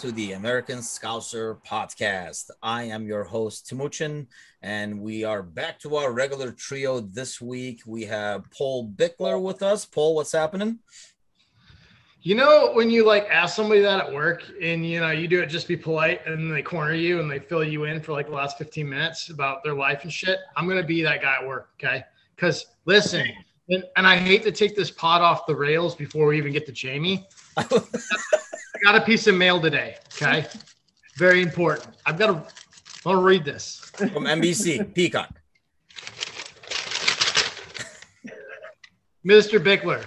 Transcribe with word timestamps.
to 0.00 0.12
the 0.12 0.32
American 0.32 0.78
Scouser 0.78 1.62
podcast. 1.62 2.48
I 2.62 2.84
am 2.84 3.06
your 3.06 3.22
host, 3.22 3.68
Timuchin, 3.68 4.28
and 4.62 4.98
we 4.98 5.24
are 5.24 5.42
back 5.42 5.78
to 5.80 5.96
our 5.96 6.10
regular 6.10 6.52
trio 6.52 7.00
this 7.00 7.38
week. 7.38 7.82
We 7.84 8.04
have 8.04 8.50
Paul 8.50 8.88
Bickler 8.88 9.42
with 9.42 9.62
us. 9.62 9.84
Paul, 9.84 10.14
what's 10.14 10.32
happening? 10.32 10.78
You 12.22 12.34
know, 12.34 12.70
when 12.72 12.88
you 12.88 13.04
like 13.04 13.26
ask 13.30 13.54
somebody 13.54 13.82
that 13.82 14.06
at 14.06 14.10
work 14.10 14.42
and 14.62 14.88
you 14.88 15.00
know, 15.00 15.10
you 15.10 15.28
do 15.28 15.42
it 15.42 15.48
just 15.48 15.68
be 15.68 15.76
polite 15.76 16.24
and 16.24 16.50
they 16.50 16.62
corner 16.62 16.94
you 16.94 17.20
and 17.20 17.30
they 17.30 17.38
fill 17.38 17.62
you 17.62 17.84
in 17.84 18.00
for 18.00 18.12
like 18.12 18.28
the 18.28 18.34
last 18.34 18.56
15 18.56 18.88
minutes 18.88 19.28
about 19.28 19.62
their 19.62 19.74
life 19.74 20.04
and 20.04 20.12
shit, 20.12 20.38
I'm 20.56 20.64
going 20.64 20.80
to 20.80 20.86
be 20.86 21.02
that 21.02 21.20
guy 21.20 21.36
at 21.42 21.46
work. 21.46 21.72
Okay. 21.78 22.04
Because 22.36 22.64
listen, 22.86 23.28
and, 23.68 23.84
and 23.98 24.06
I 24.06 24.16
hate 24.16 24.44
to 24.44 24.52
take 24.52 24.76
this 24.76 24.90
pot 24.90 25.20
off 25.20 25.44
the 25.44 25.54
rails 25.54 25.94
before 25.94 26.26
we 26.26 26.38
even 26.38 26.52
get 26.52 26.64
to 26.64 26.72
Jamie. 26.72 27.28
Got 28.84 28.94
a 28.96 29.00
piece 29.02 29.26
of 29.26 29.34
mail 29.34 29.60
today. 29.60 29.96
Okay. 30.14 30.46
Very 31.16 31.42
important. 31.42 31.96
I've 32.06 32.18
got 32.18 32.26
to, 32.28 32.54
I'll 33.04 33.20
read 33.20 33.44
this 33.44 33.90
from 33.94 34.24
NBC 34.24 34.94
Peacock. 34.94 35.30
Mr. 39.24 39.62
Bickler, 39.62 40.02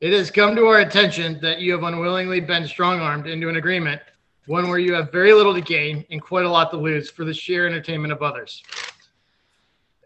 it 0.00 0.12
has 0.12 0.32
come 0.32 0.56
to 0.56 0.66
our 0.66 0.80
attention 0.80 1.38
that 1.40 1.60
you 1.60 1.70
have 1.72 1.84
unwillingly 1.84 2.40
been 2.40 2.66
strong 2.66 2.98
armed 2.98 3.28
into 3.28 3.48
an 3.48 3.54
agreement, 3.56 4.02
one 4.46 4.68
where 4.68 4.80
you 4.80 4.94
have 4.94 5.12
very 5.12 5.32
little 5.32 5.54
to 5.54 5.60
gain 5.60 6.04
and 6.10 6.20
quite 6.20 6.44
a 6.44 6.50
lot 6.50 6.72
to 6.72 6.76
lose 6.76 7.08
for 7.08 7.24
the 7.24 7.32
sheer 7.32 7.68
entertainment 7.68 8.12
of 8.12 8.20
others. 8.20 8.64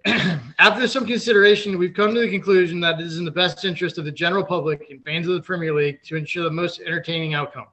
After 0.59 0.89
some 0.89 1.07
consideration, 1.07 1.79
we've 1.79 1.95
come 1.95 2.15
to 2.15 2.21
the 2.21 2.31
conclusion 2.31 2.81
that 2.81 2.99
it 3.01 3.07
is 3.07 3.19
in 3.19 3.25
the 3.25 3.31
best 3.31 3.65
interest 3.65 3.99
of 3.99 4.05
the 4.05 4.11
general 4.11 4.45
public 4.45 4.87
and 4.91 5.05
fans 5.05 5.29
of 5.29 5.35
the 5.35 5.43
Premier 5.43 5.73
League 5.73 6.03
to 6.05 6.17
ensure 6.17 6.45
the 6.45 6.51
most 6.51 6.81
entertaining 6.81 7.35
outcome. 7.35 7.67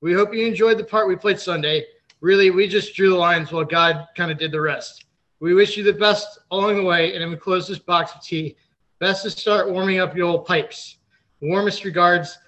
We 0.00 0.12
hope 0.12 0.32
you 0.32 0.46
enjoyed 0.46 0.78
the 0.78 0.84
part 0.84 1.08
we 1.08 1.16
played 1.16 1.40
Sunday. 1.40 1.84
Really, 2.20 2.50
we 2.50 2.68
just 2.68 2.94
drew 2.94 3.10
the 3.10 3.16
lines 3.16 3.50
while 3.50 3.64
God 3.64 4.06
kind 4.16 4.30
of 4.30 4.38
did 4.38 4.52
the 4.52 4.60
rest. 4.60 5.06
We 5.40 5.54
wish 5.54 5.76
you 5.76 5.82
the 5.82 5.92
best 5.92 6.38
along 6.52 6.76
the 6.76 6.84
way, 6.84 7.16
and 7.16 7.30
we 7.30 7.36
close 7.36 7.66
this 7.66 7.78
box 7.78 8.14
of 8.14 8.22
tea. 8.22 8.56
Best 9.00 9.24
to 9.24 9.30
start 9.30 9.70
warming 9.70 9.98
up 9.98 10.16
your 10.16 10.28
old 10.28 10.46
pipes. 10.46 10.98
Warmest 11.40 11.84
regards, 11.84 12.38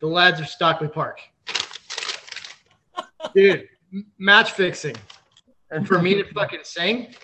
the 0.00 0.06
lads 0.06 0.40
of 0.40 0.48
Stockley 0.48 0.88
Park. 0.88 1.20
Dude, 3.34 3.68
match 4.18 4.52
fixing. 4.52 4.96
And 5.70 5.86
for 5.88 6.00
me 6.00 6.14
to 6.14 6.24
fucking 6.32 6.60
sing, 6.62 7.14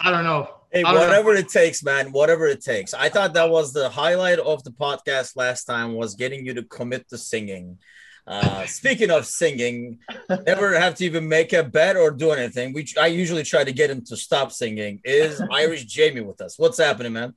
I 0.00 0.10
don't 0.10 0.24
know. 0.24 0.57
Hey, 0.70 0.84
whatever 0.84 1.34
it 1.34 1.48
takes, 1.48 1.82
man. 1.82 2.12
Whatever 2.12 2.46
it 2.46 2.62
takes. 2.62 2.92
I 2.92 3.08
thought 3.08 3.32
that 3.34 3.48
was 3.48 3.72
the 3.72 3.88
highlight 3.88 4.38
of 4.38 4.62
the 4.64 4.70
podcast 4.70 5.34
last 5.34 5.64
time 5.64 5.94
was 5.94 6.14
getting 6.14 6.44
you 6.44 6.52
to 6.54 6.62
commit 6.62 7.08
to 7.08 7.16
singing. 7.16 7.78
Uh, 8.26 8.66
speaking 8.66 9.10
of 9.10 9.24
singing, 9.24 9.98
never 10.46 10.78
have 10.78 10.94
to 10.96 11.04
even 11.06 11.26
make 11.26 11.54
a 11.54 11.62
bet 11.64 11.96
or 11.96 12.10
do 12.10 12.32
anything. 12.32 12.74
We 12.74 12.86
I 13.00 13.06
usually 13.06 13.44
try 13.44 13.64
to 13.64 13.72
get 13.72 13.90
him 13.90 14.04
to 14.04 14.16
stop 14.16 14.52
singing. 14.52 15.00
Is 15.04 15.42
Irish 15.50 15.86
Jamie 15.86 16.20
with 16.20 16.42
us? 16.42 16.58
What's 16.58 16.76
happening, 16.76 17.14
man? 17.14 17.34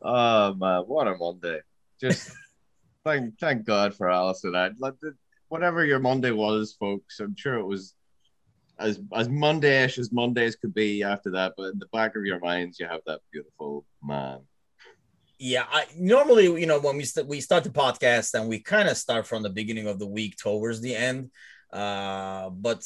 Oh 0.00 0.54
man, 0.54 0.82
what 0.82 1.08
a 1.08 1.16
Monday! 1.16 1.60
Just 2.00 2.30
thank 3.04 3.36
thank 3.40 3.64
God 3.64 3.96
for 3.96 4.06
Alisson. 4.06 4.54
I 4.54 4.70
like 4.78 4.94
whatever 5.48 5.84
your 5.84 5.98
Monday 5.98 6.30
was, 6.30 6.76
folks. 6.78 7.18
I'm 7.18 7.34
sure 7.34 7.54
it 7.54 7.66
was 7.66 7.94
as 8.78 9.00
as 9.14 9.28
Mondayish 9.28 9.98
as 9.98 10.12
Mondays 10.12 10.56
could 10.56 10.74
be 10.74 11.02
after 11.02 11.30
that, 11.32 11.54
but 11.56 11.72
in 11.72 11.78
the 11.78 11.86
back 11.92 12.16
of 12.16 12.24
your 12.24 12.38
minds, 12.40 12.78
you 12.78 12.86
have 12.86 13.00
that 13.06 13.20
beautiful 13.32 13.84
man. 14.02 14.40
Yeah, 15.38 15.66
I 15.70 15.86
normally 15.96 16.44
you 16.60 16.66
know 16.66 16.80
when 16.80 16.96
we 16.96 17.04
st- 17.04 17.28
we 17.28 17.40
start 17.40 17.64
the 17.64 17.70
podcast 17.70 18.34
and 18.34 18.48
we 18.48 18.60
kind 18.60 18.88
of 18.88 18.96
start 18.96 19.26
from 19.26 19.42
the 19.42 19.50
beginning 19.50 19.86
of 19.86 19.98
the 19.98 20.06
week 20.06 20.36
towards 20.36 20.80
the 20.80 20.94
end, 20.94 21.30
uh, 21.72 22.50
but 22.50 22.84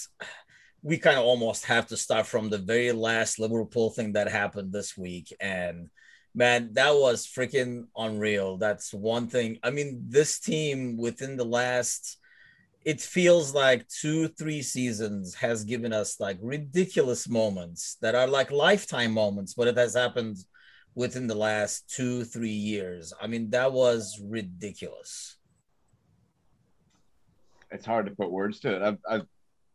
we 0.83 0.99
kind 0.99 1.17
of 1.17 1.25
almost 1.25 1.65
have 1.67 1.87
to 1.87 1.97
start 1.97 2.27
from 2.27 2.51
the 2.51 2.59
very 2.59 2.93
last 2.93 3.39
Liverpool 3.39 3.91
thing 3.91 4.13
that 4.15 4.29
happened 4.29 4.73
this 4.73 4.97
week 4.97 5.35
and 5.41 5.89
man 6.35 6.71
that 6.73 6.91
was 6.91 7.27
freaking 7.27 7.87
unreal 7.97 8.57
that's 8.57 8.95
one 8.95 9.29
thing 9.29 9.59
i 9.63 9.71
mean 9.71 10.03
this 10.09 10.39
team 10.39 10.97
within 10.97 11.37
the 11.37 11.45
last 11.45 12.19
it 12.85 13.01
feels 13.01 13.55
like 13.55 13.87
two 13.89 14.29
three 14.29 14.63
seasons 14.63 15.35
has 15.35 15.65
given 15.65 15.93
us 15.93 16.19
like 16.21 16.39
ridiculous 16.41 17.29
moments 17.29 17.97
that 18.01 18.15
are 18.15 18.27
like 18.27 18.51
lifetime 18.51 19.13
moments 19.13 19.55
but 19.55 19.69
it 19.69 19.77
has 19.77 19.95
happened 19.95 20.37
within 20.95 21.27
the 21.27 21.35
last 21.35 21.89
two 21.89 22.25
three 22.25 22.49
years 22.49 23.13
i 23.21 23.27
mean 23.27 23.51
that 23.51 23.73
was 23.73 24.21
ridiculous 24.23 25.37
it's 27.71 27.87
hard 27.87 28.07
to 28.07 28.13
put 28.13 28.31
words 28.31 28.61
to 28.61 28.75
it 28.75 28.83
i've, 28.83 28.99
I've 29.09 29.27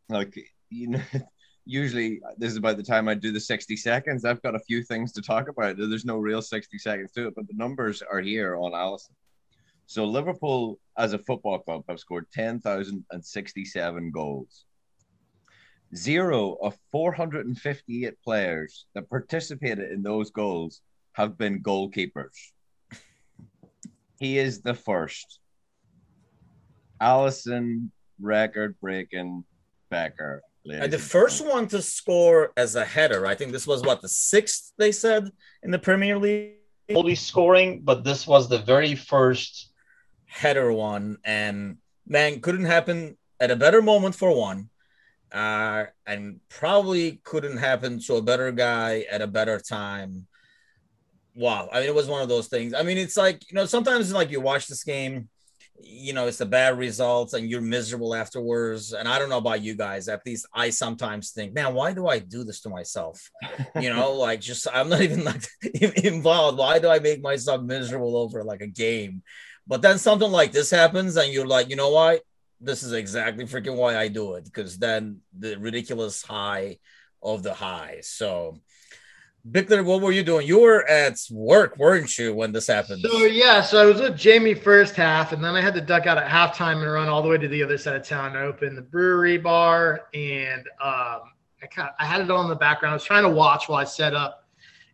like 0.10 0.38
you 0.70 0.88
know 0.90 1.02
usually 1.68 2.22
this 2.38 2.52
is 2.52 2.58
about 2.58 2.78
the 2.78 2.84
time 2.84 3.10
I 3.10 3.14
do 3.14 3.32
the 3.32 3.40
60 3.40 3.76
seconds. 3.76 4.24
I've 4.24 4.42
got 4.42 4.56
a 4.56 4.60
few 4.60 4.84
things 4.84 5.12
to 5.12 5.22
talk 5.22 5.50
about. 5.50 5.76
There's 5.78 6.06
no 6.06 6.18
real 6.18 6.42
60 6.42 6.78
seconds 6.78 7.12
to 7.12 7.28
it, 7.28 7.36
but 7.36 7.46
the 7.48 7.54
numbers 7.56 8.02
are 8.02 8.22
here 8.22 8.56
on 8.56 8.72
Alisson. 8.72 9.12
So 9.88 10.04
Liverpool 10.04 10.80
as 10.98 11.14
a 11.14 11.18
football 11.18 11.60
club 11.60 11.84
have 11.88 12.00
scored 12.00 12.26
10,067 12.34 14.12
goals. 14.12 14.66
Zero 15.96 16.58
of 16.62 16.78
458 16.92 18.22
players 18.22 18.86
that 18.94 19.10
participated 19.10 19.90
in 19.92 20.04
those 20.04 20.30
goals 20.30 20.82
have 21.14 21.38
been 21.38 21.64
goalkeepers. 21.64 22.36
He 24.20 24.38
is 24.38 24.62
the 24.62 24.74
first. 24.74 25.40
Alisson 27.02 27.90
record 28.20 28.76
breaking 28.82 29.46
Becker. 29.90 30.42
And 30.70 30.92
the 30.92 31.00
first 31.00 31.48
one 31.48 31.66
to 31.70 31.82
score 31.82 32.52
as 32.58 32.76
a 32.76 32.84
header, 32.84 33.26
I 33.26 33.36
think 33.36 33.54
this 33.54 33.66
was 33.66 33.84
what 33.84 34.02
the 34.02 34.10
sixth 34.10 34.74
they 34.78 34.92
said 34.92 35.32
in 35.64 35.72
the 35.72 35.80
Premier 35.80 36.18
League. 36.18 36.56
Only 36.94 37.16
scoring, 37.16 37.82
but 37.86 38.04
this 38.04 38.28
was 38.28 38.50
the 38.50 38.60
very 38.60 38.94
first 38.94 39.72
header 40.28 40.72
one, 40.72 41.18
and 41.24 41.78
man, 42.06 42.42
couldn't 42.42 42.66
happen 42.66 43.18
at 43.40 43.52
a 43.52 43.56
better 43.56 43.82
moment 43.82 44.16
for 44.16 44.36
one, 44.36 44.70
uh, 45.32 45.86
and 46.06 46.40
probably 46.50 47.20
couldn't 47.24 47.58
happen 47.58 48.00
to 48.02 48.16
a 48.16 48.22
better 48.22 48.52
guy 48.52 49.06
at 49.10 49.22
a 49.22 49.28
better 49.28 49.60
time. 49.60 50.28
Wow, 51.36 51.70
I 51.72 51.80
mean, 51.80 51.90
it 51.90 51.96
was 51.96 52.08
one 52.08 52.22
of 52.22 52.30
those 52.30 52.48
things. 52.48 52.74
I 52.74 52.84
mean, 52.84 52.98
it's 52.98 53.18
like 53.18 53.50
you 53.50 53.56
know, 53.56 53.66
sometimes 53.66 54.12
like 54.14 54.32
you 54.32 54.42
watch 54.42 54.68
this 54.68 54.84
game, 54.84 55.30
you 55.80 56.14
know, 56.14 56.28
it's 56.28 56.42
a 56.42 56.46
bad 56.46 56.78
results 56.78 57.34
and 57.34 57.50
you're 57.50 57.62
miserable 57.62 58.16
afterwards. 58.16 58.94
And 58.94 59.08
I 59.08 59.20
don't 59.20 59.30
know 59.30 59.38
about 59.38 59.62
you 59.62 59.76
guys. 59.76 60.08
At 60.08 60.26
least 60.26 60.48
I 60.54 60.70
sometimes 60.70 61.32
think, 61.32 61.54
man, 61.54 61.74
why 61.74 61.94
do 61.94 62.08
I 62.08 62.20
do 62.20 62.44
this 62.44 62.62
to 62.62 62.70
myself? 62.70 63.30
You 63.80 63.92
know, 63.92 64.14
like 64.14 64.42
just 64.42 64.68
I'm 64.74 64.90
not 64.90 65.02
even 65.02 65.24
like 65.24 65.44
involved. 66.04 66.58
Why 66.58 66.80
do 66.80 66.90
I 66.90 67.00
make 67.00 67.22
myself 67.22 67.62
miserable 67.62 68.18
over 68.18 68.44
like 68.44 68.62
a 68.62 68.68
game? 68.68 69.22
But 69.68 69.82
then 69.82 70.00
something 70.00 70.32
like 70.32 70.52
this 70.52 70.72
happens, 70.72 71.18
and 71.18 71.32
you're 71.32 71.46
like, 71.46 71.70
you 71.70 71.76
know 71.76 71.90
why 71.90 72.22
This 72.60 72.82
is 72.82 72.94
exactly 72.94 73.46
freaking 73.46 73.76
why 73.76 73.98
I 73.98 74.08
do 74.08 74.36
it 74.36 74.46
because 74.46 74.78
then 74.78 75.20
the 75.38 75.60
ridiculous 75.60 76.24
high 76.24 76.80
of 77.22 77.44
the 77.44 77.54
high. 77.54 78.00
So, 78.02 78.60
Bickler, 79.52 79.86
what 79.86 80.02
were 80.02 80.12
you 80.12 80.24
doing? 80.24 80.46
You 80.48 80.60
were 80.60 80.88
at 80.90 81.20
work, 81.32 81.78
weren't 81.78 82.18
you, 82.18 82.34
when 82.34 82.52
this 82.52 82.68
happened? 82.68 83.02
So 83.02 83.18
yeah, 83.20 83.62
so 83.62 83.82
I 83.82 83.86
was 83.86 84.02
with 84.02 84.18
Jamie 84.18 84.54
first 84.54 84.96
half, 84.96 85.32
and 85.32 85.44
then 85.44 85.56
I 85.56 85.62
had 85.62 85.74
to 85.76 85.82
duck 85.82 86.06
out 86.06 86.18
at 86.18 86.28
halftime 86.28 86.82
and 86.82 86.92
run 86.92 87.08
all 87.08 87.22
the 87.22 87.30
way 87.30 87.38
to 87.38 87.48
the 87.48 87.64
other 87.64 87.78
side 87.78 87.96
of 87.96 88.04
town 88.06 88.34
to 88.34 88.42
open 88.42 88.76
the 88.76 88.82
brewery 88.82 89.38
bar. 89.38 90.08
And 90.14 90.62
um, 90.82 91.22
I 91.62 91.68
kind 91.70 91.90
of, 91.90 91.96
I 92.00 92.06
had 92.06 92.22
it 92.22 92.30
on 92.30 92.46
in 92.46 92.50
the 92.50 92.56
background. 92.56 92.92
I 92.92 92.96
was 92.96 93.04
trying 93.04 93.24
to 93.24 93.30
watch 93.30 93.70
while 93.70 93.80
I 93.80 93.86
set 93.86 94.14
up 94.14 94.48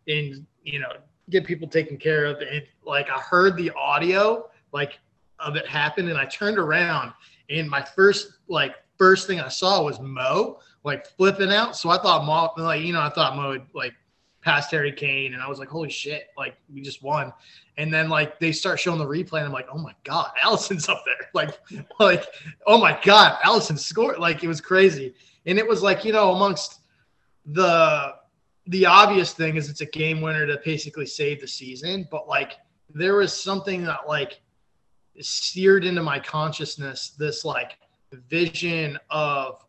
and 0.08 0.46
you 0.64 0.80
know 0.80 0.92
get 1.30 1.46
people 1.46 1.68
taken 1.68 1.98
care 1.98 2.26
of. 2.26 2.38
And 2.42 2.64
like 2.86 3.10
I 3.10 3.20
heard 3.20 3.58
the 3.58 3.72
audio, 3.72 4.50
like 4.72 5.00
of 5.40 5.56
it 5.56 5.68
happened 5.68 6.10
and 6.10 6.18
I 6.18 6.26
turned 6.26 6.58
around 6.58 7.12
and 7.50 7.70
my 7.70 7.82
first 7.82 8.40
like 8.48 8.76
first 8.98 9.28
thing 9.28 9.40
I 9.40 9.50
saw 9.50 9.84
was 9.84 10.00
Mo 10.00 10.60
like 10.84 11.06
flipping 11.06 11.52
out. 11.52 11.76
So 11.76 11.90
I 11.90 11.98
thought 11.98 12.26
Mo 12.26 12.50
like 12.62 12.82
you 12.82 12.94
know 12.94 13.02
I 13.02 13.10
thought 13.10 13.36
Mo 13.36 13.54
had 13.54 13.66
like 13.74 13.94
passed 14.44 14.72
Harry 14.72 14.92
Kane 14.92 15.34
and 15.34 15.42
I 15.42 15.48
was 15.48 15.60
like 15.60 15.69
holy 15.69 15.90
shit 15.90 16.28
like 16.38 16.56
we 16.74 16.81
just 16.81 17.01
won. 17.01 17.34
And 17.78 17.94
then 17.94 18.10
like 18.10 18.40
they 18.40 18.51
start 18.51 18.80
showing 18.80 19.00
the 19.00 19.06
replay 19.06 19.40
and 19.40 19.48
I'm 19.48 19.54
like 19.54 19.68
oh 19.72 19.78
my 19.78 19.94
god 20.04 20.31
Alisson's 20.44 20.90
up 20.90 21.04
there 21.06 21.30
like 21.34 21.60
like 22.00 22.25
oh 22.68 22.78
my 22.78 23.00
god 23.04 23.38
Allison 23.44 23.78
scored 23.78 24.19
like 24.19 24.44
it 24.44 24.48
was 24.48 24.62
crazy. 24.62 25.13
And 25.45 25.57
it 25.57 25.68
was 25.68 25.81
like 25.81 26.06
you 26.06 26.13
know 26.13 26.34
amongst 26.34 26.81
the 27.45 28.16
the 28.68 28.86
obvious 28.86 29.34
thing 29.34 29.57
is 29.57 29.69
it's 29.69 29.81
a 29.81 29.86
game 29.86 30.22
winner 30.22 30.48
to 30.48 30.60
basically 30.63 31.06
save 31.06 31.42
the 31.42 31.48
season, 31.48 32.07
but 32.10 32.28
like 32.28 32.60
there 32.94 33.16
was 33.16 33.34
something 33.34 33.84
that 33.84 34.07
like 34.07 34.42
seared 35.19 35.86
into 35.86 36.01
my 36.01 36.19
consciousness 36.19 37.10
this 37.18 37.44
like 37.44 37.78
vision 38.30 38.98
of 39.10 39.63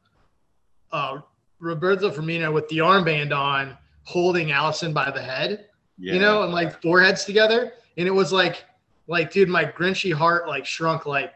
uh, 0.93 1.19
Roberto 1.59 2.11
Firmino 2.11 2.53
with 2.53 2.69
the 2.69 2.79
armband 2.79 3.37
on, 3.37 3.77
holding 4.05 4.49
Alisson 4.49 4.95
by 4.95 5.11
the 5.11 5.21
head, 5.21 5.67
yeah. 5.99 6.15
you 6.15 6.21
know, 6.21 6.43
and 6.43 6.53
like 6.53 6.81
foreheads 6.81 7.25
together. 7.25 7.73
And 7.97 8.07
it 8.07 8.13
was 8.13 8.33
like, 8.33 8.65
like, 9.07 9.31
dude, 9.33 9.49
my 9.49 9.65
Grinchy 9.65 10.13
heart 10.13 10.49
like 10.49 10.65
shrunk 10.65 11.07
like 11.07 11.35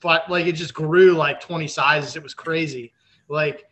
but 0.00 0.30
like 0.30 0.46
it 0.46 0.52
just 0.52 0.74
grew 0.74 1.12
like 1.12 1.40
20 1.40 1.66
sizes. 1.66 2.16
It 2.16 2.22
was 2.22 2.34
crazy. 2.34 2.92
Like 3.28 3.66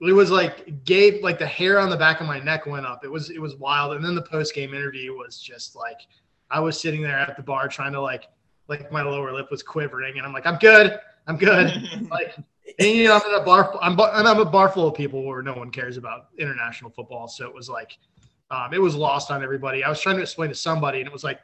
it 0.00 0.12
was 0.12 0.30
like 0.30 0.84
gave 0.84 1.22
like 1.22 1.38
the 1.38 1.46
hair 1.46 1.78
on 1.78 1.88
the 1.88 1.96
back 1.96 2.20
of 2.20 2.26
my 2.26 2.38
neck 2.38 2.66
went 2.66 2.86
up. 2.86 3.04
It 3.04 3.10
was 3.10 3.30
it 3.30 3.40
was 3.40 3.56
wild. 3.56 3.94
And 3.94 4.04
then 4.04 4.14
the 4.14 4.22
post 4.22 4.54
game 4.54 4.74
interview 4.74 5.16
was 5.16 5.40
just 5.40 5.76
like 5.76 6.00
I 6.50 6.60
was 6.60 6.80
sitting 6.80 7.02
there 7.02 7.18
at 7.18 7.36
the 7.36 7.42
bar 7.42 7.68
trying 7.68 7.92
to 7.92 8.00
like 8.00 8.28
like 8.68 8.90
my 8.90 9.02
lower 9.02 9.32
lip 9.32 9.50
was 9.50 9.62
quivering, 9.62 10.16
and 10.16 10.26
I'm 10.26 10.32
like, 10.32 10.46
I'm 10.46 10.56
good, 10.56 10.98
I'm 11.26 11.36
good. 11.36 11.70
like, 12.10 12.34
and, 12.78 12.88
you 12.88 13.04
know, 13.04 13.14
I'm 13.14 13.32
at 13.32 13.40
a 13.40 13.44
bar, 13.44 13.76
I'm, 13.80 13.98
I'm 14.00 14.40
a 14.40 14.44
bar 14.44 14.68
full 14.68 14.88
of 14.88 14.94
people 14.94 15.24
where 15.24 15.42
no 15.42 15.54
one 15.54 15.70
cares 15.70 15.96
about 15.96 16.28
international 16.38 16.90
football, 16.90 17.28
so 17.28 17.46
it 17.46 17.54
was 17.54 17.68
like, 17.68 17.98
um, 18.50 18.72
it 18.72 18.80
was 18.80 18.94
lost 18.94 19.30
on 19.30 19.42
everybody. 19.42 19.84
I 19.84 19.88
was 19.88 20.00
trying 20.00 20.16
to 20.16 20.22
explain 20.22 20.48
to 20.48 20.54
somebody, 20.54 20.98
and 20.98 21.06
it 21.06 21.12
was 21.12 21.24
like, 21.24 21.40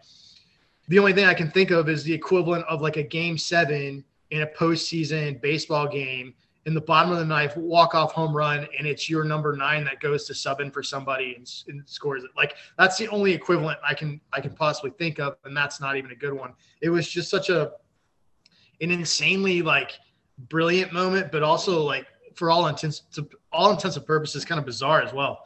the 0.88 0.98
only 0.98 1.12
thing 1.12 1.26
I 1.26 1.34
can 1.34 1.50
think 1.50 1.70
of 1.70 1.88
is 1.88 2.02
the 2.04 2.12
equivalent 2.12 2.64
of 2.66 2.80
like 2.80 2.96
a 2.96 3.02
game 3.02 3.38
seven 3.38 4.04
in 4.30 4.42
a 4.42 4.46
postseason 4.46 5.40
baseball 5.40 5.86
game 5.88 6.34
in 6.66 6.74
the 6.74 6.80
bottom 6.80 7.10
of 7.10 7.18
the 7.18 7.24
knife, 7.24 7.56
walk 7.56 7.94
off 7.94 8.12
home 8.12 8.36
run, 8.36 8.66
and 8.78 8.86
it's 8.86 9.08
your 9.08 9.24
number 9.24 9.56
nine 9.56 9.84
that 9.84 10.00
goes 10.00 10.26
to 10.26 10.34
sub 10.34 10.60
in 10.60 10.70
for 10.70 10.82
somebody 10.82 11.34
and, 11.36 11.50
and, 11.68 11.82
scores 11.88 12.22
it. 12.22 12.30
Like 12.36 12.54
that's 12.78 12.98
the 12.98 13.08
only 13.08 13.32
equivalent 13.32 13.78
I 13.86 13.94
can 13.94 14.20
I 14.32 14.40
can 14.40 14.52
possibly 14.52 14.90
think 14.90 15.18
of, 15.18 15.36
and 15.44 15.56
that's 15.56 15.80
not 15.80 15.96
even 15.96 16.10
a 16.10 16.14
good 16.14 16.34
one. 16.34 16.52
It 16.80 16.90
was 16.90 17.08
just 17.08 17.30
such 17.30 17.48
a 17.48 17.72
an 18.80 18.90
insanely 18.90 19.62
like 19.62 19.92
brilliant 20.48 20.92
moment, 20.92 21.32
but 21.32 21.42
also 21.42 21.82
like 21.82 22.06
for 22.34 22.50
all 22.50 22.66
intents 22.66 23.00
to 23.14 23.28
all 23.52 23.70
intents 23.70 23.96
and 23.96 24.06
purposes, 24.06 24.44
kind 24.44 24.58
of 24.58 24.66
bizarre 24.66 25.02
as 25.02 25.12
well. 25.12 25.44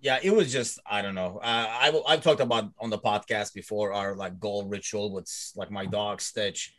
Yeah, 0.00 0.18
it 0.22 0.34
was 0.34 0.52
just 0.52 0.78
I 0.86 1.02
don't 1.02 1.14
know. 1.14 1.40
Uh, 1.42 1.66
I 1.68 2.02
I've 2.08 2.22
talked 2.22 2.40
about 2.40 2.70
on 2.78 2.90
the 2.90 2.98
podcast 2.98 3.54
before 3.54 3.92
our 3.92 4.14
like 4.14 4.40
goal 4.40 4.66
ritual 4.66 5.12
with 5.12 5.30
like 5.56 5.70
my 5.70 5.86
dog 5.86 6.20
Stitch 6.20 6.74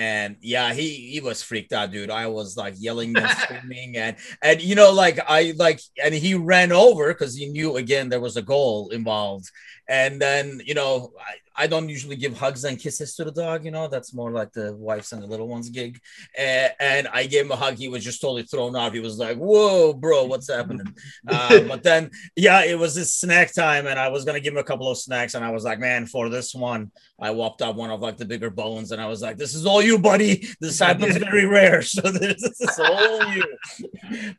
and 0.00 0.36
yeah 0.40 0.72
he 0.72 1.10
he 1.10 1.20
was 1.20 1.42
freaked 1.42 1.74
out 1.74 1.90
dude 1.90 2.10
i 2.10 2.26
was 2.26 2.56
like 2.56 2.74
yelling 2.78 3.14
and 3.16 3.28
screaming 3.38 3.96
and 3.96 4.16
and 4.42 4.62
you 4.62 4.74
know 4.74 4.90
like 4.90 5.18
i 5.28 5.52
like 5.56 5.80
and 6.02 6.14
he 6.14 6.34
ran 6.34 6.72
over 6.72 7.08
because 7.08 7.36
he 7.36 7.46
knew 7.48 7.76
again 7.76 8.08
there 8.08 8.20
was 8.20 8.36
a 8.36 8.42
goal 8.42 8.88
involved 8.90 9.50
and 9.88 10.20
then 10.20 10.60
you 10.64 10.74
know 10.74 11.12
I, 11.20 11.34
I 11.60 11.66
don't 11.66 11.88
usually 11.88 12.16
give 12.16 12.36
hugs 12.36 12.64
and 12.64 12.78
kisses 12.78 13.14
to 13.16 13.24
the 13.24 13.32
dog 13.32 13.64
you 13.64 13.70
know? 13.70 13.86
That's 13.88 14.14
more 14.14 14.30
like 14.30 14.52
the 14.52 14.74
wife's 14.74 15.12
and 15.12 15.22
the 15.22 15.26
little 15.26 15.48
ones 15.48 15.68
gig. 15.68 16.00
And, 16.36 16.72
and 16.80 17.08
i 17.08 17.26
gave 17.26 17.44
him 17.44 17.52
a 17.52 17.56
hug. 17.56 17.74
He 17.74 17.88
was 17.88 18.04
just 18.04 18.20
totally 18.20 18.44
thrown 18.44 18.76
off. 18.76 18.92
He 18.92 19.00
was 19.00 19.18
like 19.18 19.36
whoa 19.36 19.92
bro 19.92 20.24
what's 20.24 20.50
happening? 20.50 20.86
Uh, 21.28 21.60
but 21.60 21.82
then 21.82 22.10
yeah 22.34 22.64
it 22.64 22.78
was 22.78 22.94
his 22.94 23.14
snack 23.14 23.52
time 23.54 23.86
and 23.86 23.98
i 23.98 24.08
was 24.08 24.24
gonna 24.24 24.40
give 24.40 24.52
him 24.54 24.58
a 24.58 24.64
couple 24.64 24.90
of 24.90 24.98
snacks 24.98 25.34
and 25.34 25.44
i 25.44 25.50
was 25.50 25.64
like 25.64 25.78
man 25.78 26.06
for 26.06 26.28
this 26.28 26.54
one 26.54 26.90
i 27.20 27.30
whopped 27.30 27.62
up 27.62 27.76
one 27.76 27.90
of 27.90 28.00
like 28.00 28.16
the 28.16 28.24
bigger 28.24 28.50
bones 28.50 28.90
and 28.90 29.00
i 29.00 29.06
was 29.06 29.20
like 29.20 29.36
this 29.36 29.54
is 29.54 29.66
all 29.66 29.82
you 29.82 29.98
buddy. 29.98 30.46
This 30.60 30.78
happens 30.78 31.16
very 31.16 31.46
rare. 31.46 31.82
So 31.90 32.02
this, 32.02 32.40
this 32.42 32.60
is 32.60 32.78
all 32.78 33.24
you. 33.32 33.44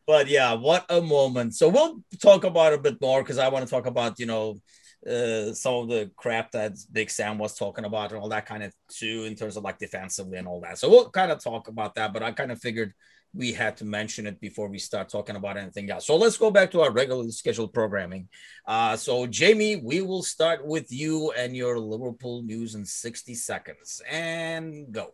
But 0.07 0.27
yeah 0.27 0.53
what 0.53 0.85
a 0.89 1.01
moment. 1.01 1.55
So 1.55 1.69
we'll 1.69 2.01
talk 2.21 2.43
about 2.43 2.73
a 2.73 2.77
bit 2.77 2.99
more 3.01 3.21
because 3.21 3.37
i 3.37 3.47
want 3.47 3.65
to 3.65 3.71
talk 3.71 3.85
about 3.85 4.19
you 4.19 4.25
know 4.25 4.57
uh, 5.07 5.53
some 5.53 5.75
of 5.75 5.87
the 5.87 6.11
crap 6.15 6.51
that 6.51 6.73
Big 6.91 7.09
Sam 7.09 7.37
was 7.37 7.57
talking 7.57 7.85
about 7.85 8.11
and 8.11 8.21
all 8.21 8.29
that 8.29 8.45
kind 8.45 8.63
of 8.63 8.73
too, 8.89 9.23
in 9.25 9.35
terms 9.35 9.57
of 9.57 9.63
like 9.63 9.79
defensively 9.79 10.37
and 10.37 10.47
all 10.47 10.61
that. 10.61 10.77
So 10.77 10.89
we'll 10.89 11.09
kind 11.09 11.31
of 11.31 11.43
talk 11.43 11.67
about 11.67 11.95
that, 11.95 12.13
but 12.13 12.23
I 12.23 12.31
kind 12.31 12.51
of 12.51 12.59
figured 12.59 12.93
we 13.33 13.53
had 13.53 13.77
to 13.77 13.85
mention 13.85 14.27
it 14.27 14.39
before 14.41 14.67
we 14.67 14.77
start 14.77 15.09
talking 15.09 15.35
about 15.35 15.57
anything 15.57 15.89
else. 15.89 16.05
So 16.05 16.17
let's 16.17 16.37
go 16.37 16.51
back 16.51 16.69
to 16.71 16.81
our 16.81 16.91
regularly 16.91 17.31
scheduled 17.31 17.73
programming. 17.73 18.27
Uh, 18.67 18.97
so 18.97 19.25
Jamie, 19.25 19.77
we 19.77 20.01
will 20.01 20.23
start 20.23 20.65
with 20.65 20.91
you 20.91 21.31
and 21.31 21.55
your 21.55 21.79
Liverpool 21.79 22.43
news 22.43 22.75
in 22.75 22.85
60 22.85 23.33
seconds 23.35 24.01
and 24.09 24.91
go. 24.91 25.13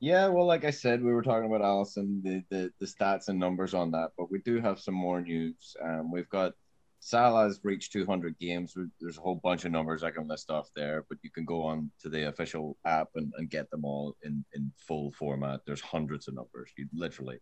Yeah, 0.00 0.28
well, 0.28 0.46
like 0.46 0.64
I 0.64 0.70
said, 0.70 1.02
we 1.02 1.12
were 1.12 1.22
talking 1.22 1.52
about 1.52 1.60
Alisson, 1.60 2.22
the, 2.22 2.42
the, 2.50 2.70
the 2.78 2.86
stats 2.86 3.28
and 3.28 3.38
numbers 3.38 3.74
on 3.74 3.90
that, 3.92 4.10
but 4.16 4.30
we 4.30 4.38
do 4.40 4.60
have 4.60 4.78
some 4.78 4.94
more 4.94 5.20
news. 5.20 5.76
Um, 5.82 6.12
we've 6.12 6.28
got 6.28 6.52
Salah's 7.00 7.60
reached 7.62 7.92
200 7.92 8.38
games. 8.38 8.76
There's 9.00 9.18
a 9.18 9.20
whole 9.20 9.40
bunch 9.42 9.64
of 9.64 9.72
numbers 9.72 10.02
I 10.02 10.10
can 10.10 10.26
list 10.26 10.50
off 10.50 10.68
there, 10.74 11.04
but 11.08 11.18
you 11.22 11.30
can 11.30 11.44
go 11.44 11.62
on 11.62 11.90
to 12.00 12.08
the 12.08 12.28
official 12.28 12.76
app 12.84 13.08
and, 13.14 13.32
and 13.36 13.48
get 13.48 13.70
them 13.70 13.84
all 13.84 14.16
in, 14.22 14.44
in 14.54 14.72
full 14.76 15.12
format. 15.12 15.60
There's 15.64 15.80
hundreds 15.80 16.28
of 16.28 16.34
numbers. 16.34 16.70
You 16.76 16.88
literally 16.92 17.38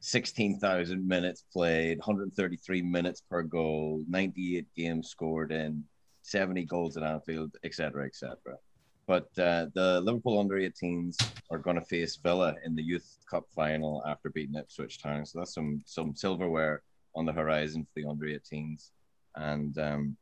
16,000 0.00 1.06
minutes 1.06 1.44
played, 1.52 1.98
133 1.98 2.82
minutes 2.82 3.22
per 3.30 3.42
goal, 3.42 4.02
98 4.08 4.66
games 4.74 5.08
scored 5.08 5.52
in, 5.52 5.84
70 6.22 6.64
goals 6.64 6.96
at 6.96 7.02
Anfield, 7.02 7.56
etc., 7.64 8.06
etc. 8.06 8.36
But 9.06 9.26
uh, 9.38 9.66
the 9.74 10.00
Liverpool 10.02 10.40
under 10.40 10.56
18s 10.56 11.16
are 11.50 11.58
going 11.58 11.76
to 11.76 11.84
face 11.84 12.16
Villa 12.16 12.54
in 12.64 12.74
the 12.74 12.82
Youth 12.82 13.18
Cup 13.30 13.44
final 13.54 14.02
after 14.06 14.30
beating 14.30 14.56
Ipswich 14.56 15.00
Town. 15.00 15.24
So 15.24 15.38
that's 15.38 15.54
some 15.54 15.82
some 15.86 16.16
silverware 16.16 16.82
on 17.16 17.24
the 17.24 17.32
horizon 17.32 17.84
for 17.84 18.00
the 18.00 18.08
under 18.08 18.26
18s. 18.26 18.90
And 19.34 19.76
um, 19.78 20.16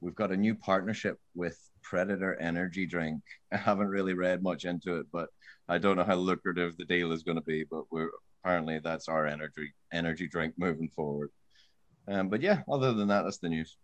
we've 0.00 0.14
got 0.14 0.32
a 0.32 0.36
new 0.36 0.54
partnership 0.54 1.18
with 1.34 1.58
Predator 1.82 2.36
Energy 2.40 2.86
Drink. 2.86 3.22
I 3.52 3.56
haven't 3.56 3.88
really 3.88 4.14
read 4.14 4.42
much 4.42 4.64
into 4.64 4.96
it, 4.96 5.06
but 5.12 5.28
I 5.68 5.78
don't 5.78 5.96
know 5.96 6.04
how 6.04 6.16
lucrative 6.16 6.76
the 6.76 6.84
deal 6.84 7.12
is 7.12 7.22
going 7.22 7.36
to 7.36 7.42
be. 7.42 7.64
But 7.70 7.84
we're 7.90 8.10
apparently 8.42 8.80
that's 8.82 9.08
our 9.08 9.26
energy 9.26 9.72
energy 9.92 10.26
drink 10.26 10.54
moving 10.56 10.88
forward. 10.88 11.30
Um, 12.08 12.28
but 12.28 12.40
yeah, 12.40 12.62
other 12.70 12.92
than 12.92 13.08
that, 13.08 13.22
that's 13.22 13.38
the 13.38 13.48
news. 13.48 13.76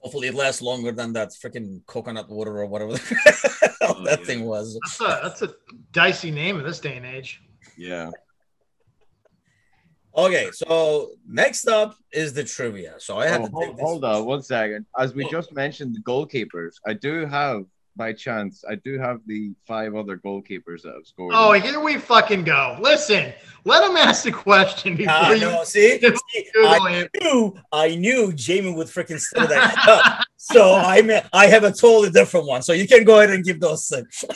Hopefully, 0.00 0.28
it 0.28 0.34
lasts 0.34 0.60
longer 0.60 0.90
than 0.90 1.12
that 1.12 1.30
freaking 1.30 1.80
coconut 1.86 2.28
water 2.28 2.58
or 2.58 2.66
whatever 2.66 2.92
oh, 3.82 4.04
that 4.04 4.18
yeah. 4.20 4.26
thing 4.26 4.44
was. 4.44 4.76
That's 4.82 5.00
a, 5.00 5.20
that's 5.22 5.42
a 5.42 5.54
dicey 5.92 6.32
name 6.32 6.58
in 6.58 6.64
this 6.64 6.80
day 6.80 6.96
and 6.96 7.06
age. 7.06 7.40
Yeah. 7.78 8.10
Okay, 10.14 10.50
so 10.52 11.12
next 11.26 11.68
up 11.68 11.96
is 12.12 12.34
the 12.34 12.44
trivia. 12.44 12.94
So 12.98 13.18
I 13.18 13.28
have 13.28 13.42
oh, 13.42 13.48
hold, 13.52 13.80
hold 13.80 14.04
on 14.04 14.26
one 14.26 14.42
second. 14.42 14.84
As 14.98 15.14
we 15.14 15.24
oh. 15.24 15.30
just 15.30 15.52
mentioned, 15.52 15.94
the 15.94 16.00
goalkeepers. 16.00 16.74
I 16.86 16.92
do 16.92 17.24
have, 17.24 17.64
by 17.96 18.12
chance, 18.12 18.62
I 18.68 18.74
do 18.74 18.98
have 18.98 19.20
the 19.26 19.54
five 19.66 19.94
other 19.94 20.18
goalkeepers 20.18 20.82
that 20.82 20.92
have 20.94 21.06
scored. 21.06 21.32
Oh, 21.34 21.52
here 21.52 21.80
we 21.80 21.96
fucking 21.96 22.44
go. 22.44 22.76
Listen, 22.78 23.32
let 23.64 23.88
him 23.88 23.96
ask 23.96 24.24
the 24.24 24.32
question 24.32 24.96
before 24.96 25.14
uh, 25.14 25.32
you. 25.32 25.40
No, 25.40 25.64
see, 25.64 25.98
see 26.00 26.50
I 26.56 27.08
knew, 27.22 27.54
I 27.72 27.94
knew 27.94 28.34
Jamie 28.34 28.74
would 28.74 28.88
freaking 28.88 29.20
set 29.20 29.48
that 29.48 29.88
up. 29.88 30.26
So 30.44 30.74
I 30.74 31.02
mean, 31.02 31.22
I 31.32 31.46
have 31.46 31.62
a 31.62 31.70
totally 31.70 32.10
different 32.10 32.48
one. 32.48 32.62
So 32.62 32.72
you 32.72 32.88
can 32.88 33.04
go 33.04 33.20
ahead 33.20 33.30
and 33.30 33.44
give 33.44 33.60
those 33.60 33.86
six. 33.86 34.24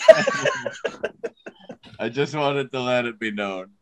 I 1.99 2.09
just 2.09 2.33
wanted 2.33 2.71
to 2.71 2.81
let 2.81 3.07
it 3.07 3.19
be 3.19 3.33
known. 3.33 3.73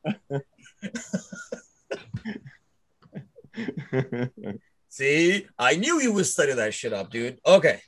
See, 4.89 5.47
I 5.59 5.77
knew 5.77 6.01
you 6.01 6.13
would 6.13 6.27
study 6.27 6.53
that 6.53 6.73
shit 6.73 6.93
up, 6.93 7.11
dude. 7.11 7.39
Okay. 7.45 7.81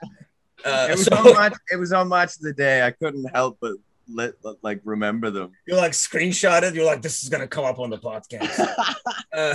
Uh, 0.64 0.88
it 0.90 0.96
was 0.96 1.04
so, 1.04 1.16
on 1.16 1.34
match. 1.34 1.54
It 1.70 1.76
was 1.76 1.92
on 1.92 2.08
match 2.08 2.36
of 2.36 2.42
the 2.42 2.52
day. 2.52 2.84
I 2.84 2.90
couldn't 2.90 3.26
help 3.26 3.58
but 3.60 3.74
let, 4.08 4.34
let 4.42 4.56
like 4.62 4.80
remember 4.84 5.30
them. 5.30 5.52
You're 5.66 5.76
like 5.76 5.92
screenshot 5.92 6.62
it. 6.62 6.74
You're 6.74 6.84
like, 6.84 7.02
this 7.02 7.22
is 7.22 7.28
gonna 7.28 7.46
come 7.46 7.64
up 7.64 7.78
on 7.78 7.90
the 7.90 7.98
podcast. 7.98 8.58
uh, 9.32 9.54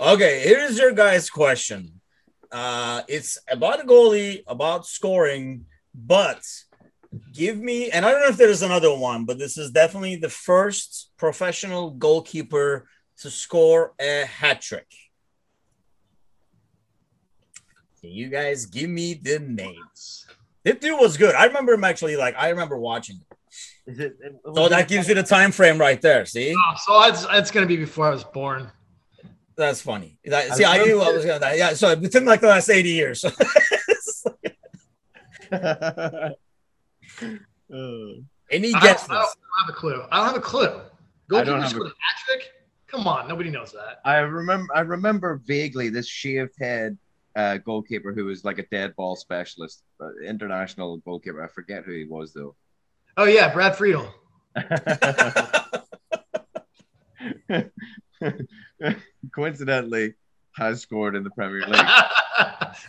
okay, 0.00 0.40
here's 0.40 0.78
your 0.78 0.92
guys' 0.92 1.30
question. 1.30 2.00
Uh, 2.50 3.02
it's 3.08 3.38
about 3.48 3.80
a 3.80 3.86
goalie, 3.86 4.42
about 4.46 4.86
scoring, 4.86 5.64
but 5.94 6.42
give 7.32 7.58
me. 7.58 7.90
And 7.90 8.04
I 8.04 8.10
don't 8.10 8.20
know 8.20 8.28
if 8.28 8.36
there's 8.36 8.62
another 8.62 8.94
one, 8.94 9.24
but 9.24 9.38
this 9.38 9.56
is 9.56 9.70
definitely 9.70 10.16
the 10.16 10.28
first 10.28 11.10
professional 11.16 11.90
goalkeeper 11.90 12.88
to 13.18 13.30
score 13.30 13.94
a 14.00 14.26
hat 14.26 14.60
trick. 14.60 14.88
Can 18.02 18.10
you 18.10 18.28
guys 18.28 18.66
give 18.66 18.90
me 18.90 19.14
the 19.14 19.38
names? 19.38 20.26
This 20.64 20.76
dude 20.76 20.98
was 20.98 21.16
good. 21.16 21.36
I 21.36 21.44
remember 21.44 21.72
him 21.72 21.84
actually. 21.84 22.16
Like 22.16 22.34
I 22.36 22.48
remember 22.48 22.76
watching. 22.76 23.20
Is 23.86 24.00
it, 24.00 24.16
it 24.20 24.34
so 24.54 24.68
that 24.68 24.88
gives 24.88 25.08
you 25.08 25.14
the 25.14 25.22
time 25.22 25.52
frame 25.52 25.78
right 25.78 26.02
there. 26.02 26.26
See. 26.26 26.52
Oh, 26.56 26.74
so 26.84 27.04
it's 27.04 27.24
it's 27.30 27.52
gonna 27.52 27.66
be 27.66 27.76
before 27.76 28.08
I 28.08 28.10
was 28.10 28.24
born. 28.24 28.68
That's 29.56 29.80
funny. 29.80 30.18
That, 30.24 30.56
see, 30.56 30.64
I, 30.64 30.80
I 30.80 30.84
knew 30.84 31.00
I 31.00 31.12
was 31.12 31.24
gonna. 31.24 31.38
die. 31.38 31.54
Yeah. 31.54 31.74
So 31.74 31.90
it 31.90 32.00
within 32.00 32.24
like 32.24 32.40
the 32.40 32.48
last 32.48 32.68
eighty 32.70 32.90
years. 32.90 33.24
Any 38.50 38.72
guesses? 38.72 39.08
I 39.10 39.14
don't, 39.14 39.14
I 39.14 39.22
don't, 39.22 39.28
have 39.60 39.68
a 39.68 39.72
clue. 39.72 40.02
I 40.10 40.16
don't 40.18 40.26
have 40.26 40.36
a 40.36 40.40
clue. 40.40 40.80
Go 41.28 41.44
keep 41.44 41.68
scored 41.68 41.86
a 41.86 41.90
hat 41.90 42.18
trick. 42.26 42.50
Come 42.88 43.06
on, 43.06 43.28
nobody 43.28 43.50
knows 43.50 43.70
that. 43.72 44.00
I 44.04 44.16
remember. 44.16 44.74
I 44.74 44.80
remember 44.80 45.40
vaguely 45.46 45.88
this 45.88 46.08
shaved 46.08 46.54
head 46.58 46.98
uh, 47.36 47.58
goalkeeper 47.58 48.12
who 48.12 48.24
was 48.26 48.44
like 48.44 48.58
a 48.58 48.66
dead 48.66 48.94
ball 48.96 49.16
specialist, 49.16 49.82
uh, 50.00 50.10
international 50.26 50.98
goalkeeper. 50.98 51.42
I 51.42 51.48
forget 51.48 51.84
who 51.84 51.92
he 51.92 52.04
was 52.04 52.32
though. 52.32 52.54
Oh 53.16 53.24
yeah, 53.24 53.52
Brad 53.52 53.76
Friedel. 53.76 54.12
Coincidentally, 59.34 60.14
has 60.54 60.80
scored 60.80 61.16
in 61.16 61.24
the 61.24 61.30
Premier 61.30 61.66
League. 61.66 61.74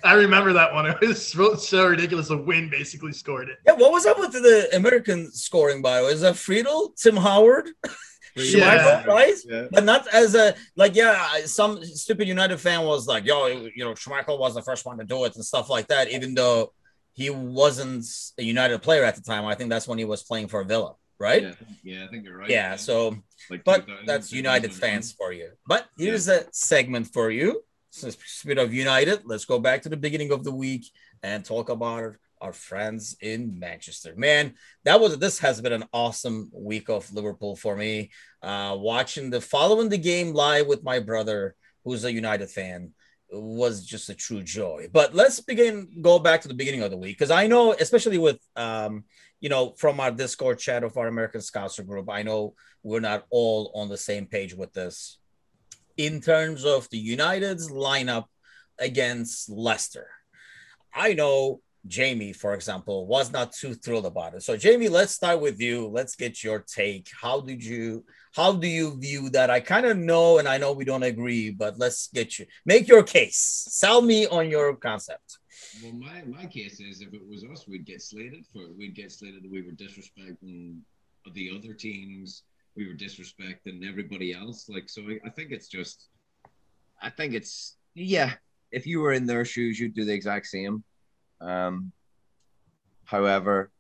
I 0.04 0.14
remember 0.14 0.54
that 0.54 0.74
one. 0.74 0.86
It 0.88 1.00
was 1.02 1.26
so, 1.26 1.56
so 1.56 1.88
ridiculous. 1.88 2.30
A 2.30 2.38
win 2.38 2.70
basically 2.70 3.14
scored 3.14 3.50
it. 3.50 3.58
Yeah, 3.66 3.74
what 3.74 3.92
was 3.92 4.06
up 4.06 4.20
with 4.20 4.34
the 4.34 4.70
American 4.76 5.32
scoring 5.32 5.82
bio? 5.82 6.06
Is 6.06 6.22
that 6.22 6.38
Friedel, 6.38 6.94
Tim 6.98 7.18
Howard? 7.18 7.70
Yeah. 8.36 9.04
Schmeichel, 9.04 9.08
right? 9.08 9.36
Yeah. 9.46 9.68
But 9.72 9.84
not 9.84 10.08
as 10.14 10.36
a 10.36 10.56
like, 10.76 10.96
yeah. 10.96 11.46
Some 11.46 11.84
stupid 11.84 12.28
United 12.28 12.58
fan 12.58 12.84
was 12.84 13.08
like, 13.08 13.26
"Yo, 13.26 13.48
you 13.48 13.84
know, 13.84 13.94
Schmeichel 13.94 14.40
was 14.40 14.56
the 14.56 14.62
first 14.62 14.86
one 14.86 14.98
to 14.98 15.04
do 15.04 15.26
it 15.26 15.36
and 15.36 15.46
stuff 15.46 15.70
like 15.70 15.88
that." 15.88 16.12
Even 16.12 16.34
though 16.34 16.74
he 17.14 17.30
wasn't 17.30 18.06
a 18.38 18.44
United 18.44 18.82
player 18.82 19.04
at 19.04 19.16
the 19.16 19.22
time, 19.22 19.46
I 19.46 19.56
think 19.56 19.70
that's 19.70 19.88
when 19.88 20.00
he 20.00 20.06
was 20.06 20.24
playing 20.24 20.48
for 20.48 20.64
Villa, 20.64 20.96
right? 21.20 21.44
Yeah, 21.44 21.54
yeah, 21.84 22.06
I 22.06 22.08
think 22.08 22.26
you're 22.26 22.38
right. 22.38 22.50
Yeah. 22.50 22.76
So, 22.76 23.16
Like 23.50 23.64
but 23.64 23.88
that's 24.06 24.32
United 24.32 24.74
fans 24.74 25.12
for 25.14 25.32
you. 25.32 25.52
But 25.68 25.88
here's 25.98 26.28
a 26.28 26.46
segment 26.52 27.08
for 27.08 27.30
you. 27.30 27.62
So, 27.92 28.10
speaking 28.10 28.58
of 28.58 28.74
United, 28.74 29.22
let's 29.26 29.46
go 29.46 29.60
back 29.60 29.84
to 29.84 29.90
the 29.90 29.98
beginning 29.98 30.32
of 30.32 30.44
the 30.44 30.52
week 30.52 30.90
and 31.22 31.46
talk 31.46 31.70
about 31.70 32.16
our, 32.44 32.54
friends 32.54 33.16
in 33.22 33.58
Manchester. 33.58 34.14
Man, 34.16 34.54
that 34.84 35.00
was 35.00 35.18
this 35.18 35.40
has 35.40 35.62
been 35.62 35.74
an 35.74 35.86
awesome 35.94 36.50
week 36.54 36.90
of 36.90 37.12
Liverpool 37.14 37.56
for 37.56 37.76
me. 37.76 38.12
Uh, 38.42 38.76
watching 38.78 39.30
the 39.30 39.42
following 39.42 39.90
the 39.90 39.98
game 39.98 40.34
live 40.34 40.68
with 40.68 40.84
my 40.84 41.00
brother, 41.00 41.56
who's 41.84 42.04
a 42.04 42.12
United 42.12 42.50
fan, 42.50 42.92
was 43.32 43.86
just 43.86 44.10
a 44.10 44.16
true 44.16 44.44
joy. 44.44 44.88
But 44.92 45.16
let's 45.16 45.40
begin 45.40 46.02
go 46.02 46.20
back 46.20 46.42
to 46.42 46.48
the 46.48 46.54
beginning 46.54 46.84
of 46.84 46.92
the 46.92 46.98
week 46.98 47.18
because 47.18 47.32
I 47.32 47.48
know, 47.48 47.74
especially 47.74 48.18
with 48.18 48.40
um, 48.56 49.06
you 49.40 49.50
know, 49.50 49.74
from 49.78 50.00
our 50.00 50.12
Discord 50.12 50.60
chat 50.60 50.84
of 50.84 50.98
our 50.98 51.08
American 51.08 51.42
Scouser 51.42 51.86
group, 51.86 52.10
I 52.10 52.24
know 52.24 52.54
we're 52.82 53.02
not 53.02 53.26
all 53.30 53.72
on 53.76 53.90
the 53.90 53.98
same 53.98 54.26
page 54.26 54.54
with 54.54 54.72
this 54.74 55.18
in 55.98 56.22
terms 56.22 56.66
of 56.66 56.90
the 56.90 56.98
United's 56.98 57.70
lineup 57.70 58.26
against 58.80 59.50
Leicester. 59.50 60.08
I 60.94 61.14
know 61.14 61.62
Jamie, 61.88 62.34
for 62.34 62.54
example, 62.54 63.08
was 63.08 63.32
not 63.32 63.52
too 63.52 63.74
thrilled 63.74 64.06
about 64.06 64.36
it. 64.36 64.44
So, 64.44 64.56
Jamie, 64.56 64.88
let's 64.88 65.14
start 65.14 65.42
with 65.42 65.60
you. 65.60 65.88
Let's 65.88 66.16
get 66.16 66.44
your 66.44 66.60
take. 66.60 67.10
How 67.22 67.42
did 67.42 67.64
you 67.64 68.06
how 68.34 68.54
do 68.54 68.68
you 68.68 68.98
view 69.00 69.30
that? 69.30 69.50
I 69.50 69.60
kind 69.60 69.86
of 69.86 69.98
know 69.98 70.40
and 70.40 70.48
I 70.48 70.58
know 70.58 70.72
we 70.72 70.86
don't 70.86 71.04
agree, 71.04 71.52
but 71.52 71.78
let's 71.78 72.08
get 72.08 72.40
you 72.40 72.46
make 72.66 72.88
your 72.88 73.04
case. 73.04 73.66
Sell 73.70 74.02
me 74.02 74.26
on 74.28 74.50
your 74.50 74.76
concept. 74.76 75.38
Well, 75.84 75.94
my, 75.94 76.24
my 76.26 76.46
case 76.46 76.80
is 76.80 77.02
if 77.02 77.14
it 77.14 77.28
was 77.28 77.44
us, 77.44 77.68
we'd 77.68 77.86
get 77.86 78.02
slated 78.02 78.46
for. 78.52 78.72
We'd 78.78 78.96
get 78.96 79.12
slated 79.12 79.44
that 79.44 79.52
we 79.52 79.62
were 79.62 79.72
disrespecting 79.72 80.80
the 81.34 81.52
other 81.56 81.74
teams. 81.74 82.44
We 82.76 82.88
were 82.88 82.96
disrespecting 82.96 83.88
everybody 83.88 84.34
else. 84.34 84.68
Like, 84.68 84.90
so 84.90 85.02
I, 85.04 85.20
I 85.26 85.30
think 85.30 85.52
it's 85.52 85.68
just, 85.68 86.08
I 87.02 87.10
think 87.10 87.34
it's 87.34 87.78
yeah. 87.94 88.34
If 88.72 88.88
you 88.88 89.02
were 89.02 89.14
in 89.14 89.28
their 89.28 89.46
shoes, 89.46 89.80
you'd 89.80 89.94
do 89.94 90.06
the 90.06 90.14
exact 90.14 90.48
same. 90.48 90.84
Um, 91.44 91.92
however, 93.06 93.72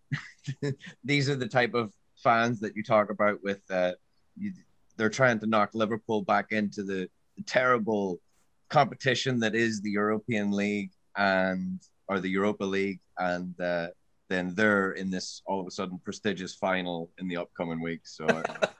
these 1.03 1.29
are 1.29 1.36
the 1.36 1.48
type 1.48 1.74
of 1.74 1.93
fans 2.17 2.60
that 2.60 2.75
you 2.75 2.84
talk 2.84 3.10
about 3.10 3.43
with 3.43 3.62
uh, 3.70 3.93
you, 4.38 4.53
they're 4.98 5.10
trying 5.10 5.39
to 5.39 5.48
knock 5.48 5.72
Liverpool 5.74 6.22
back 6.22 6.51
into 6.51 6.84
the, 6.84 7.10
the 7.38 7.43
terrible 7.43 8.20
competition 8.70 9.39
that 9.39 9.55
is 9.55 9.82
the 9.82 9.91
European 9.91 10.51
League 10.51 10.91
and 11.17 11.79
or 12.08 12.20
the 12.20 12.29
Europa 12.29 12.65
League, 12.65 13.00
and 13.17 13.60
uh, 13.62 13.88
then 14.30 14.53
they're 14.56 14.92
in 14.92 15.10
this 15.10 15.42
all 15.46 15.60
of 15.60 15.68
a 15.68 15.72
sudden 15.72 16.00
prestigious 16.03 16.56
final 16.56 17.12
in 17.20 17.27
the 17.27 17.38
upcoming 17.38 17.82
week. 17.82 18.01
So 18.03 18.25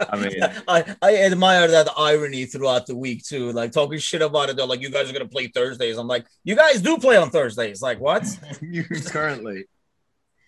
I 0.10 0.18
mean, 0.20 0.34
Yeah, 0.38 0.60
I, 0.68 0.96
I 1.02 1.18
admire 1.18 1.68
that 1.68 1.90
irony 1.98 2.46
throughout 2.46 2.86
the 2.86 2.96
week 2.96 3.24
too. 3.24 3.52
Like 3.52 3.72
talking 3.72 4.00
shit 4.00 4.22
about 4.22 4.50
it. 4.50 4.56
They're 4.56 4.66
like, 4.66 4.82
you 4.82 4.90
guys 4.90 5.10
are 5.10 5.14
gonna 5.14 5.28
play 5.28 5.48
Thursdays. 5.48 5.98
I'm 5.98 6.08
like, 6.08 6.26
you 6.44 6.56
guys 6.56 6.82
do 6.82 6.98
play 6.98 7.18
on 7.18 7.30
Thursdays. 7.30 7.82
Like, 7.82 8.00
what? 8.00 8.26
you 8.62 8.84
currently 9.06 9.66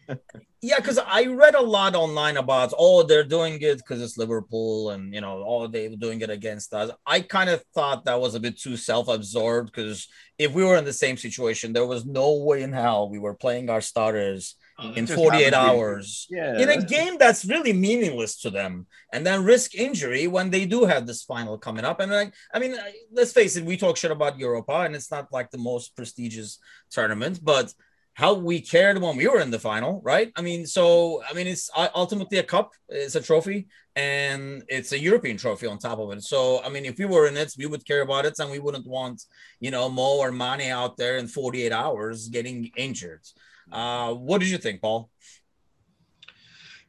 Yeah, 0.62 0.78
because 0.78 0.98
I 0.98 1.26
read 1.26 1.54
a 1.54 1.62
lot 1.62 1.94
online 1.94 2.38
about 2.38 2.74
oh 2.76 3.04
they're 3.04 3.24
doing 3.24 3.62
it 3.62 3.78
because 3.78 4.02
it's 4.02 4.18
Liverpool 4.18 4.90
and 4.90 5.14
you 5.14 5.22
know 5.22 5.44
oh 5.46 5.68
they 5.68 5.88
were 5.88 5.96
doing 5.96 6.22
it 6.22 6.32
against 6.32 6.74
us. 6.74 6.90
I 7.06 7.20
kind 7.20 7.52
of 7.52 7.64
thought 7.76 8.06
that 8.06 8.20
was 8.20 8.34
a 8.34 8.40
bit 8.40 8.60
too 8.60 8.76
self-absorbed 8.76 9.72
because 9.72 10.08
if 10.40 10.54
we 10.54 10.64
were 10.64 10.78
in 10.78 10.86
the 10.86 10.92
same 10.92 11.18
situation, 11.18 11.72
there 11.72 11.86
was 11.86 12.08
no 12.08 12.38
way 12.38 12.64
in 12.64 12.74
hell 12.74 13.10
we 13.10 13.20
were 13.20 13.36
playing 13.36 13.70
our 13.70 13.82
starters 13.82 14.56
oh, 14.80 14.94
in 14.94 15.08
48 15.08 15.54
hours. 15.54 16.28
Yeah 16.30 16.56
in 16.56 16.64
a 16.64 16.66
that's- 16.66 16.86
game 16.86 17.18
that's 17.18 17.46
really 17.46 17.74
meaningless 17.74 18.42
to 18.42 18.50
them 18.50 18.86
and 19.14 19.26
then 19.26 19.44
risk 19.44 19.76
injury 19.76 20.28
when 20.28 20.50
they 20.50 20.66
do 20.66 20.86
have 20.86 21.06
this 21.08 21.24
final 21.24 21.58
coming 21.58 21.86
up. 21.86 22.00
And 22.00 22.12
like 22.12 22.34
i 22.54 22.60
mean 22.60 22.76
let's 23.12 23.34
face 23.34 23.56
it 23.56 23.66
we 23.66 23.78
talk 23.78 23.98
shit 23.98 24.12
about 24.12 24.40
europa 24.40 24.78
and 24.86 24.96
it's 24.96 25.12
not 25.12 25.32
like 25.32 25.50
the 25.52 25.58
most 25.58 25.96
prestigious 25.96 26.60
tournament 26.92 27.40
but 27.44 27.74
how 28.14 28.34
we 28.34 28.62
cared 28.62 29.02
when 29.02 29.18
we 29.18 29.28
were 29.28 29.42
in 29.42 29.52
the 29.52 29.60
final 29.60 30.02
right? 30.12 30.32
I 30.36 30.42
mean 30.42 30.66
so 30.66 31.22
i 31.30 31.34
mean 31.34 31.48
it's 31.48 31.70
uh, 31.76 31.90
ultimately 31.96 32.38
a 32.38 32.44
cup 32.44 32.72
it's 32.90 33.16
a 33.16 33.22
trophy 33.22 33.68
and 33.96 34.64
it's 34.68 34.92
a 34.94 35.00
european 35.00 35.38
trophy 35.38 35.68
on 35.68 35.78
top 35.78 36.00
of 36.00 36.12
it. 36.14 36.24
So 36.24 36.62
i 36.66 36.70
mean 36.74 36.86
if 36.86 36.98
we 36.98 37.06
were 37.06 37.28
in 37.28 37.38
it 37.38 37.54
we 37.58 37.66
would 37.72 37.86
care 37.86 38.02
about 38.08 38.26
it 38.26 38.40
and 38.40 38.50
we 38.52 38.60
wouldn't 38.60 38.88
want 38.88 39.18
you 39.60 39.72
know 39.72 39.90
mo 39.90 40.10
or 40.24 40.32
mane 40.32 40.70
out 40.82 40.94
there 40.98 41.18
in 41.18 41.28
48 41.28 41.72
hours 41.72 42.30
getting 42.30 42.72
injured 42.76 43.26
uh 43.72 44.14
what 44.14 44.40
did 44.40 44.50
you 44.50 44.58
think 44.58 44.82
paul 44.82 45.10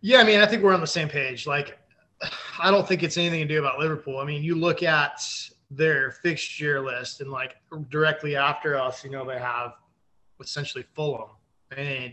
Yeah, 0.01 0.21
I 0.21 0.25
mean, 0.25 0.41
I 0.41 0.47
think 0.47 0.63
we're 0.63 0.75
on 0.75 0.81
the 0.81 0.87
same 0.87 1.09
page. 1.09 1.47
Like, 1.47 1.79
I 2.59 2.71
don't 2.71 2.87
think 2.87 3.03
it's 3.03 3.17
anything 3.17 3.41
to 3.41 3.55
do 3.55 3.59
about 3.59 3.79
Liverpool. 3.79 4.19
I 4.19 4.25
mean, 4.25 4.43
you 4.43 4.55
look 4.55 4.83
at 4.83 5.21
their 5.71 6.13
fixture 6.13 6.81
list, 6.81 7.21
and 7.21 7.31
like 7.31 7.57
directly 7.91 8.37
after 8.37 8.79
us, 8.79 9.05
you 9.05 9.11
know, 9.11 9.27
they 9.27 9.39
have 9.39 9.73
essentially 10.41 10.85
Fulham, 10.95 11.31
and 11.77 12.13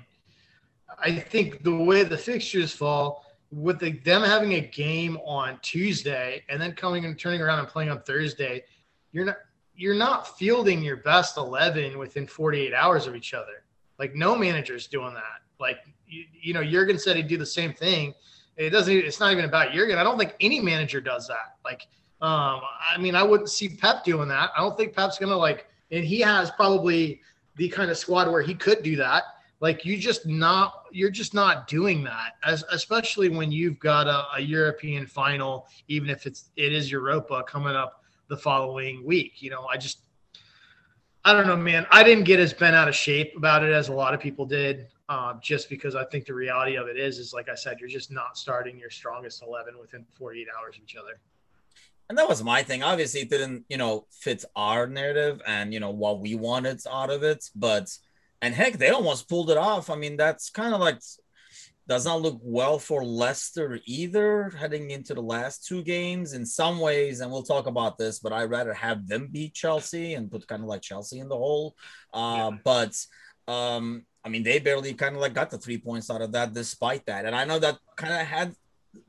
I 1.00 1.20
think 1.20 1.64
the 1.64 1.76
way 1.76 2.04
the 2.04 2.18
fixtures 2.18 2.74
fall, 2.74 3.26
with 3.52 3.80
the, 3.80 3.92
them 4.00 4.24
having 4.24 4.54
a 4.54 4.62
game 4.62 5.18
on 5.26 5.60
Tuesday 5.62 6.44
and 6.50 6.62
then 6.62 6.74
coming 6.74 7.06
and 7.06 7.18
turning 7.18 7.42
around 7.42 7.60
and 7.60 7.68
playing 7.68 7.90
on 7.90 8.02
Thursday, 8.02 8.64
you're 9.12 9.26
not 9.26 9.38
you're 9.76 9.96
not 9.96 10.38
fielding 10.38 10.84
your 10.84 10.98
best 10.98 11.38
eleven 11.38 11.98
within 11.98 12.28
48 12.28 12.74
hours 12.74 13.08
of 13.08 13.16
each 13.16 13.34
other. 13.34 13.63
Like 14.00 14.16
no 14.16 14.36
manager's 14.36 14.88
doing 14.88 15.14
that. 15.14 15.42
Like 15.60 15.80
you, 16.08 16.26
you 16.42 16.54
know, 16.54 16.64
Jurgen 16.64 16.98
said 17.00 17.16
he'd 17.16 17.28
do 17.28 17.38
the 17.38 17.46
same 17.46 17.74
thing. 17.74 18.14
It 18.56 18.70
doesn't. 18.70 18.94
It's 18.94 19.20
not 19.20 19.32
even 19.32 19.46
about 19.46 19.74
Jurgen. 19.74 19.98
I 19.98 20.04
don't 20.04 20.18
think 20.18 20.36
any 20.40 20.60
manager 20.60 21.02
does 21.02 21.28
that. 21.28 21.58
Like, 21.66 21.88
um, 22.22 22.62
I 22.92 22.98
mean, 23.00 23.16
I 23.16 23.24
wouldn't 23.24 23.50
see 23.50 23.70
Pep 23.70 24.04
doing 24.04 24.28
that. 24.30 24.52
I 24.56 24.62
don't 24.62 24.78
think 24.78 24.96
Pep's 24.96 25.18
gonna 25.18 25.36
like, 25.36 25.68
and 25.92 26.04
he 26.04 26.20
has 26.22 26.52
probably 26.52 27.22
the 27.56 27.70
kind 27.70 27.90
of 27.90 27.98
squad 27.98 28.32
where 28.32 28.42
he 28.42 28.54
could 28.54 28.84
do 28.84 28.96
that. 28.98 29.24
Like, 29.60 29.86
you 29.86 29.98
just 29.98 30.26
not, 30.26 30.84
you're 30.92 31.10
just 31.10 31.34
not 31.34 31.68
doing 31.68 32.04
that, 32.04 32.34
as 32.44 32.66
especially 32.70 33.30
when 33.30 33.50
you've 33.50 33.80
got 33.80 34.08
a, 34.08 34.26
a 34.36 34.42
European 34.42 35.08
final, 35.08 35.68
even 35.88 36.10
if 36.10 36.26
it's 36.26 36.50
it 36.58 36.74
is 36.74 36.92
Europa 36.92 37.44
coming 37.48 37.76
up 37.76 38.04
the 38.28 38.36
following 38.36 39.06
week. 39.06 39.42
You 39.42 39.52
know, 39.52 39.66
I 39.68 39.78
just 39.78 40.00
I 41.26 41.34
don't 41.34 41.48
know, 41.48 41.56
man. 41.56 41.86
I 41.92 42.04
didn't 42.04 42.26
get 42.26 42.40
as 42.40 42.54
bent 42.54 42.76
out 42.76 42.88
of 42.90 42.96
shape 42.96 43.34
about 43.38 43.64
it 43.64 43.72
as 43.72 43.88
a 43.88 43.94
lot 43.94 44.14
of 44.14 44.20
people 44.20 44.46
did, 44.46 44.88
uh, 45.08 45.36
just 45.42 45.70
because 45.70 45.96
I 45.96 46.04
think 46.06 46.26
the 46.26 46.34
reality 46.34 46.76
of 46.76 46.88
it 46.88 46.98
is, 46.98 47.18
is 47.18 47.34
like 47.34 47.48
I 47.50 47.56
said, 47.56 47.80
you're 47.80 47.90
just 47.90 48.12
not 48.12 48.38
starting 48.38 48.78
your 48.78 48.90
strongest 48.90 49.42
eleven 49.42 49.78
within 49.80 50.06
48 50.18 50.48
hours 50.60 50.76
of 50.78 50.84
each 50.84 50.96
other. 50.96 51.20
and 52.10 52.18
that 52.18 52.28
was 52.28 52.44
my 52.44 52.62
thing. 52.64 52.84
Obviously, 52.84 53.22
it 53.22 53.30
didn't, 53.30 53.66
you 53.70 53.78
know, 53.78 54.06
fit 54.12 54.44
our 54.56 54.88
narrative 54.88 55.42
and 55.48 55.74
you 55.74 55.80
know 55.80 55.90
what 55.92 56.20
we 56.20 56.36
wanted 56.36 56.82
out 56.92 57.10
of 57.10 57.24
it. 57.24 57.50
But 57.56 57.98
and 58.42 58.54
heck, 58.54 58.74
they 58.74 58.90
almost 58.90 59.30
pulled 59.30 59.50
it 59.50 59.58
off. 59.58 59.90
I 59.90 59.96
mean, 59.96 60.18
that's 60.18 60.50
kind 60.50 60.74
of 60.74 60.82
like 60.82 61.00
does 61.88 62.06
not 62.06 62.22
look 62.22 62.40
well 62.42 62.80
for 62.80 63.04
Leicester 63.04 63.80
either, 63.86 64.50
heading 64.58 64.92
into 64.92 65.14
the 65.14 65.22
last 65.22 65.66
two 65.66 65.84
games 65.84 66.34
in 66.34 66.46
some 66.46 66.80
ways. 66.80 67.20
And 67.20 67.32
we'll 67.32 67.44
talk 67.44 67.68
about 67.68 67.98
this, 67.98 68.20
but 68.20 68.34
I'd 68.34 68.50
rather 68.50 68.74
have 68.74 69.08
them 69.08 69.28
beat 69.32 69.54
Chelsea 69.54 70.14
and 70.14 70.32
put 70.32 70.48
kind 70.48 70.62
of 70.62 70.70
like 70.70 70.82
Chelsea 70.82 71.20
in 71.20 71.30
the 71.30 71.38
hole. 71.38 71.76
Uh, 72.14 72.52
But 72.64 72.96
um, 73.48 74.06
I 74.24 74.30
mean, 74.30 74.44
they 74.44 74.60
barely 74.60 74.94
kind 74.94 75.16
of 75.16 75.22
like 75.22 75.34
got 75.34 75.50
the 75.50 75.58
three 75.58 75.78
points 75.78 76.10
out 76.10 76.22
of 76.22 76.32
that, 76.32 76.54
despite 76.54 77.06
that. 77.08 77.26
And 77.26 77.36
I 77.36 77.44
know 77.46 77.60
that 77.60 77.78
kind 77.98 78.14
of 78.14 78.26
had 78.26 78.56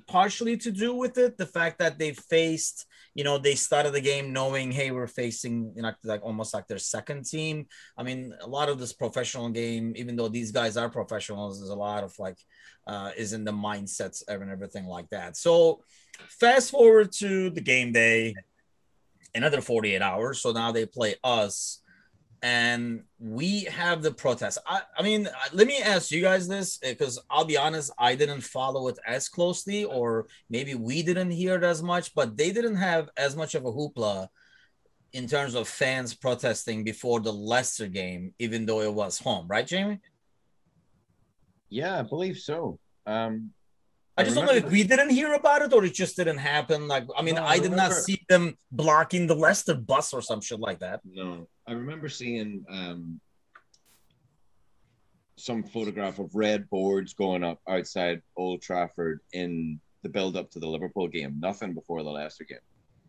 partially 0.06 0.56
to 0.56 0.70
do 0.70 0.94
with 0.94 1.18
it 1.18 1.36
the 1.36 1.46
fact 1.46 1.78
that 1.78 1.98
they 1.98 2.12
faced 2.12 2.86
you 3.14 3.22
know 3.22 3.38
they 3.38 3.54
started 3.54 3.92
the 3.92 4.00
game 4.00 4.32
knowing 4.32 4.72
hey 4.72 4.90
we're 4.90 5.06
facing 5.06 5.72
you 5.76 5.82
know 5.82 5.92
like 6.04 6.22
almost 6.22 6.54
like 6.54 6.66
their 6.66 6.78
second 6.78 7.24
team. 7.24 7.66
I 7.96 8.02
mean 8.02 8.34
a 8.40 8.46
lot 8.46 8.68
of 8.68 8.78
this 8.78 8.92
professional 8.92 9.48
game 9.50 9.92
even 9.96 10.16
though 10.16 10.28
these 10.28 10.52
guys 10.52 10.76
are 10.76 10.88
professionals 10.88 11.60
there's 11.60 11.70
a 11.70 11.74
lot 11.74 12.04
of 12.04 12.18
like 12.18 12.38
uh 12.86 13.10
is 13.16 13.32
in 13.32 13.44
the 13.44 13.52
mindsets 13.52 14.22
and 14.26 14.50
everything 14.50 14.86
like 14.86 15.08
that. 15.10 15.36
So 15.36 15.82
fast 16.28 16.70
forward 16.70 17.12
to 17.12 17.50
the 17.50 17.60
game 17.60 17.92
day 17.92 18.34
another 19.34 19.60
48 19.60 20.00
hours. 20.00 20.40
So 20.40 20.52
now 20.52 20.72
they 20.72 20.86
play 20.86 21.16
us 21.24 21.80
and 22.44 23.04
we 23.18 23.64
have 23.64 24.02
the 24.02 24.12
protest. 24.12 24.58
I, 24.66 24.82
I 24.98 25.02
mean, 25.02 25.26
let 25.54 25.66
me 25.66 25.78
ask 25.78 26.10
you 26.10 26.20
guys 26.20 26.46
this 26.46 26.76
because 26.76 27.18
I'll 27.30 27.46
be 27.46 27.56
honest, 27.56 27.90
I 27.98 28.14
didn't 28.14 28.42
follow 28.42 28.88
it 28.88 28.98
as 29.06 29.30
closely, 29.30 29.86
or 29.86 30.26
maybe 30.50 30.74
we 30.74 31.02
didn't 31.02 31.30
hear 31.30 31.54
it 31.54 31.64
as 31.64 31.82
much, 31.82 32.14
but 32.14 32.36
they 32.36 32.52
didn't 32.52 32.76
have 32.76 33.08
as 33.16 33.34
much 33.34 33.54
of 33.54 33.64
a 33.64 33.72
hoopla 33.72 34.28
in 35.14 35.26
terms 35.26 35.54
of 35.54 35.66
fans 35.66 36.12
protesting 36.12 36.84
before 36.84 37.20
the 37.20 37.32
Leicester 37.32 37.86
game, 37.86 38.34
even 38.38 38.66
though 38.66 38.82
it 38.82 38.92
was 38.92 39.18
home, 39.18 39.48
right, 39.48 39.66
Jamie? 39.66 40.00
Yeah, 41.70 41.98
I 41.98 42.02
believe 42.02 42.36
so. 42.36 42.78
Um, 43.06 43.52
I 44.18 44.22
just 44.22 44.36
don't 44.36 44.44
know 44.44 44.52
if 44.52 44.70
we 44.70 44.84
didn't 44.84 45.10
hear 45.10 45.32
about 45.32 45.62
it 45.62 45.72
or 45.72 45.82
it 45.82 45.94
just 45.94 46.14
didn't 46.16 46.38
happen. 46.38 46.88
Like, 46.88 47.06
I 47.16 47.22
mean, 47.22 47.36
No, 47.36 47.42
I 47.42 47.54
I 47.54 47.58
did 47.58 47.72
not 47.72 47.94
see 47.94 48.22
them 48.28 48.58
blocking 48.70 49.26
the 49.26 49.34
Leicester 49.34 49.74
bus 49.74 50.12
or 50.12 50.20
some 50.20 50.42
shit 50.42 50.60
like 50.60 50.80
that. 50.80 51.00
No, 51.04 51.48
I 51.66 51.72
remember 51.72 52.08
seeing 52.08 52.64
um, 52.68 53.20
some 55.36 55.62
photograph 55.62 56.18
of 56.18 56.34
red 56.34 56.68
boards 56.68 57.14
going 57.14 57.42
up 57.42 57.60
outside 57.68 58.22
Old 58.36 58.60
Trafford 58.60 59.20
in 59.32 59.80
the 60.02 60.08
build 60.08 60.36
up 60.36 60.50
to 60.50 60.58
the 60.58 60.66
Liverpool 60.66 61.08
game. 61.08 61.40
Nothing 61.40 61.72
before 61.72 62.02
the 62.02 62.10
Leicester 62.10 62.44
game. 62.44 62.58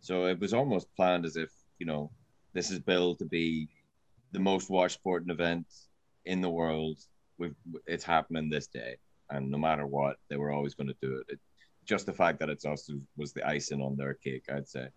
So 0.01 0.25
it 0.25 0.39
was 0.39 0.53
almost 0.53 0.93
planned 0.95 1.25
as 1.25 1.35
if 1.35 1.49
you 1.79 1.85
know 1.85 2.11
this 2.53 2.71
is 2.71 2.79
billed 2.79 3.19
to 3.19 3.25
be 3.25 3.67
the 4.31 4.39
most 4.39 4.69
watched 4.69 4.95
sporting 4.95 5.29
event 5.29 5.65
in 6.25 6.41
the 6.41 6.49
world. 6.49 6.97
We've, 7.37 7.55
it's 7.85 8.03
happening 8.03 8.49
this 8.49 8.67
day, 8.67 8.95
and 9.29 9.51
no 9.51 9.57
matter 9.57 9.85
what, 9.85 10.17
they 10.29 10.37
were 10.37 10.51
always 10.51 10.73
going 10.73 10.87
to 10.87 10.95
do 11.01 11.17
it. 11.17 11.33
it. 11.33 11.39
Just 11.83 12.05
the 12.05 12.13
fact 12.13 12.39
that 12.39 12.49
it's 12.49 12.65
us 12.65 12.89
was 13.17 13.33
the 13.33 13.45
icing 13.45 13.81
on 13.81 13.97
their 13.97 14.13
cake, 14.13 14.45
I'd 14.49 14.67
say. 14.67 14.87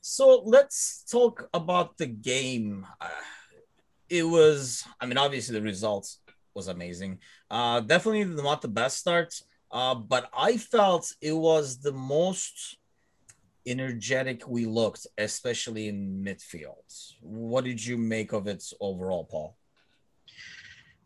So 0.00 0.42
let's 0.44 1.04
talk 1.10 1.48
about 1.52 1.98
the 1.98 2.06
game. 2.06 2.86
Uh, 3.00 3.08
it 4.08 4.22
was, 4.22 4.84
I 5.00 5.06
mean, 5.06 5.18
obviously 5.18 5.58
the 5.58 5.64
results 5.64 6.20
was 6.54 6.68
amazing. 6.68 7.18
Uh, 7.50 7.80
definitely 7.80 8.24
not 8.24 8.62
the 8.62 8.68
best 8.68 8.98
start, 8.98 9.34
uh, 9.70 9.94
but 9.94 10.30
I 10.36 10.56
felt 10.56 11.12
it 11.20 11.32
was 11.32 11.78
the 11.78 11.92
most 11.92 12.78
energetic 13.66 14.48
we 14.48 14.64
looked, 14.64 15.06
especially 15.18 15.88
in 15.88 16.24
midfield. 16.24 17.14
What 17.20 17.64
did 17.64 17.84
you 17.84 17.98
make 17.98 18.32
of 18.32 18.46
it 18.46 18.64
overall, 18.80 19.24
Paul? 19.24 19.56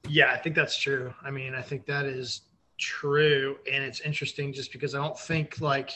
Yeah, 0.09 0.33
I 0.33 0.39
think 0.39 0.55
that's 0.55 0.77
true. 0.77 1.13
I 1.23 1.31
mean, 1.31 1.55
I 1.55 1.63
think 1.63 1.85
that 1.87 2.05
is 2.05 2.43
true. 2.79 3.57
And 3.71 3.83
it's 3.83 4.01
interesting 4.01 4.53
just 4.53 4.71
because 4.73 4.95
I 4.95 4.99
don't 4.99 5.19
think 5.19 5.61
like 5.61 5.91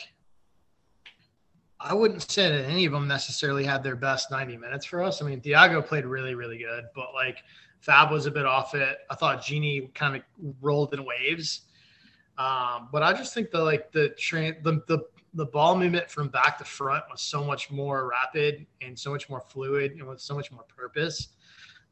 I 1.80 1.94
wouldn't 1.94 2.28
say 2.30 2.50
that 2.50 2.64
any 2.64 2.86
of 2.86 2.92
them 2.92 3.06
necessarily 3.06 3.64
had 3.64 3.82
their 3.82 3.94
best 3.94 4.30
90 4.30 4.56
minutes 4.56 4.84
for 4.84 5.02
us. 5.02 5.22
I 5.22 5.26
mean, 5.26 5.40
Thiago 5.40 5.84
played 5.84 6.04
really, 6.04 6.34
really 6.34 6.58
good, 6.58 6.86
but 6.94 7.14
like 7.14 7.38
Fab 7.80 8.10
was 8.10 8.26
a 8.26 8.30
bit 8.30 8.46
off 8.46 8.74
it. 8.74 8.98
I 9.10 9.14
thought 9.14 9.42
Gini 9.42 9.92
kind 9.94 10.16
of 10.16 10.22
rolled 10.60 10.92
in 10.92 11.04
waves. 11.04 11.62
Um, 12.36 12.88
but 12.92 13.02
I 13.02 13.12
just 13.12 13.34
think 13.34 13.50
the 13.50 13.62
like 13.62 13.92
the 13.92 14.10
train 14.10 14.56
the, 14.62 14.82
the 14.86 15.00
the 15.34 15.46
ball 15.46 15.76
movement 15.76 16.10
from 16.10 16.28
back 16.28 16.58
to 16.58 16.64
front 16.64 17.04
was 17.10 17.20
so 17.20 17.44
much 17.44 17.70
more 17.70 18.08
rapid 18.08 18.66
and 18.80 18.98
so 18.98 19.10
much 19.10 19.28
more 19.28 19.40
fluid 19.40 19.92
and 19.92 20.06
with 20.06 20.20
so 20.20 20.34
much 20.34 20.50
more 20.50 20.64
purpose. 20.64 21.28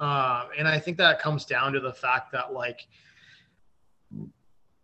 Um, 0.00 0.48
and 0.58 0.66
I 0.66 0.78
think 0.78 0.96
that 0.98 1.20
comes 1.20 1.44
down 1.44 1.72
to 1.72 1.80
the 1.80 1.92
fact 1.92 2.32
that 2.32 2.52
like 2.52 2.86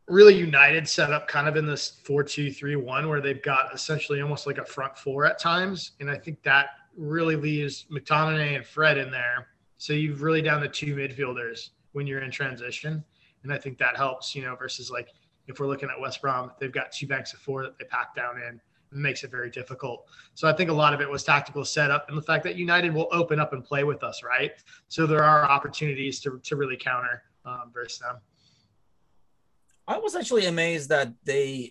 really 0.08 0.34
United 0.34 0.88
set 0.88 1.12
up 1.12 1.28
kind 1.28 1.48
of 1.48 1.56
in 1.56 1.66
this 1.66 2.00
4-2-3-1 2.04 3.08
where 3.08 3.20
they've 3.20 3.42
got 3.42 3.72
essentially 3.74 4.20
almost 4.20 4.46
like 4.46 4.58
a 4.58 4.64
front 4.64 4.96
four 4.96 5.24
at 5.24 5.38
times. 5.38 5.92
And 6.00 6.10
I 6.10 6.16
think 6.16 6.42
that 6.42 6.70
really 6.96 7.36
leaves 7.36 7.86
McTominay 7.90 8.56
and 8.56 8.66
Fred 8.66 8.98
in 8.98 9.10
there. 9.10 9.48
So 9.78 9.92
you've 9.92 10.22
really 10.22 10.42
down 10.42 10.60
the 10.60 10.68
two 10.68 10.94
midfielders 10.94 11.70
when 11.92 12.06
you're 12.06 12.22
in 12.22 12.30
transition. 12.30 13.04
And 13.42 13.52
I 13.52 13.58
think 13.58 13.78
that 13.78 13.96
helps, 13.96 14.34
you 14.34 14.42
know, 14.42 14.54
versus 14.54 14.90
like 14.90 15.08
if 15.46 15.58
we're 15.58 15.66
looking 15.66 15.88
at 15.88 16.00
West 16.00 16.20
Brom, 16.20 16.52
they've 16.60 16.72
got 16.72 16.92
two 16.92 17.06
banks 17.06 17.32
of 17.32 17.40
four 17.40 17.62
that 17.62 17.78
they 17.78 17.84
pack 17.84 18.14
down 18.14 18.36
in. 18.36 18.60
It 18.92 18.98
makes 18.98 19.24
it 19.24 19.30
very 19.30 19.50
difficult. 19.50 20.06
So 20.34 20.48
I 20.48 20.52
think 20.52 20.70
a 20.70 20.72
lot 20.74 20.92
of 20.92 21.00
it 21.00 21.08
was 21.08 21.24
tactical 21.24 21.64
setup 21.64 22.08
and 22.08 22.16
the 22.16 22.22
fact 22.22 22.44
that 22.44 22.56
United 22.56 22.92
will 22.92 23.08
open 23.10 23.40
up 23.40 23.52
and 23.52 23.64
play 23.64 23.84
with 23.84 24.04
us, 24.04 24.22
right? 24.22 24.52
So 24.88 25.06
there 25.06 25.24
are 25.24 25.44
opportunities 25.44 26.20
to, 26.20 26.38
to 26.42 26.56
really 26.56 26.76
counter 26.76 27.22
um, 27.44 27.70
versus 27.72 28.00
them. 28.00 28.16
I 29.88 29.98
was 29.98 30.14
actually 30.14 30.46
amazed 30.46 30.88
that 30.90 31.12
they 31.24 31.70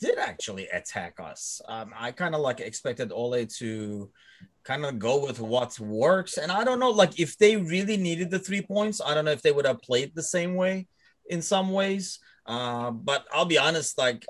did 0.00 0.18
actually 0.18 0.68
attack 0.68 1.18
us. 1.20 1.60
Um, 1.66 1.92
I 1.96 2.12
kind 2.12 2.34
of 2.34 2.40
like 2.40 2.60
expected 2.60 3.10
Ole 3.12 3.44
to 3.44 4.10
kind 4.62 4.84
of 4.84 4.98
go 4.98 5.24
with 5.24 5.40
what 5.40 5.78
works, 5.80 6.38
and 6.38 6.52
I 6.52 6.62
don't 6.64 6.78
know, 6.78 6.90
like 6.90 7.18
if 7.18 7.36
they 7.38 7.56
really 7.56 7.96
needed 7.96 8.30
the 8.30 8.38
three 8.38 8.62
points, 8.62 9.00
I 9.04 9.14
don't 9.14 9.24
know 9.24 9.32
if 9.32 9.42
they 9.42 9.52
would 9.52 9.66
have 9.66 9.82
played 9.82 10.14
the 10.14 10.22
same 10.22 10.54
way 10.54 10.86
in 11.28 11.42
some 11.42 11.72
ways. 11.72 12.20
Uh, 12.46 12.90
but 12.90 13.26
I'll 13.32 13.44
be 13.46 13.58
honest, 13.58 13.98
like 13.98 14.24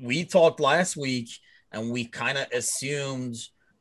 we 0.00 0.24
talked 0.24 0.60
last 0.60 0.96
week, 0.96 1.30
and 1.72 1.90
we 1.90 2.04
kind 2.04 2.38
of 2.38 2.46
assumed 2.52 3.36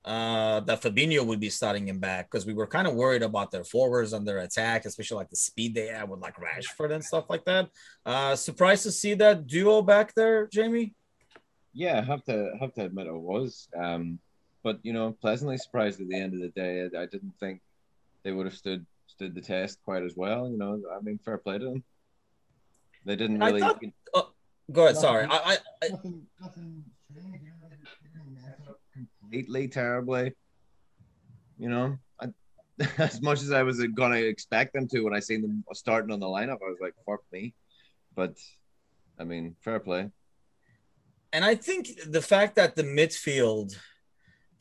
uh, 0.05 0.59
that 0.61 0.81
Fabinho 0.81 1.25
would 1.25 1.39
be 1.39 1.49
starting 1.49 1.87
him 1.87 1.99
back 1.99 2.29
because 2.29 2.45
we 2.45 2.53
were 2.53 2.67
kind 2.67 2.87
of 2.87 2.93
worried 2.95 3.23
about 3.23 3.51
their 3.51 3.63
forwards 3.63 4.13
and 4.13 4.27
their 4.27 4.39
attack, 4.39 4.85
especially 4.85 5.17
like 5.17 5.29
the 5.29 5.35
speed 5.35 5.73
they 5.73 5.87
had 5.87 6.09
with 6.09 6.19
like 6.19 6.35
Rashford 6.37 6.91
and 6.91 7.03
stuff 7.03 7.25
like 7.29 7.45
that. 7.45 7.69
Uh, 8.05 8.35
surprised 8.35 8.83
to 8.83 8.91
see 8.91 9.13
that 9.15 9.47
duo 9.47 9.81
back 9.81 10.13
there, 10.13 10.47
Jamie. 10.47 10.93
Yeah, 11.73 11.99
I 11.99 12.01
have 12.01 12.23
to 12.25 12.51
have 12.59 12.73
to 12.75 12.85
admit 12.85 13.07
I 13.07 13.11
was. 13.11 13.67
Um, 13.75 14.19
but 14.63 14.79
you 14.83 14.93
know, 14.93 15.15
pleasantly 15.21 15.57
surprised 15.57 16.01
at 16.01 16.07
the 16.07 16.19
end 16.19 16.33
of 16.33 16.41
the 16.41 16.49
day. 16.49 16.81
I, 16.81 17.03
I 17.03 17.05
didn't 17.05 17.33
think 17.39 17.61
they 18.23 18.31
would 18.31 18.45
have 18.45 18.55
stood 18.55 18.85
stood 19.07 19.35
the 19.35 19.41
test 19.41 19.79
quite 19.85 20.03
as 20.03 20.15
well. 20.15 20.49
You 20.49 20.57
know, 20.57 20.81
I 20.95 21.01
mean, 21.01 21.17
fair 21.23 21.37
play 21.37 21.57
to 21.59 21.65
them. 21.65 21.83
They 23.05 23.15
didn't 23.15 23.41
I 23.41 23.47
really. 23.47 23.61
thought- 23.61 23.81
Go 24.71 24.83
ahead. 24.85 24.95
Sorry, 24.97 25.25
I, 25.29 25.35
I, 25.35 25.57
I 25.83 25.89
nothing, 25.89 26.25
nothing 26.41 26.83
strange. 27.11 27.41
You 27.43 27.49
know, 27.49 27.67
they 27.69 28.09
didn't 28.13 28.33
mess 28.33 28.55
up 28.69 28.79
completely 29.33 29.67
terribly. 29.67 30.33
You 31.57 31.69
know, 31.69 31.97
I, 32.21 32.27
as 32.97 33.21
much 33.21 33.41
as 33.41 33.51
I 33.51 33.63
was 33.63 33.83
gonna 33.95 34.17
expect 34.17 34.73
them 34.73 34.87
to 34.89 35.01
when 35.01 35.13
I 35.13 35.19
seen 35.19 35.41
them 35.41 35.63
starting 35.73 36.11
on 36.11 36.19
the 36.19 36.27
lineup, 36.27 36.59
I 36.63 36.69
was 36.69 36.77
like, 36.79 36.93
"Fuck 37.05 37.21
me," 37.31 37.53
but 38.15 38.35
I 39.19 39.23
mean, 39.23 39.55
fair 39.61 39.79
play. 39.79 40.09
and 41.31 41.43
I 41.43 41.55
think 41.55 41.89
the 42.07 42.21
fact 42.21 42.55
that 42.55 42.75
the 42.75 42.83
midfield 42.83 43.75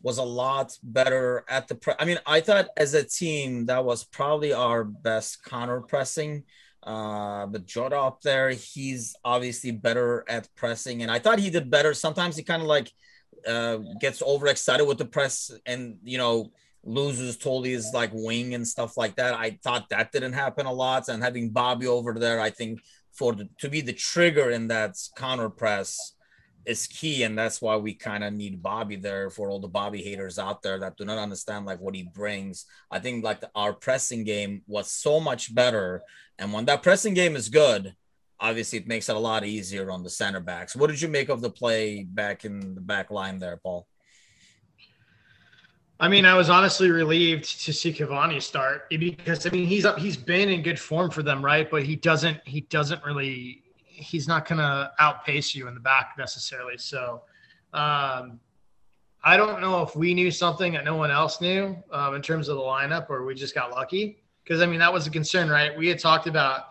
was 0.00 0.18
a 0.18 0.22
lot 0.22 0.76
better 0.82 1.44
at 1.48 1.68
the 1.68 1.74
pre- 1.74 1.94
I 1.98 2.04
mean, 2.04 2.18
I 2.26 2.40
thought 2.40 2.68
as 2.76 2.94
a 2.94 3.04
team 3.04 3.66
that 3.66 3.85
was 3.85 4.04
probably 4.04 4.52
our 4.52 4.85
best 4.85 5.44
counter 5.44 5.80
pressing. 5.80 6.44
Uh, 6.82 7.46
but 7.46 7.64
Jota 7.64 7.96
up 7.96 8.22
there, 8.22 8.50
he's 8.50 9.14
obviously 9.24 9.70
better 9.70 10.24
at 10.28 10.48
pressing, 10.56 11.02
and 11.02 11.12
I 11.12 11.20
thought 11.20 11.38
he 11.38 11.50
did 11.50 11.70
better. 11.70 11.94
Sometimes 11.94 12.37
he 12.37 12.42
kind 12.42 12.61
of 12.61 12.66
like 12.66 12.90
uh, 13.46 13.78
gets 14.00 14.22
overexcited 14.22 14.86
with 14.86 14.98
the 14.98 15.04
press, 15.04 15.50
and 15.66 15.98
you 16.02 16.18
know 16.18 16.52
loses 16.84 17.36
totally 17.36 17.70
his 17.70 17.90
like 17.94 18.10
wing 18.12 18.54
and 18.54 18.66
stuff 18.66 18.96
like 18.96 19.16
that. 19.16 19.34
I 19.34 19.58
thought 19.62 19.88
that 19.90 20.12
didn't 20.12 20.32
happen 20.32 20.66
a 20.66 20.72
lot, 20.72 21.08
and 21.08 21.22
having 21.22 21.50
Bobby 21.50 21.86
over 21.86 22.14
there, 22.14 22.40
I 22.40 22.50
think 22.50 22.80
for 23.12 23.34
the, 23.34 23.48
to 23.58 23.68
be 23.68 23.80
the 23.80 23.92
trigger 23.92 24.50
in 24.50 24.68
that 24.68 24.96
counter 25.16 25.50
press 25.50 26.14
is 26.64 26.86
key, 26.86 27.24
and 27.24 27.36
that's 27.36 27.60
why 27.60 27.76
we 27.76 27.94
kind 27.94 28.24
of 28.24 28.32
need 28.32 28.62
Bobby 28.62 28.96
there 28.96 29.30
for 29.30 29.50
all 29.50 29.60
the 29.60 29.68
Bobby 29.68 30.02
haters 30.02 30.38
out 30.38 30.62
there 30.62 30.78
that 30.78 30.96
do 30.96 31.04
not 31.04 31.18
understand 31.18 31.66
like 31.66 31.80
what 31.80 31.94
he 31.94 32.04
brings. 32.04 32.66
I 32.90 33.00
think 33.00 33.24
like 33.24 33.40
the, 33.40 33.50
our 33.54 33.72
pressing 33.72 34.24
game 34.24 34.62
was 34.66 34.90
so 34.90 35.20
much 35.20 35.54
better, 35.54 36.02
and 36.38 36.52
when 36.52 36.64
that 36.66 36.82
pressing 36.82 37.14
game 37.14 37.36
is 37.36 37.48
good, 37.48 37.94
obviously 38.42 38.78
it 38.81 38.88
makes 38.88 39.09
it 39.09 39.16
a 39.16 39.18
lot 39.18 39.44
easier 39.44 39.90
on 39.90 40.02
the 40.02 40.11
center 40.11 40.40
backs. 40.40 40.74
What 40.74 40.90
did 40.90 41.00
you 41.00 41.09
make 41.09 41.28
of 41.28 41.40
the 41.40 41.48
play 41.48 42.02
back 42.02 42.44
in 42.44 42.74
the 42.74 42.81
back 42.81 43.11
line 43.11 43.38
there, 43.38 43.57
Paul? 43.57 43.87
I 46.00 46.09
mean, 46.09 46.24
I 46.24 46.35
was 46.35 46.50
honestly 46.50 46.90
relieved 46.90 47.64
to 47.64 47.72
see 47.72 47.92
Cavani 47.92 48.42
start 48.42 48.90
because 48.90 49.46
I 49.46 49.50
mean 49.50 49.66
he's 49.66 49.85
up, 49.85 49.98
he's 49.98 50.16
been 50.16 50.48
in 50.48 50.62
good 50.62 50.78
form 50.78 51.11
for 51.11 51.22
them, 51.22 51.44
right? 51.44 51.70
But 51.70 51.85
he 51.85 51.94
doesn't, 51.94 52.40
he 52.44 52.62
doesn't 52.62 53.05
really, 53.05 53.62
he's 53.76 54.26
not 54.26 54.44
to 54.46 54.90
outpace 54.98 55.55
you 55.55 55.68
in 55.68 55.74
the 55.74 55.81
back 55.81 56.14
necessarily. 56.18 56.76
So, 56.76 57.22
um, 57.72 58.40
I 59.24 59.37
don't 59.37 59.61
know 59.61 59.83
if 59.83 59.94
we 59.94 60.14
knew 60.14 60.33
something 60.33 60.72
that 60.72 60.85
no 60.85 60.96
one 60.96 61.12
else 61.12 61.40
knew 61.40 61.81
um, 61.92 62.16
in 62.16 62.22
terms 62.22 62.48
of 62.48 62.57
the 62.57 62.62
lineup, 62.62 63.09
or 63.09 63.24
we 63.24 63.37
just 63.37 63.55
got 63.55 63.70
lucky. 63.70 64.24
Because 64.42 64.61
I 64.61 64.66
mean, 64.66 64.81
that 64.81 64.92
was 64.92 65.07
a 65.07 65.11
concern, 65.11 65.48
right? 65.48 65.78
We 65.78 65.87
had 65.87 66.00
talked 66.00 66.26
about 66.26 66.70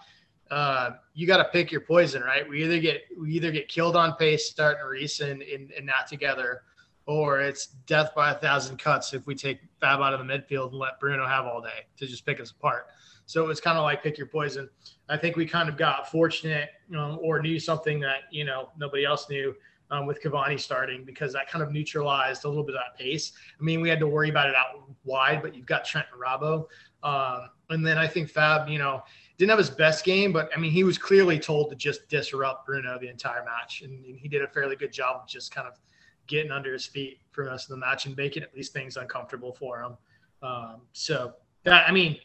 uh, 0.52 0.92
you 1.14 1.26
got 1.26 1.38
to 1.38 1.46
pick 1.46 1.72
your 1.72 1.82
poison, 1.82 2.22
right? 2.22 2.48
We 2.48 2.64
either 2.64 2.80
get 2.80 3.04
we 3.18 3.32
either 3.32 3.52
get 3.52 3.70
killed 3.70 3.96
on 3.96 4.16
pace, 4.18 4.50
starting 4.50 4.86
Rhys 4.86 5.22
and, 5.22 5.42
and, 5.42 5.72
and 5.72 5.88
that 5.88 6.08
together, 6.08 6.64
or 7.06 7.40
it's 7.40 7.68
death 7.88 8.12
by 8.14 8.32
a 8.32 8.36
thousand 8.36 8.78
cuts 8.78 9.14
if 9.14 9.26
we 9.26 9.34
take 9.34 9.60
Fab 9.80 10.02
out 10.02 10.14
of 10.14 10.20
the 10.20 10.26
midfield 10.26 10.72
and 10.72 10.78
let 10.78 11.00
Bruno 11.00 11.26
have 11.26 11.46
all 11.46 11.62
day 11.62 11.86
to 11.98 12.06
just 12.06 12.26
pick 12.26 12.42
us 12.42 12.52
apart. 12.52 12.88
So 13.26 13.42
it 13.42 13.48
was 13.48 13.62
kind 13.62 13.78
of 13.78 13.84
like 13.84 14.04
pick 14.04 14.18
your 14.18 14.28
poison. 14.28 14.70
I 15.08 15.16
think 15.16 15.38
we 15.38 15.46
kind 15.46 15.70
of 15.70 15.78
got 15.78 16.12
fortunate 16.12 16.70
um, 16.98 17.18
or 17.22 17.42
knew 17.42 17.58
something 17.58 18.02
that 18.02 18.24
you 18.30 18.44
know 18.44 18.70
nobody 18.78 19.06
else 19.06 19.30
knew 19.30 19.56
um, 19.90 20.06
with 20.06 20.22
Cavani 20.22 20.60
starting 20.60 21.06
because 21.06 21.32
that 21.32 21.50
kind 21.50 21.64
of 21.64 21.72
neutralized 21.72 22.44
a 22.44 22.50
little 22.50 22.64
bit 22.64 22.76
of 22.76 22.82
that 22.82 23.02
pace. 23.02 23.32
I 23.58 23.64
mean, 23.64 23.80
we 23.80 23.88
had 23.88 24.00
to 24.00 24.08
worry 24.08 24.30
about 24.30 24.50
it 24.50 24.56
out 24.56 24.84
wide, 25.06 25.42
but 25.42 25.56
you've 25.56 25.66
got 25.66 25.86
Trent 25.86 26.08
and 26.12 26.22
Robbo, 26.22 26.66
um, 27.04 27.50
and 27.70 27.86
then 27.86 27.98
I 27.98 28.06
think 28.06 28.30
Fab, 28.30 28.68
you 28.68 28.80
know, 28.80 29.02
didn't 29.42 29.50
have 29.50 29.58
his 29.58 29.72
best 29.72 30.06
game, 30.06 30.32
but 30.32 30.52
I 30.56 30.60
mean, 30.60 30.72
he 30.72 30.84
was 30.84 31.00
clearly 31.00 31.40
told 31.40 31.72
to 31.72 31.76
just 31.76 32.08
disrupt 32.10 32.68
Bruno 32.68 33.00
the 33.00 33.10
entire 33.10 33.44
match, 33.44 33.82
and, 33.82 34.06
and 34.06 34.16
he 34.16 34.28
did 34.28 34.44
a 34.44 34.48
fairly 34.48 34.76
good 34.76 34.94
job 34.94 35.22
of 35.24 35.28
just 35.28 35.52
kind 35.52 35.68
of 35.68 35.80
getting 36.28 36.52
under 36.52 36.72
his 36.72 36.86
feet 36.86 37.22
for 37.32 37.46
most 37.46 37.64
of 37.64 37.70
the 37.70 37.78
match 37.78 38.06
and 38.06 38.16
making 38.16 38.44
at 38.44 38.56
least 38.56 38.72
things 38.72 38.98
uncomfortable 38.98 39.52
for 39.52 39.82
him. 39.82 39.98
Um, 40.44 40.82
so 40.94 41.34
that 41.64 41.90
I 41.90 41.92
mean, 41.92 42.20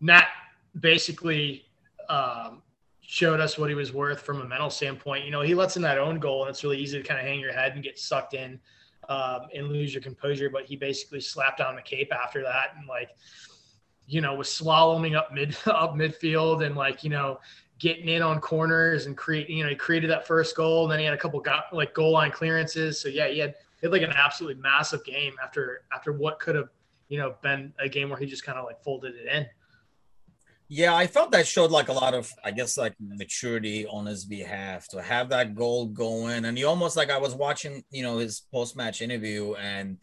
Nat 0.00 0.28
basically 0.78 1.64
um, 2.08 2.62
showed 3.00 3.40
us 3.40 3.58
what 3.58 3.68
he 3.68 3.74
was 3.74 3.92
worth 3.92 4.20
from 4.20 4.40
a 4.40 4.44
mental 4.44 4.70
standpoint. 4.70 5.24
You 5.24 5.32
know, 5.32 5.40
he 5.40 5.56
lets 5.56 5.74
in 5.74 5.82
that 5.82 5.98
own 5.98 6.20
goal, 6.20 6.42
and 6.42 6.50
it's 6.50 6.62
really 6.62 6.78
easy 6.78 7.02
to 7.02 7.04
kind 7.06 7.18
of 7.18 7.26
hang 7.26 7.40
your 7.40 7.52
head 7.52 7.72
and 7.72 7.82
get 7.82 7.98
sucked 7.98 8.34
in 8.34 8.60
um, 9.08 9.48
and 9.52 9.66
lose 9.66 9.92
your 9.92 10.02
composure. 10.02 10.48
But 10.48 10.66
he 10.66 10.76
basically 10.76 11.20
slapped 11.20 11.60
on 11.60 11.74
the 11.74 11.82
cape 11.82 12.12
after 12.14 12.40
that, 12.44 12.74
and 12.78 12.86
like, 12.86 13.10
you 14.06 14.20
know, 14.20 14.34
was 14.34 14.50
swallowing 14.50 15.14
up 15.14 15.32
mid 15.32 15.56
up 15.66 15.94
midfield 15.94 16.64
and 16.64 16.76
like, 16.76 17.04
you 17.04 17.10
know, 17.10 17.38
getting 17.78 18.08
in 18.08 18.22
on 18.22 18.40
corners 18.40 19.06
and 19.06 19.16
create. 19.16 19.48
You 19.48 19.64
know, 19.64 19.70
he 19.70 19.76
created 19.76 20.10
that 20.10 20.26
first 20.26 20.56
goal, 20.56 20.84
and 20.84 20.92
then 20.92 20.98
he 20.98 21.04
had 21.04 21.14
a 21.14 21.18
couple 21.18 21.40
got 21.40 21.64
like 21.72 21.94
goal 21.94 22.12
line 22.12 22.30
clearances. 22.30 23.00
So 23.00 23.08
yeah, 23.08 23.28
he 23.28 23.38
had 23.38 23.54
he 23.80 23.86
had 23.86 23.92
like 23.92 24.02
an 24.02 24.12
absolutely 24.12 24.60
massive 24.60 25.04
game 25.04 25.34
after 25.42 25.82
after 25.92 26.12
what 26.12 26.38
could 26.38 26.54
have 26.54 26.68
you 27.08 27.18
know 27.18 27.34
been 27.42 27.72
a 27.78 27.88
game 27.88 28.08
where 28.08 28.18
he 28.18 28.26
just 28.26 28.44
kind 28.44 28.58
of 28.58 28.64
like 28.64 28.82
folded 28.82 29.14
it 29.14 29.26
in. 29.26 29.46
Yeah, 30.68 30.96
I 30.96 31.06
felt 31.06 31.30
that 31.30 31.46
showed 31.46 31.70
like 31.70 31.88
a 31.88 31.92
lot 31.92 32.12
of, 32.12 32.32
I 32.44 32.50
guess, 32.50 32.76
like 32.76 32.94
maturity 32.98 33.86
on 33.86 34.04
his 34.04 34.24
behalf 34.24 34.88
to 34.88 35.00
have 35.00 35.28
that 35.28 35.54
goal 35.54 35.86
going. 35.86 36.44
And 36.44 36.58
he 36.58 36.64
almost 36.64 36.96
like 36.96 37.08
I 37.08 37.18
was 37.18 37.36
watching, 37.36 37.84
you 37.92 38.02
know, 38.02 38.18
his 38.18 38.40
post 38.52 38.76
match 38.76 39.00
interview, 39.00 39.54
and 39.54 39.98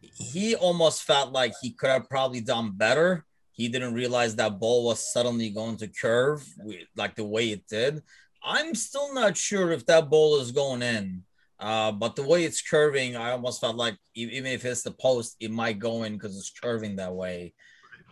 he 0.00 0.54
almost 0.54 1.02
felt 1.02 1.32
like 1.32 1.52
he 1.60 1.72
could 1.72 1.90
have 1.90 2.08
probably 2.08 2.40
done 2.40 2.72
better. 2.72 3.26
He 3.60 3.68
didn't 3.68 3.92
realize 3.92 4.36
that 4.36 4.58
ball 4.58 4.86
was 4.86 5.12
suddenly 5.12 5.50
going 5.50 5.76
to 5.76 5.86
curve 5.86 6.42
like 6.96 7.14
the 7.14 7.24
way 7.24 7.50
it 7.50 7.68
did. 7.68 8.02
I'm 8.42 8.74
still 8.74 9.12
not 9.12 9.36
sure 9.36 9.70
if 9.70 9.84
that 9.84 10.08
ball 10.08 10.40
is 10.40 10.50
going 10.50 10.80
in. 10.80 11.24
Uh, 11.58 11.92
but 11.92 12.16
the 12.16 12.22
way 12.22 12.44
it's 12.44 12.62
curving, 12.62 13.16
I 13.16 13.32
almost 13.32 13.60
felt 13.60 13.76
like 13.76 13.98
even 14.14 14.46
if 14.46 14.64
it's 14.64 14.80
the 14.80 14.92
post, 14.92 15.36
it 15.40 15.50
might 15.50 15.78
go 15.78 16.04
in 16.04 16.14
because 16.14 16.38
it's 16.38 16.50
curving 16.58 16.96
that 16.96 17.14
way. 17.14 17.52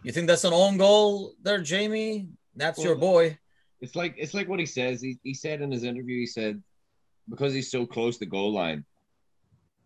You 0.02 0.12
think 0.12 0.26
that's 0.26 0.44
an 0.44 0.52
own 0.52 0.76
goal 0.76 1.32
there, 1.42 1.62
Jamie? 1.62 2.28
That's 2.54 2.76
well, 2.76 2.88
your 2.88 2.96
boy. 2.96 3.38
It's 3.80 3.96
like 3.96 4.16
it's 4.18 4.34
like 4.34 4.50
what 4.50 4.60
he 4.60 4.66
says. 4.66 5.00
He, 5.00 5.18
he 5.22 5.32
said 5.32 5.62
in 5.62 5.70
his 5.70 5.82
interview, 5.82 6.18
he 6.18 6.26
said 6.26 6.62
because 7.30 7.54
he's 7.54 7.70
so 7.70 7.86
close 7.86 8.18
to 8.18 8.26
goal 8.26 8.52
line, 8.52 8.84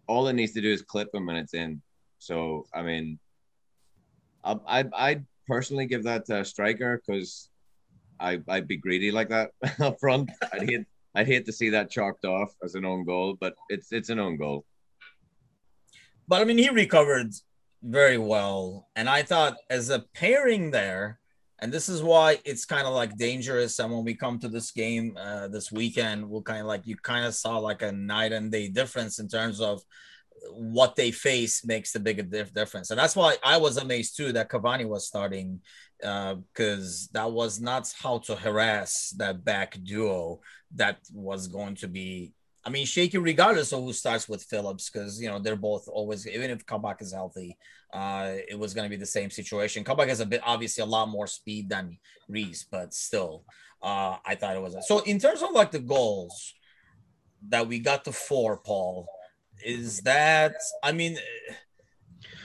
all 0.09 0.27
it 0.27 0.33
needs 0.33 0.55
to 0.55 0.61
do 0.61 0.72
is 0.72 0.83
clip 0.83 1.14
him 1.14 1.29
and 1.29 1.38
it's 1.38 1.55
in. 1.55 1.81
So 2.18 2.66
I 2.75 2.83
mean, 2.83 3.20
I 4.42 4.57
I 4.66 4.85
I'd 4.92 5.25
personally 5.46 5.87
give 5.87 6.05
that 6.05 6.26
to 6.26 6.40
a 6.40 6.44
striker 6.44 7.00
because 7.05 7.48
I 8.20 8.40
I'd 8.48 8.68
be 8.68 8.76
greedy 8.76 9.11
like 9.11 9.28
that 9.31 9.50
up 9.81 9.98
front. 10.00 10.31
I'd 10.52 10.68
hate 10.68 10.87
I'd 11.14 11.26
hate 11.26 11.46
to 11.46 11.52
see 11.52 11.70
that 11.70 11.90
chalked 11.90 12.24
off 12.24 12.55
as 12.62 12.74
an 12.74 12.85
own 12.85 13.05
goal, 13.05 13.37
but 13.40 13.55
it's 13.68 13.92
it's 13.92 14.09
an 14.09 14.18
own 14.18 14.37
goal. 14.37 14.64
But 16.28 16.40
I 16.40 16.44
mean, 16.44 16.59
he 16.59 16.70
recovered 16.70 17.33
very 17.83 18.18
well. 18.18 18.88
And 18.96 19.09
I 19.09 19.22
thought 19.22 19.57
as 19.68 19.90
a 19.90 20.05
pairing 20.14 20.70
there, 20.70 21.18
and 21.61 21.72
this 21.72 21.88
is 21.88 22.02
why 22.02 22.38
it's 22.44 22.64
kind 22.64 22.87
of 22.87 22.94
like 22.94 23.16
dangerous. 23.16 23.78
And 23.78 23.92
when 23.92 24.05
we 24.05 24.14
come 24.14 24.38
to 24.40 24.48
this 24.48 24.70
game 24.70 25.16
uh, 25.20 25.48
this 25.48 25.70
weekend, 25.70 26.28
we'll 26.28 26.42
kind 26.42 26.61
of 26.61 26.66
like 26.66 26.87
you 26.87 26.96
kind 26.96 27.24
of 27.26 27.35
saw 27.35 27.59
like 27.59 27.83
a 27.83 27.92
night 27.92 28.33
and 28.33 28.50
day 28.50 28.68
difference 28.68 29.18
in 29.18 29.28
terms 29.28 29.61
of 29.61 29.83
what 30.50 30.96
they 30.96 31.11
face 31.11 31.64
makes 31.64 31.92
the 31.92 32.00
bigger 32.00 32.22
difference. 32.22 32.90
And 32.90 32.98
that's 32.98 33.16
why 33.16 33.37
I 33.44 33.57
was 33.59 33.76
amazed 33.76 34.16
too 34.16 34.33
that 34.33 34.50
Cavani 34.50 34.87
was 34.87 35.07
starting 35.07 35.61
because 35.98 37.09
uh, 37.14 37.18
that 37.20 37.33
was 37.33 37.61
not 37.61 37.92
how 37.96 38.18
to 38.18 38.35
harass 38.35 39.14
that 39.18 39.44
back 39.44 39.78
duo 39.85 40.40
that 40.74 40.98
was 41.12 41.46
going 41.46 41.76
to 41.76 41.88
be 41.88 42.35
I 42.64 42.70
mean, 42.70 42.87
shaky 42.87 43.18
regardless 43.18 43.72
of 43.72 43.83
who 43.83 43.92
starts 43.92 44.28
with 44.28 44.44
Phillips, 44.44 44.88
because 44.88 45.20
you 45.20 45.28
know 45.28 45.40
they're 45.40 45.57
both 45.57 45.88
always 45.88 46.26
even 46.28 46.50
if 46.50 46.64
Kabak 46.64 47.02
is 47.02 47.12
healthy, 47.12 47.59
uh, 47.92 48.35
it 48.48 48.59
was 48.59 48.72
going 48.72 48.85
to 48.85 48.90
be 48.90 49.00
the 49.00 49.07
same 49.07 49.31
situation. 49.31 49.83
Kabak 49.83 50.09
has 50.09 50.20
a 50.20 50.26
bit 50.26 50.42
obviously 50.44 50.83
a 50.83 50.87
lot 50.87 51.09
more 51.09 51.26
speed 51.26 51.68
than 51.68 51.98
Rhys, 52.28 52.64
but 52.70 52.94
still, 52.94 53.44
uh, 53.83 54.16
I 54.24 54.37
thought 54.37 54.55
it 54.55 54.62
was 54.62 54.76
so. 54.87 55.00
In 55.00 55.18
terms 55.18 55.42
of 55.42 55.50
like 55.50 55.72
the 55.72 55.81
goals 55.81 56.55
that 57.48 57.66
we 57.66 57.81
got 57.81 58.05
to 58.05 58.12
four, 58.12 58.59
Paul, 58.59 59.09
is 59.64 60.01
that 60.03 60.55
I 60.83 60.92
mean, 60.92 61.18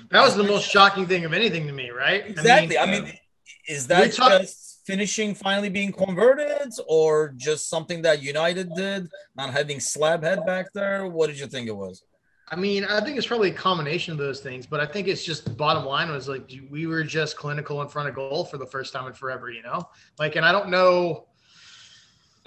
that 0.10 0.21
was 0.21 0.36
the 0.36 0.43
most 0.43 0.69
shocking 0.69 1.06
thing 1.06 1.25
of 1.25 1.34
anything 1.34 1.67
to 1.67 1.73
me, 1.73 1.89
right? 1.89 2.25
Exactly. 2.25 2.77
I 2.77 2.86
mean, 2.86 3.01
I 3.03 3.06
mean 3.06 3.19
is 3.67 3.88
that 3.88 4.13
just 4.13 4.82
finishing 4.86 5.36
finally 5.36 5.69
being 5.69 5.91
converted 5.91 6.71
or 6.88 7.34
just 7.36 7.69
something 7.69 8.01
that 8.03 8.23
United 8.23 8.73
did, 8.73 9.10
not 9.36 9.51
having 9.51 9.80
slab 9.80 10.23
head 10.23 10.45
back 10.45 10.71
there? 10.73 11.06
What 11.08 11.27
did 11.27 11.38
you 11.38 11.47
think 11.47 11.67
it 11.67 11.75
was? 11.75 12.03
I 12.49 12.56
mean, 12.56 12.86
I 12.86 13.03
think 13.03 13.17
it's 13.17 13.27
probably 13.27 13.49
a 13.49 13.53
combination 13.53 14.13
of 14.13 14.17
those 14.17 14.39
things, 14.39 14.65
but 14.65 14.80
I 14.80 14.86
think 14.86 15.10
it's 15.10 15.25
just 15.25 15.43
the 15.43 15.51
bottom 15.51 15.86
line 15.86 16.10
was 16.10 16.30
like 16.30 16.49
we 16.71 16.88
were 16.88 17.03
just 17.03 17.36
clinical 17.36 17.82
in 17.82 17.89
front 17.89 18.08
of 18.08 18.15
goal 18.15 18.45
for 18.45 18.58
the 18.58 18.65
first 18.65 18.93
time 18.93 19.06
in 19.06 19.13
forever, 19.13 19.51
you 19.51 19.62
know? 19.62 19.89
Like, 20.17 20.38
and 20.38 20.45
I 20.45 20.53
don't 20.53 20.69
know, 20.69 21.27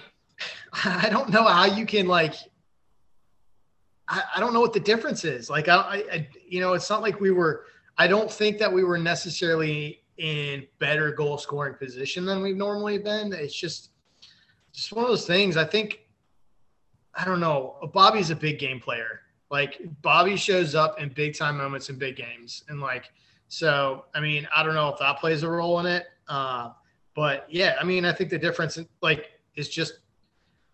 I 0.83 1.07
don't 1.09 1.29
know 1.29 1.43
how 1.43 1.65
you 1.65 1.85
can 1.85 2.07
like, 2.07 2.33
I, 4.11 4.23
I 4.35 4.39
don't 4.41 4.53
know 4.53 4.59
what 4.59 4.73
the 4.73 4.79
difference 4.79 5.23
is. 5.23 5.49
Like, 5.49 5.69
I, 5.69 6.03
I, 6.11 6.29
you 6.47 6.59
know, 6.59 6.73
it's 6.73 6.89
not 6.89 7.01
like 7.01 7.19
we 7.21 7.31
were, 7.31 7.65
I 7.97 8.07
don't 8.07 8.29
think 8.29 8.59
that 8.59 8.71
we 8.71 8.83
were 8.83 8.97
necessarily 8.97 10.01
in 10.17 10.67
better 10.77 11.11
goal 11.11 11.37
scoring 11.37 11.73
position 11.75 12.25
than 12.25 12.41
we've 12.41 12.57
normally 12.57 12.97
been. 12.97 13.33
It's 13.33 13.55
just 13.55 13.89
just 14.73 14.93
one 14.93 15.03
of 15.03 15.09
those 15.09 15.25
things. 15.25 15.57
I 15.57 15.65
think 15.65 16.01
I 17.15 17.25
don't 17.25 17.39
know. 17.39 17.89
Bobby's 17.93 18.29
a 18.29 18.35
big 18.35 18.59
game 18.59 18.79
player. 18.79 19.21
Like 19.49 19.81
Bobby 20.01 20.35
shows 20.37 20.75
up 20.75 20.99
in 20.99 21.09
big 21.09 21.35
time 21.35 21.57
moments 21.57 21.89
in 21.89 21.97
big 21.97 22.15
games, 22.15 22.63
and 22.69 22.79
like 22.79 23.11
so. 23.47 24.05
I 24.13 24.19
mean, 24.19 24.47
I 24.55 24.63
don't 24.63 24.75
know 24.75 24.89
if 24.89 24.99
that 24.99 25.19
plays 25.19 25.43
a 25.43 25.49
role 25.49 25.79
in 25.79 25.85
it. 25.85 26.05
Uh, 26.27 26.71
but 27.15 27.47
yeah, 27.49 27.75
I 27.79 27.83
mean, 27.83 28.05
I 28.05 28.13
think 28.13 28.29
the 28.29 28.39
difference 28.39 28.77
like 29.01 29.31
is 29.55 29.69
just 29.69 29.99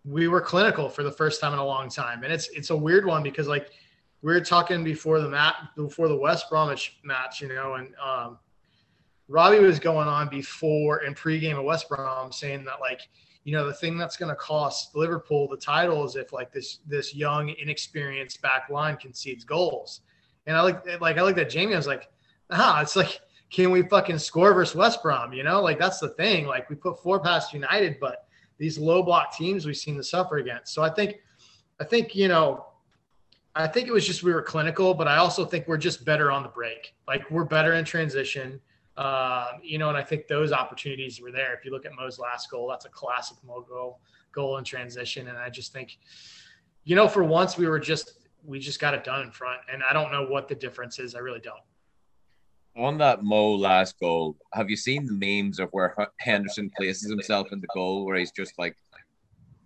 we 0.04 0.28
were 0.28 0.40
clinical 0.40 0.88
for 0.88 1.02
the 1.02 1.10
first 1.10 1.40
time 1.40 1.52
in 1.52 1.58
a 1.58 1.64
long 1.64 1.88
time, 1.88 2.24
and 2.24 2.32
it's 2.32 2.48
it's 2.50 2.70
a 2.70 2.76
weird 2.76 3.04
one 3.04 3.22
because 3.22 3.48
like 3.48 3.70
we 4.22 4.32
were 4.32 4.40
talking 4.40 4.82
before 4.82 5.20
the 5.20 5.28
mat 5.28 5.54
before 5.76 6.08
the 6.08 6.16
West 6.16 6.48
Bromwich 6.50 6.98
match, 7.04 7.40
you 7.40 7.48
know, 7.48 7.74
and 7.74 7.94
um, 8.04 8.38
Robbie 9.28 9.60
was 9.60 9.78
going 9.78 10.08
on 10.08 10.28
before 10.28 11.04
in 11.04 11.14
pregame 11.14 11.54
at 11.54 11.64
West 11.64 11.88
Brom 11.88 12.32
saying 12.32 12.64
that 12.64 12.80
like, 12.80 13.02
you 13.44 13.52
know, 13.52 13.66
the 13.66 13.74
thing 13.74 13.96
that's 13.98 14.16
going 14.16 14.30
to 14.30 14.36
cost 14.36 14.96
Liverpool 14.96 15.48
the 15.48 15.56
title 15.56 16.04
is 16.04 16.16
if 16.16 16.32
like 16.32 16.52
this 16.52 16.78
this 16.86 17.14
young, 17.14 17.50
inexperienced 17.50 18.42
back 18.42 18.70
line 18.70 18.96
concedes 18.96 19.44
goals. 19.44 20.00
And 20.46 20.56
I 20.56 20.62
like 20.62 21.00
like 21.00 21.18
I 21.18 21.22
looked 21.22 21.38
at 21.38 21.50
Jamie, 21.50 21.74
I 21.74 21.76
was 21.76 21.86
like, 21.86 22.08
ah, 22.50 22.80
it's 22.80 22.96
like, 22.96 23.20
can 23.50 23.70
we 23.70 23.82
fucking 23.82 24.18
score 24.18 24.52
versus 24.54 24.74
West 24.74 25.02
Brom? 25.02 25.32
You 25.32 25.42
know, 25.44 25.62
like 25.62 25.78
that's 25.78 26.00
the 26.00 26.10
thing. 26.10 26.46
Like 26.46 26.68
we 26.70 26.76
put 26.76 27.02
four 27.02 27.20
past 27.20 27.52
United, 27.52 27.98
but 28.00 28.27
these 28.58 28.78
low 28.78 29.02
block 29.02 29.36
teams 29.36 29.66
we've 29.66 29.76
seen 29.76 29.96
to 29.96 30.04
suffer 30.04 30.38
against. 30.38 30.74
So 30.74 30.82
I 30.82 30.90
think, 30.90 31.16
I 31.80 31.84
think 31.84 32.14
you 32.14 32.28
know, 32.28 32.66
I 33.54 33.66
think 33.66 33.88
it 33.88 33.92
was 33.92 34.06
just 34.06 34.22
we 34.22 34.32
were 34.32 34.42
clinical, 34.42 34.94
but 34.94 35.08
I 35.08 35.16
also 35.16 35.44
think 35.44 35.66
we're 35.66 35.78
just 35.78 36.04
better 36.04 36.30
on 36.30 36.42
the 36.42 36.48
break. 36.48 36.94
Like 37.06 37.28
we're 37.30 37.44
better 37.44 37.74
in 37.74 37.84
transition. 37.84 38.60
Um, 38.96 39.60
you 39.62 39.78
know, 39.78 39.88
and 39.88 39.96
I 39.96 40.02
think 40.02 40.26
those 40.26 40.52
opportunities 40.52 41.20
were 41.20 41.30
there. 41.30 41.54
If 41.54 41.64
you 41.64 41.70
look 41.70 41.86
at 41.86 41.92
Mo's 41.94 42.18
last 42.18 42.50
goal, 42.50 42.68
that's 42.68 42.84
a 42.84 42.88
classic 42.88 43.36
Mo 43.44 43.64
goal, 43.68 44.00
goal 44.32 44.58
in 44.58 44.64
transition. 44.64 45.28
And 45.28 45.38
I 45.38 45.50
just 45.50 45.72
think, 45.72 45.98
you 46.84 46.96
know, 46.96 47.06
for 47.06 47.22
once 47.22 47.56
we 47.56 47.68
were 47.68 47.78
just 47.78 48.26
we 48.44 48.58
just 48.58 48.80
got 48.80 48.94
it 48.94 49.04
done 49.04 49.22
in 49.22 49.30
front. 49.30 49.60
And 49.72 49.82
I 49.88 49.92
don't 49.92 50.10
know 50.10 50.26
what 50.26 50.48
the 50.48 50.54
difference 50.54 50.98
is. 50.98 51.14
I 51.14 51.18
really 51.18 51.40
don't. 51.40 51.60
On 52.78 52.96
that 52.98 53.24
Mo 53.24 53.54
last 53.54 53.98
goal, 54.00 54.36
have 54.52 54.70
you 54.70 54.76
seen 54.76 55.04
the 55.04 55.12
memes 55.12 55.58
of 55.58 55.68
where 55.72 55.96
Henderson 56.20 56.70
places 56.76 57.10
himself 57.10 57.48
in 57.52 57.60
the 57.60 57.66
goal, 57.74 58.04
where 58.04 58.16
he's 58.16 58.30
just 58.30 58.52
like 58.58 58.76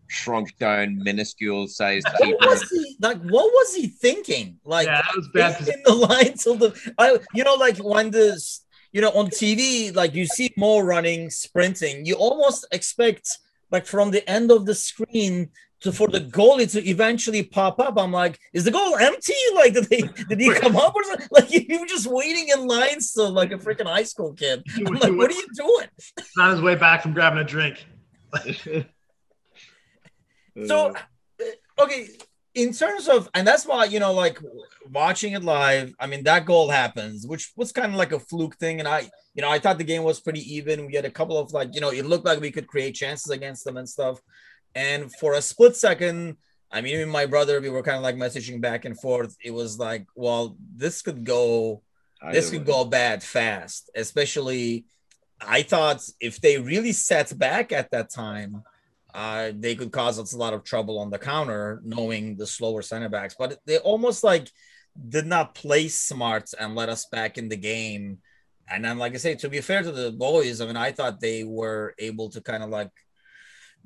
shrunk 0.08 0.56
down, 0.58 0.98
minuscule 1.02 1.68
sized 1.68 2.06
keeper. 2.20 2.56
like, 3.00 3.18
what 3.22 3.52
was 3.52 3.74
he 3.74 3.86
thinking? 3.86 4.58
Like, 4.64 4.86
yeah, 4.86 5.02
that 5.02 5.16
was 5.16 5.28
bad. 5.28 5.68
In 5.68 5.82
the 5.84 5.94
line 5.94 6.34
till 6.34 6.56
the, 6.56 6.92
I, 6.98 7.18
you 7.34 7.44
know, 7.44 7.54
like 7.54 7.78
when 7.78 8.10
this 8.10 8.64
you 8.92 9.00
know, 9.00 9.10
on 9.12 9.28
TV, 9.28 9.94
like 9.94 10.14
you 10.14 10.26
see 10.26 10.52
more 10.56 10.84
running, 10.84 11.30
sprinting, 11.30 12.04
you 12.04 12.14
almost 12.14 12.66
expect 12.72 13.38
like 13.70 13.86
from 13.86 14.10
the 14.10 14.28
end 14.28 14.50
of 14.50 14.66
the 14.66 14.74
screen 14.74 15.48
to 15.82 15.92
for 15.92 16.08
the 16.08 16.20
goalie 16.20 16.70
to 16.72 16.88
eventually 16.88 17.42
pop 17.42 17.78
up. 17.80 17.98
I'm 17.98 18.12
like, 18.12 18.38
is 18.52 18.64
the 18.64 18.70
goal 18.70 18.96
empty? 18.96 19.34
Like, 19.54 19.74
did 19.74 19.84
they 19.84 20.02
did 20.28 20.40
he 20.40 20.52
come 20.54 20.76
up 20.76 20.94
or 20.94 21.04
something? 21.04 21.28
Like 21.32 21.50
you 21.50 21.78
were 21.78 21.86
just 21.86 22.06
waiting 22.06 22.48
in 22.48 22.66
line 22.66 23.00
still, 23.00 23.30
like 23.30 23.52
a 23.52 23.58
freaking 23.58 23.86
high 23.86 24.02
school 24.02 24.32
kid. 24.32 24.62
I'm 24.76 24.94
like, 24.94 25.14
what 25.14 25.30
are 25.30 25.34
you 25.34 25.46
doing? 25.54 25.88
on 26.38 26.50
his 26.50 26.60
way 26.60 26.74
back 26.74 27.02
from 27.02 27.12
grabbing 27.12 27.38
a 27.38 27.44
drink. 27.44 27.84
so 30.66 30.94
uh, 30.94 31.82
okay, 31.82 32.08
in 32.54 32.72
terms 32.72 33.08
of 33.08 33.28
and 33.34 33.46
that's 33.46 33.66
why 33.66 33.84
you 33.84 34.00
know 34.00 34.12
like 34.12 34.38
watching 34.90 35.32
it 35.32 35.42
live 35.42 35.94
i 35.98 36.06
mean 36.06 36.22
that 36.22 36.44
goal 36.44 36.68
happens 36.68 37.26
which 37.26 37.50
was 37.56 37.72
kind 37.72 37.88
of 37.88 37.94
like 37.94 38.12
a 38.12 38.18
fluke 38.18 38.56
thing 38.56 38.78
and 38.78 38.86
i 38.86 39.00
you 39.34 39.40
know 39.40 39.48
i 39.48 39.58
thought 39.58 39.78
the 39.78 39.84
game 39.84 40.02
was 40.02 40.20
pretty 40.20 40.40
even 40.54 40.86
we 40.86 40.94
had 40.94 41.06
a 41.06 41.10
couple 41.10 41.38
of 41.38 41.52
like 41.52 41.74
you 41.74 41.80
know 41.80 41.90
it 41.90 42.04
looked 42.04 42.26
like 42.26 42.40
we 42.40 42.50
could 42.50 42.66
create 42.66 42.94
chances 42.94 43.30
against 43.30 43.64
them 43.64 43.78
and 43.78 43.88
stuff 43.88 44.20
and 44.74 45.12
for 45.16 45.34
a 45.34 45.42
split 45.42 45.76
second 45.76 46.36
I 46.72 46.80
mean, 46.80 46.94
even 46.94 47.10
my 47.10 47.26
brother, 47.26 47.60
we 47.60 47.68
were 47.68 47.82
kind 47.82 47.98
of 47.98 48.02
like 48.02 48.16
messaging 48.16 48.60
back 48.60 48.86
and 48.86 48.98
forth. 48.98 49.36
It 49.44 49.50
was 49.50 49.78
like, 49.78 50.06
well, 50.16 50.56
this 50.74 51.02
could 51.02 51.22
go, 51.22 51.82
this 52.32 52.50
could 52.50 52.64
go 52.64 52.84
bad 52.86 53.22
fast. 53.22 53.90
Especially, 53.94 54.86
I 55.38 55.62
thought 55.62 56.02
if 56.18 56.40
they 56.40 56.58
really 56.58 56.92
set 56.92 57.38
back 57.38 57.72
at 57.72 57.90
that 57.90 58.08
time, 58.08 58.62
uh, 59.14 59.52
they 59.54 59.74
could 59.74 59.92
cause 59.92 60.18
us 60.18 60.32
a 60.32 60.38
lot 60.38 60.54
of 60.54 60.64
trouble 60.64 60.98
on 60.98 61.10
the 61.10 61.18
counter, 61.18 61.82
knowing 61.84 62.36
the 62.36 62.46
slower 62.46 62.80
center 62.80 63.10
backs. 63.10 63.36
But 63.38 63.58
they 63.66 63.76
almost 63.76 64.24
like 64.24 64.48
did 65.10 65.26
not 65.26 65.54
play 65.54 65.88
smart 65.88 66.54
and 66.58 66.74
let 66.74 66.88
us 66.88 67.04
back 67.04 67.36
in 67.36 67.50
the 67.50 67.56
game. 67.56 68.18
And 68.70 68.82
then, 68.82 68.96
like 68.96 69.12
I 69.12 69.18
say, 69.18 69.34
to 69.34 69.50
be 69.50 69.60
fair 69.60 69.82
to 69.82 69.92
the 69.92 70.10
boys, 70.10 70.62
I 70.62 70.66
mean, 70.66 70.76
I 70.76 70.92
thought 70.92 71.20
they 71.20 71.44
were 71.44 71.94
able 71.98 72.30
to 72.30 72.40
kind 72.40 72.62
of 72.62 72.70
like 72.70 72.90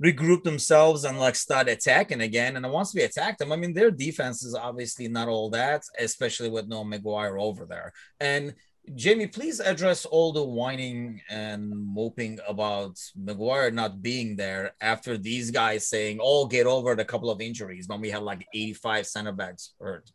regroup 0.03 0.43
themselves 0.43 1.05
and 1.05 1.19
like 1.19 1.35
start 1.35 1.69
attacking 1.69 2.21
again. 2.21 2.57
And 2.57 2.71
once 2.71 2.95
we 2.95 3.03
attack 3.03 3.39
them, 3.39 3.53
I 3.53 3.57
mean, 3.57 3.73
their 3.73 3.91
defense 3.91 4.45
is 4.45 4.55
obviously 4.55 5.09
not 5.09 5.29
all 5.29 5.51
that, 5.51 5.83
especially 5.99 6.51
with 6.51 6.69
no 6.69 6.85
Maguire 6.85 7.39
over 7.39 7.65
there. 7.65 7.93
And 8.21 8.55
Jamie, 8.95 9.27
please 9.27 9.59
address 9.59 10.05
all 10.05 10.33
the 10.33 10.45
whining 10.45 11.21
and 11.29 11.71
moping 11.71 12.39
about 12.47 12.97
Maguire 13.17 13.71
not 13.73 14.01
being 14.01 14.37
there 14.37 14.75
after 14.81 15.19
these 15.19 15.51
guys 15.51 15.89
saying, 15.89 16.19
"Oh, 16.23 16.47
get 16.47 16.67
over 16.67 16.93
it," 16.93 17.01
a 17.01 17.05
couple 17.05 17.31
of 17.31 17.41
injuries 17.41 17.89
when 17.89 18.01
we 18.01 18.11
had 18.11 18.23
like 18.23 18.47
85 18.55 19.07
center 19.07 19.33
backs 19.33 19.75
hurt. 19.81 20.11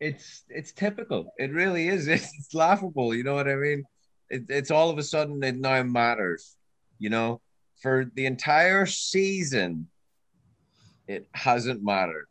it's 0.00 0.44
it's 0.50 0.72
typical. 0.72 1.32
It 1.38 1.52
really 1.52 1.88
is. 1.88 2.06
It's, 2.08 2.54
laughable. 2.54 3.14
You 3.14 3.24
know 3.24 3.34
what 3.34 3.48
I 3.48 3.54
mean? 3.56 3.84
It, 4.28 4.44
it's 4.50 4.70
all 4.70 4.90
of 4.90 4.98
a 4.98 5.02
sudden 5.02 5.42
it 5.42 5.56
now 5.56 5.82
matters. 5.82 6.56
You 6.98 7.10
know, 7.10 7.40
for 7.82 8.10
the 8.14 8.26
entire 8.26 8.86
season, 8.86 9.88
it 11.08 11.28
hasn't 11.32 11.82
mattered 11.84 12.26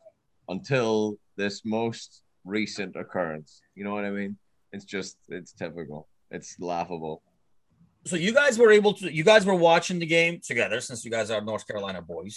until 0.48 1.16
this 1.36 1.62
most 1.64 2.22
recent 2.44 2.96
occurrence. 2.96 3.60
You 3.74 3.84
know 3.84 3.92
what 3.92 4.04
I 4.04 4.10
mean? 4.10 4.36
It's 4.72 4.84
just 4.84 5.16
it's 5.28 5.52
typical. 5.52 6.08
It's 6.30 6.58
laughable. 6.58 7.22
so 8.04 8.14
you 8.16 8.32
guys 8.32 8.58
were 8.58 8.70
able 8.70 8.92
to 8.94 9.12
you 9.12 9.24
guys 9.24 9.44
were 9.46 9.54
watching 9.70 9.98
the 9.98 10.06
game 10.06 10.40
together 10.44 10.80
since 10.80 11.04
you 11.04 11.10
guys 11.10 11.28
are 11.30 11.40
north 11.40 11.64
carolina 11.66 12.00
boys 12.00 12.36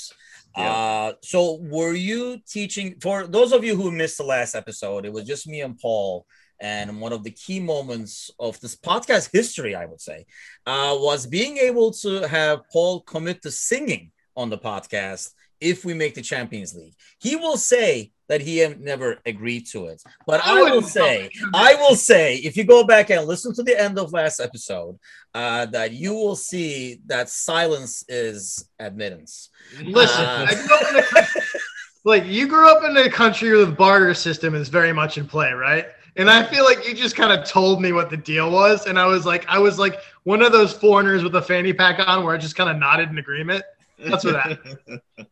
Yeah. 0.57 0.71
uh 0.71 1.09
so 1.21 1.39
were 1.77 1.93
you 2.09 2.21
teaching 2.55 2.87
for 3.05 3.27
those 3.27 3.51
of 3.57 3.61
you 3.67 3.75
who 3.79 3.91
missed 3.91 4.17
the 4.17 4.23
last 4.35 4.55
episode 4.55 5.05
it 5.05 5.13
was 5.17 5.25
just 5.25 5.43
me 5.53 5.59
and 5.61 5.77
paul 5.83 6.25
and 6.61 6.99
one 6.99 7.13
of 7.13 7.23
the 7.23 7.31
key 7.31 7.59
moments 7.59 8.31
of 8.39 8.59
this 8.59 8.75
podcast 8.75 9.29
history 9.31 9.75
i 9.75 9.85
would 9.85 10.01
say 10.01 10.25
uh 10.65 10.95
was 10.99 11.25
being 11.25 11.57
able 11.57 11.91
to 11.91 12.27
have 12.27 12.61
paul 12.71 13.01
commit 13.01 13.41
to 13.41 13.51
singing 13.51 14.11
on 14.35 14.49
the 14.49 14.57
podcast 14.57 15.29
if 15.61 15.83
we 15.83 15.93
make 15.93 16.15
the 16.15 16.21
champions 16.21 16.73
league 16.75 16.93
he 17.19 17.35
will 17.35 17.57
say 17.57 18.11
that 18.29 18.41
he 18.41 18.65
never 18.79 19.17
agreed 19.25 19.65
to 19.65 19.87
it 19.87 20.01
but 20.27 20.39
I 20.45 20.59
i 20.59 20.61
will 20.69 20.81
say. 20.81 21.29
I 21.53 21.75
will 21.75 21.95
say, 21.95 22.35
if 22.35 22.55
you 22.55 22.63
go 22.63 22.83
back 22.83 23.09
and 23.09 23.25
listen 23.25 23.53
to 23.55 23.63
the 23.63 23.79
end 23.79 23.97
of 23.97 24.13
last 24.13 24.39
episode, 24.39 24.99
uh, 25.33 25.65
that 25.67 25.93
you 25.93 26.13
will 26.13 26.35
see 26.35 26.99
that 27.07 27.27
silence 27.29 28.05
is 28.07 28.69
admittance. 28.77 29.49
Listen, 29.83 30.23
Uh, 30.23 30.45
I 30.47 30.53
grew 30.53 30.75
up 30.75 30.91
in 30.91 31.17
a, 31.17 31.25
like 32.05 32.25
you 32.27 32.47
grew 32.47 32.69
up 32.69 32.83
in 32.83 32.95
a 32.97 33.09
country 33.09 33.49
where 33.49 33.65
the 33.65 33.71
barter 33.71 34.13
system 34.13 34.53
is 34.53 34.69
very 34.69 34.93
much 34.93 35.17
in 35.17 35.25
play, 35.25 35.51
right? 35.51 35.87
And 36.19 36.29
I 36.29 36.43
feel 36.43 36.65
like 36.65 36.85
you 36.85 36.93
just 36.93 37.15
kind 37.15 37.31
of 37.31 37.47
told 37.47 37.81
me 37.81 37.93
what 37.93 38.09
the 38.09 38.17
deal 38.17 38.51
was, 38.51 38.87
and 38.87 38.99
I 38.99 39.05
was 39.05 39.25
like, 39.25 39.47
I 39.47 39.57
was 39.57 39.79
like 39.79 40.01
one 40.23 40.41
of 40.41 40.51
those 40.51 40.73
foreigners 40.73 41.23
with 41.23 41.33
a 41.35 41.41
fanny 41.41 41.71
pack 41.71 42.05
on, 42.05 42.25
where 42.25 42.35
I 42.35 42.37
just 42.37 42.57
kind 42.57 42.69
of 42.69 42.75
nodded 42.75 43.09
in 43.09 43.17
agreement. 43.17 43.63
That's 43.97 44.25
what 44.25 44.35
happened. 44.35 45.01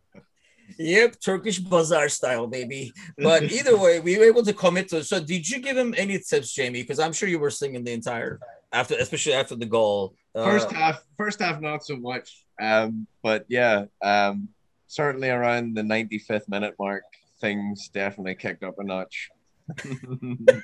Yep, 0.80 1.20
Turkish 1.22 1.58
bazaar 1.58 2.08
style, 2.08 2.46
baby. 2.46 2.94
But 3.18 3.44
either 3.52 3.76
way, 3.76 4.00
we 4.00 4.18
were 4.20 4.26
able 4.26 4.44
to 4.44 4.54
commit 4.54 4.90
to. 4.90 4.98
It. 4.98 5.06
So, 5.06 5.20
did 5.20 5.50
you 5.50 5.60
give 5.60 5.76
him 5.76 5.96
any 5.98 6.20
tips, 6.20 6.54
Jamie? 6.54 6.84
Because 6.84 7.00
I'm 7.00 7.14
sure 7.14 7.28
you 7.28 7.40
were 7.40 7.50
singing 7.50 7.84
the 7.84 7.94
entire 7.94 8.40
after, 8.72 8.94
especially 8.96 9.34
after 9.34 9.56
the 9.56 9.66
goal. 9.66 10.14
Uh, 10.36 10.44
First 10.44 10.72
half, 10.72 11.04
first 11.18 11.40
half, 11.40 11.60
not 11.62 11.84
so 11.84 11.96
much. 11.96 12.46
Um, 12.62 13.08
but 13.24 13.46
yeah, 13.48 13.86
um, 14.04 14.50
certainly 14.86 15.30
around 15.30 15.76
the 15.76 15.82
95th 15.82 16.48
minute 16.48 16.76
mark, 16.78 17.04
things 17.42 17.90
definitely 17.90 18.36
kicked 18.36 18.64
up 18.64 18.78
a 18.78 18.84
notch. 18.84 19.30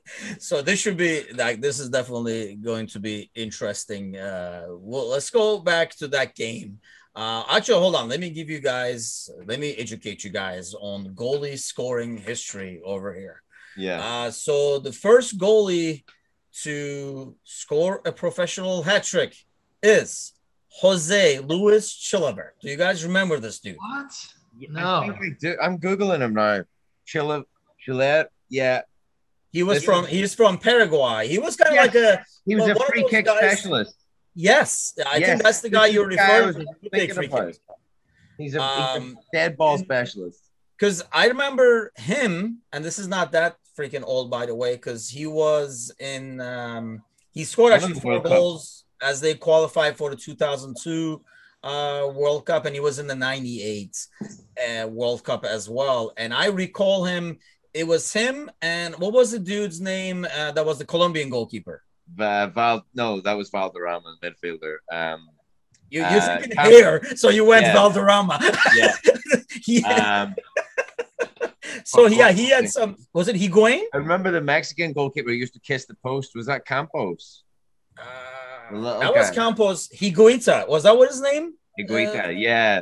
so 0.38 0.62
this 0.62 0.78
should 0.80 0.96
be 0.96 1.24
like 1.34 1.60
this 1.60 1.78
is 1.78 1.88
definitely 1.88 2.54
going 2.56 2.86
to 2.86 2.98
be 3.00 3.30
interesting 3.34 4.16
uh 4.16 4.66
well 4.70 5.08
let's 5.08 5.30
go 5.30 5.58
back 5.58 5.90
to 5.96 6.08
that 6.08 6.34
game 6.34 6.78
uh 7.16 7.42
actually 7.50 7.78
hold 7.78 7.94
on 7.94 8.08
let 8.08 8.20
me 8.20 8.30
give 8.30 8.48
you 8.50 8.60
guys 8.60 9.28
let 9.46 9.58
me 9.60 9.70
educate 9.74 10.22
you 10.24 10.30
guys 10.30 10.74
on 10.80 11.06
goalie 11.14 11.58
scoring 11.58 12.16
history 12.16 12.80
over 12.84 13.12
here 13.14 13.42
yeah, 13.76 14.00
uh 14.04 14.30
so 14.30 14.78
the 14.78 14.92
first 14.92 15.38
goalie 15.38 16.04
to 16.62 17.34
score 17.44 18.00
a 18.04 18.12
professional 18.12 18.82
hat 18.82 19.04
trick 19.04 19.34
is 19.82 20.32
jose 20.80 21.38
luis 21.40 21.92
chilavert 21.92 22.52
do 22.60 22.68
you 22.68 22.76
guys 22.76 23.04
remember 23.04 23.38
this 23.38 23.60
dude 23.60 23.76
What? 23.76 24.12
I 24.60 24.66
No. 24.68 25.00
think 25.02 25.14
I 25.16 25.28
do. 25.40 25.56
I'm 25.62 25.78
googling 25.78 26.20
him 26.20 26.34
now. 26.34 26.64
Chile, 27.06 27.44
Chile, 27.78 28.24
yeah, 28.50 28.82
he 29.52 29.62
was 29.62 29.82
from 29.84 30.06
he's 30.06 30.34
from 30.34 30.58
paraguay 30.58 31.26
he 31.28 31.38
was 31.38 31.56
kind 31.56 31.70
of 31.70 31.74
Yes. 31.76 31.86
like 31.86 31.94
a 32.04 32.24
he 32.44 32.54
was 32.56 32.64
Well, 32.64 32.76
a 32.82 32.86
free 32.86 33.06
kick 33.08 33.24
guys- 33.26 33.38
specialist. 33.38 33.94
yes 34.34 34.94
i 35.06 35.16
Yes, 35.16 35.28
think 35.28 35.42
that's 35.42 35.60
the 35.60 35.70
guy 35.70 35.88
guy 35.90 35.96
I 35.96 36.02
referring 36.02 36.66
to 36.66 36.74
He 36.92 37.08
free 37.08 37.28
kicks. 37.28 37.58
He's 38.38 38.54
a, 38.54 38.58
he's 38.58 38.96
Um, 38.96 39.18
a 39.18 39.36
dead 39.36 39.56
ball 39.56 39.76
specialist. 39.78 40.40
because 40.78 41.02
I 41.12 41.26
remember 41.26 41.92
him, 41.96 42.58
and 42.72 42.82
this 42.84 42.98
is 42.98 43.06
not 43.08 43.32
that 43.32 43.56
freaking 43.78 44.02
old, 44.04 44.30
by 44.30 44.46
the 44.46 44.54
way, 44.54 44.72
because 44.76 45.10
he 45.10 45.26
was 45.26 45.92
in. 45.98 46.40
Um, 46.40 47.02
he 47.32 47.44
scored 47.44 47.72
actually 47.74 47.94
four 48.00 48.12
World 48.12 48.22
Cup. 48.24 48.32
goals 48.32 48.84
as 49.02 49.20
they 49.20 49.34
qualified 49.34 49.96
for 49.98 50.08
the 50.10 50.16
2002 50.16 51.22
uh, 51.62 52.10
World 52.14 52.46
Cup, 52.46 52.64
and 52.64 52.74
he 52.74 52.80
was 52.80 52.98
in 52.98 53.06
the 53.06 53.14
'98 53.14 54.06
uh, 54.82 54.86
World 54.88 55.22
Cup 55.22 55.44
as 55.44 55.68
well. 55.68 56.12
And 56.16 56.32
I 56.32 56.46
recall 56.46 57.04
him. 57.04 57.38
It 57.72 57.86
was 57.86 58.12
him, 58.12 58.50
and 58.62 58.94
what 58.96 59.12
was 59.12 59.30
the 59.30 59.38
dude's 59.38 59.80
name? 59.80 60.24
Uh, 60.24 60.50
that 60.52 60.64
was 60.66 60.78
the 60.78 60.84
Colombian 60.84 61.30
goalkeeper. 61.30 61.82
Va- 62.14 62.50
Val, 62.54 62.84
no, 62.94 63.20
that 63.20 63.34
was 63.34 63.50
Valderrama, 63.50 64.16
midfielder. 64.22 64.76
Um, 64.92 65.28
You, 65.90 66.04
Uh, 66.04 66.10
you're 66.12 66.20
thinking 66.20 66.50
Cam- 66.52 66.70
hair, 66.72 67.16
so 67.16 67.30
you 67.30 67.44
went 67.44 67.62
Yeah. 67.66 67.72
Valderrama. 67.74 68.38
yeah, 68.76 68.94
yeah. 69.66 70.22
um, 70.22 70.34
so 71.84 72.06
yeah, 72.06 72.30
he 72.30 72.48
had 72.50 72.68
some. 72.70 72.96
Was 73.12 73.26
it 73.28 73.34
Higuain? 73.36 73.82
I 73.92 73.96
remember 73.96 74.30
the 74.30 74.40
Mexican 74.40 74.92
goalkeeper 74.92 75.30
used 75.30 75.54
to 75.54 75.60
kiss 75.60 75.86
the 75.86 75.94
post. 76.02 76.30
Was 76.36 76.46
that 76.46 76.64
Campos? 76.64 77.42
Uh, 77.98 78.98
that 79.00 79.12
was. 79.14 79.30
Campos 79.32 79.88
Higuita. 79.88 80.68
Was 80.68 80.84
that 80.84 80.96
what 80.96 81.08
his 81.08 81.20
name? 81.20 81.54
Higuita, 81.78 82.26
Uh, 82.26 82.28
yeah. 82.30 82.80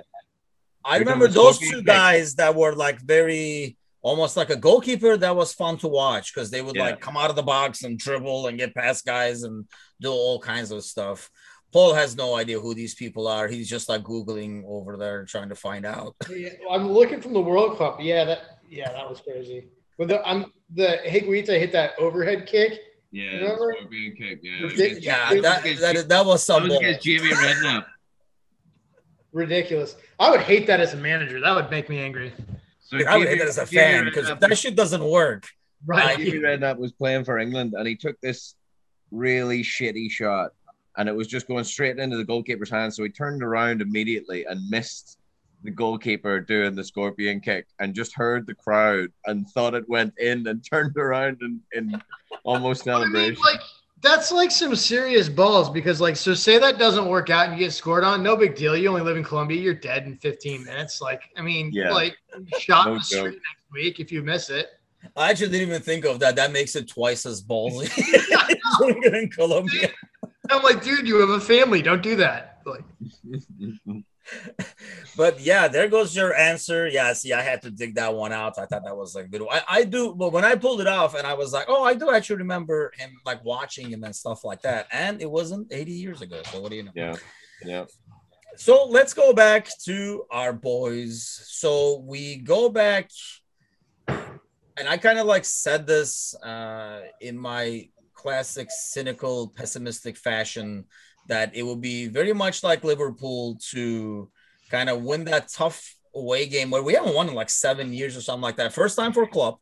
I 0.84 0.98
remember 0.98 1.28
those 1.28 1.58
two 1.58 1.82
guys 1.82 2.34
that 2.36 2.54
were 2.54 2.74
like 2.74 3.00
very 3.00 3.77
almost 4.02 4.36
like 4.36 4.50
a 4.50 4.56
goalkeeper 4.56 5.16
that 5.16 5.34
was 5.34 5.52
fun 5.52 5.76
to 5.78 5.88
watch 5.88 6.32
because 6.34 6.50
they 6.50 6.62
would 6.62 6.76
Yeah. 6.76 6.82
like 6.84 7.00
come 7.00 7.16
out 7.16 7.30
of 7.30 7.36
the 7.36 7.42
box 7.42 7.82
and 7.82 7.98
dribble 7.98 8.46
and 8.46 8.58
get 8.58 8.74
past 8.74 9.04
guys 9.04 9.42
and 9.42 9.66
do 10.00 10.10
all 10.12 10.38
kinds 10.40 10.70
of 10.70 10.84
stuff. 10.84 11.30
Paul 11.72 11.92
has 11.94 12.16
no 12.16 12.34
idea 12.34 12.58
who 12.60 12.74
these 12.74 12.94
people 12.94 13.28
are. 13.28 13.46
He's 13.48 13.68
just 13.68 13.88
like 13.88 14.02
Googling 14.02 14.62
over 14.66 14.96
there 14.96 15.24
trying 15.26 15.50
to 15.50 15.54
find 15.54 15.84
out. 15.84 16.14
Yeah, 16.30 16.50
I'm 16.70 16.90
looking 16.90 17.20
from 17.20 17.34
the 17.34 17.40
World 17.40 17.76
Cup. 17.76 17.98
Yeah, 18.00 18.24
that 18.24 18.40
yeah, 18.70 18.90
that 18.92 19.08
was 19.08 19.20
crazy. 19.20 19.68
But 19.98 20.08
the 20.08 20.26
I'm 20.26 20.52
the 20.74 20.98
Higuita 21.06 21.58
hit 21.58 21.72
that 21.72 21.92
overhead 21.98 22.46
kick. 22.46 22.80
Yeah, 23.10 23.30
Remember? 23.36 23.74
scorpion 23.78 24.14
kick. 24.16 24.40
Yeah, 24.42 24.52
Ridic- 24.60 24.72
against- 24.74 25.02
Yeah, 25.02 25.32
It 25.32 25.42
that, 25.42 25.62
that, 25.64 26.08
that 26.08 26.26
was 26.26 26.40
that 26.40 26.52
some 26.54 26.62
was 26.64 26.68
ball. 26.72 26.78
against 26.78 27.04
Jamie 27.04 27.30
Redknapp. 27.30 27.84
Ridiculous. 29.32 29.96
I 30.18 30.30
would 30.30 30.40
hate 30.40 30.66
that 30.68 30.80
as 30.80 30.94
a 30.94 30.96
manager. 30.96 31.40
That 31.40 31.54
would 31.54 31.70
make 31.70 31.88
me 31.88 31.98
angry. 32.00 32.32
So 32.88 32.98
I 33.06 33.18
would 33.18 33.28
hate 33.28 33.38
that 33.38 33.48
as 33.48 33.58
a 33.58 33.66
fan 33.66 34.04
because 34.06 34.28
that 34.28 34.48
was- 34.48 34.58
shit 34.58 34.74
doesn't 34.74 35.04
work. 35.04 35.46
Right. 35.86 36.18
Jamie 36.18 36.38
Redknapp 36.40 36.78
was 36.78 36.92
playing 36.92 37.24
for 37.24 37.38
England 37.38 37.74
and 37.76 37.86
he 37.86 37.94
took 37.94 38.20
this 38.20 38.54
really 39.10 39.62
shitty 39.62 40.10
shot 40.10 40.52
and 40.96 41.08
it 41.08 41.14
was 41.14 41.28
just 41.28 41.46
going 41.46 41.64
straight 41.64 41.98
into 41.98 42.16
the 42.16 42.24
goalkeeper's 42.24 42.70
hand. 42.70 42.92
So 42.92 43.04
he 43.04 43.10
turned 43.10 43.42
around 43.42 43.80
immediately 43.82 44.44
and 44.46 44.60
missed 44.70 45.18
the 45.62 45.70
goalkeeper 45.70 46.40
doing 46.40 46.74
the 46.74 46.82
scorpion 46.82 47.40
kick 47.40 47.66
and 47.78 47.94
just 47.94 48.14
heard 48.14 48.46
the 48.46 48.54
crowd 48.54 49.10
and 49.26 49.48
thought 49.50 49.74
it 49.74 49.88
went 49.88 50.14
in 50.18 50.46
and 50.46 50.64
turned 50.70 50.96
around 50.96 51.38
and, 51.42 51.60
in 51.72 52.00
almost 52.44 52.88
I 52.88 52.94
mean, 52.94 53.02
celebration. 53.12 53.42
like 53.42 53.60
that's 54.00 54.30
like 54.30 54.50
some 54.50 54.76
serious 54.76 55.28
balls 55.28 55.68
because 55.70 56.00
like 56.00 56.16
so 56.16 56.34
say 56.34 56.58
that 56.58 56.78
doesn't 56.78 57.06
work 57.08 57.30
out 57.30 57.48
and 57.48 57.58
you 57.58 57.64
get 57.66 57.72
scored 57.72 58.04
on, 58.04 58.22
no 58.22 58.36
big 58.36 58.54
deal. 58.54 58.76
You 58.76 58.88
only 58.88 59.02
live 59.02 59.16
in 59.16 59.24
Colombia, 59.24 59.60
you're 59.60 59.74
dead 59.74 60.04
in 60.06 60.16
15 60.16 60.64
minutes. 60.64 61.00
Like, 61.00 61.22
I 61.36 61.42
mean, 61.42 61.70
Yeah. 61.72 61.92
like 61.92 62.16
shot 62.58 62.86
No 62.86 62.92
in 62.92 62.98
the 62.98 63.04
street 63.04 63.18
joke. 63.18 63.32
next 63.32 63.72
week 63.72 64.00
if 64.00 64.12
you 64.12 64.22
miss 64.22 64.50
it. 64.50 64.68
I 65.16 65.30
actually 65.30 65.48
didn't 65.50 65.68
even 65.68 65.82
think 65.82 66.04
of 66.04 66.18
that. 66.20 66.36
That 66.36 66.52
makes 66.52 66.74
it 66.76 66.88
twice 66.88 67.24
as 67.26 67.42
ballsy. 67.42 67.88
Doing 68.80 69.02
it 69.02 69.14
in 69.14 69.30
Colombia. 69.30 69.90
I'm 70.50 70.62
like, 70.62 70.82
dude, 70.82 71.06
you 71.06 71.16
have 71.20 71.30
a 71.30 71.40
family. 71.40 71.82
Don't 71.82 72.02
do 72.02 72.16
that. 72.16 72.58
Like, 72.66 72.84
but 75.16 75.40
yeah, 75.40 75.68
there 75.68 75.88
goes 75.88 76.14
your 76.14 76.34
answer. 76.34 76.88
Yeah, 76.88 77.12
see, 77.12 77.32
I 77.32 77.42
had 77.42 77.62
to 77.62 77.70
dig 77.70 77.94
that 77.94 78.14
one 78.14 78.32
out. 78.32 78.58
I 78.58 78.66
thought 78.66 78.84
that 78.84 78.96
was 78.96 79.14
like 79.14 79.30
good. 79.30 79.42
I, 79.50 79.62
I 79.68 79.84
do, 79.84 80.14
but 80.14 80.32
when 80.32 80.44
I 80.44 80.54
pulled 80.54 80.80
it 80.80 80.86
off 80.86 81.14
and 81.14 81.26
I 81.26 81.34
was 81.34 81.52
like, 81.52 81.66
oh, 81.68 81.84
I 81.84 81.94
do 81.94 82.10
actually 82.10 82.36
remember 82.36 82.92
him 82.96 83.10
like 83.24 83.44
watching 83.44 83.90
him 83.90 84.04
and 84.04 84.14
stuff 84.14 84.44
like 84.44 84.62
that. 84.62 84.86
And 84.92 85.20
it 85.20 85.30
wasn't 85.30 85.72
80 85.72 85.92
years 85.92 86.22
ago. 86.22 86.42
So 86.50 86.60
what 86.60 86.70
do 86.70 86.76
you 86.76 86.84
know? 86.84 86.92
Yeah. 86.94 87.14
Yeah. 87.64 87.84
So 88.56 88.86
let's 88.86 89.14
go 89.14 89.32
back 89.32 89.68
to 89.84 90.24
our 90.30 90.52
boys. 90.52 91.22
So 91.46 92.00
we 92.00 92.36
go 92.36 92.68
back, 92.68 93.10
and 94.08 94.88
I 94.88 94.96
kind 94.96 95.18
of 95.18 95.26
like 95.26 95.44
said 95.44 95.86
this 95.86 96.34
uh, 96.42 97.02
in 97.20 97.38
my 97.38 97.88
classic 98.14 98.68
cynical, 98.70 99.48
pessimistic 99.48 100.16
fashion 100.16 100.86
that 101.28 101.54
it 101.54 101.62
would 101.62 101.80
be 101.80 102.08
very 102.08 102.32
much 102.32 102.62
like 102.62 102.84
Liverpool 102.84 103.58
to 103.70 104.30
kind 104.70 104.88
of 104.90 105.02
win 105.02 105.24
that 105.24 105.48
tough 105.48 105.94
away 106.14 106.46
game 106.46 106.70
where 106.70 106.82
we 106.82 106.94
haven't 106.94 107.14
won 107.14 107.28
in 107.28 107.34
like 107.34 107.50
seven 107.50 107.92
years 107.92 108.16
or 108.16 108.20
something 108.20 108.42
like 108.42 108.56
that. 108.56 108.72
First 108.72 108.96
time 108.96 109.12
for 109.12 109.26
club 109.26 109.56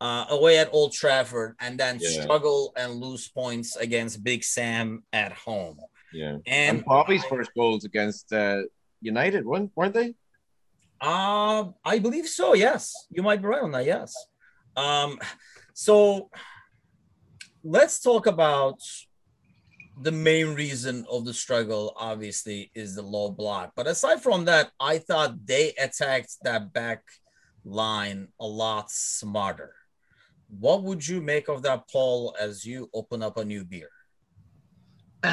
uh, 0.00 0.26
away 0.30 0.58
at 0.58 0.68
Old 0.72 0.92
Trafford, 0.92 1.54
and 1.60 1.78
then 1.78 1.98
Yeah. 2.00 2.22
struggle 2.22 2.72
and 2.76 2.94
lose 2.94 3.28
points 3.28 3.76
against 3.76 4.22
Big 4.24 4.42
Sam 4.42 5.04
at 5.12 5.32
home. 5.32 5.78
Yeah. 6.12 6.38
And 6.46 6.78
And 6.78 6.84
Bobby's 6.84 7.24
first 7.24 7.50
goals 7.54 7.84
against 7.84 8.32
uh, 8.32 8.62
United, 9.00 9.46
weren't, 9.46 9.70
weren't 9.76 9.94
they? 9.94 10.14
Uh, 11.00 11.70
I 11.84 11.98
believe 12.00 12.26
so. 12.28 12.54
Yes, 12.54 12.92
you 13.10 13.22
might 13.22 13.40
be 13.40 13.48
right 13.48 13.62
on 13.62 13.70
that. 13.72 13.84
Yes. 13.86 14.14
Um, 14.76 15.18
so 15.72 16.30
let's 17.64 18.00
talk 18.00 18.26
about 18.26 18.80
the 20.02 20.12
main 20.12 20.54
reason 20.54 21.04
of 21.10 21.24
the 21.24 21.34
struggle. 21.34 21.92
Obviously, 21.96 22.70
is 22.74 22.94
the 22.94 23.02
low 23.02 23.30
block. 23.30 23.72
But 23.76 23.86
aside 23.86 24.22
from 24.22 24.44
that, 24.46 24.70
I 24.80 24.98
thought 24.98 25.46
they 25.46 25.72
attacked 25.78 26.36
that 26.42 26.72
back 26.72 27.02
line 27.64 28.28
a 28.40 28.46
lot 28.46 28.90
smarter. 28.90 29.74
What 30.60 30.82
would 30.82 31.06
you 31.06 31.20
make 31.20 31.48
of 31.48 31.62
that, 31.62 31.88
Paul, 31.90 32.36
as 32.38 32.64
you 32.66 32.90
open 32.92 33.22
up 33.22 33.36
a 33.38 33.44
new 33.44 33.64
beer? 33.64 33.88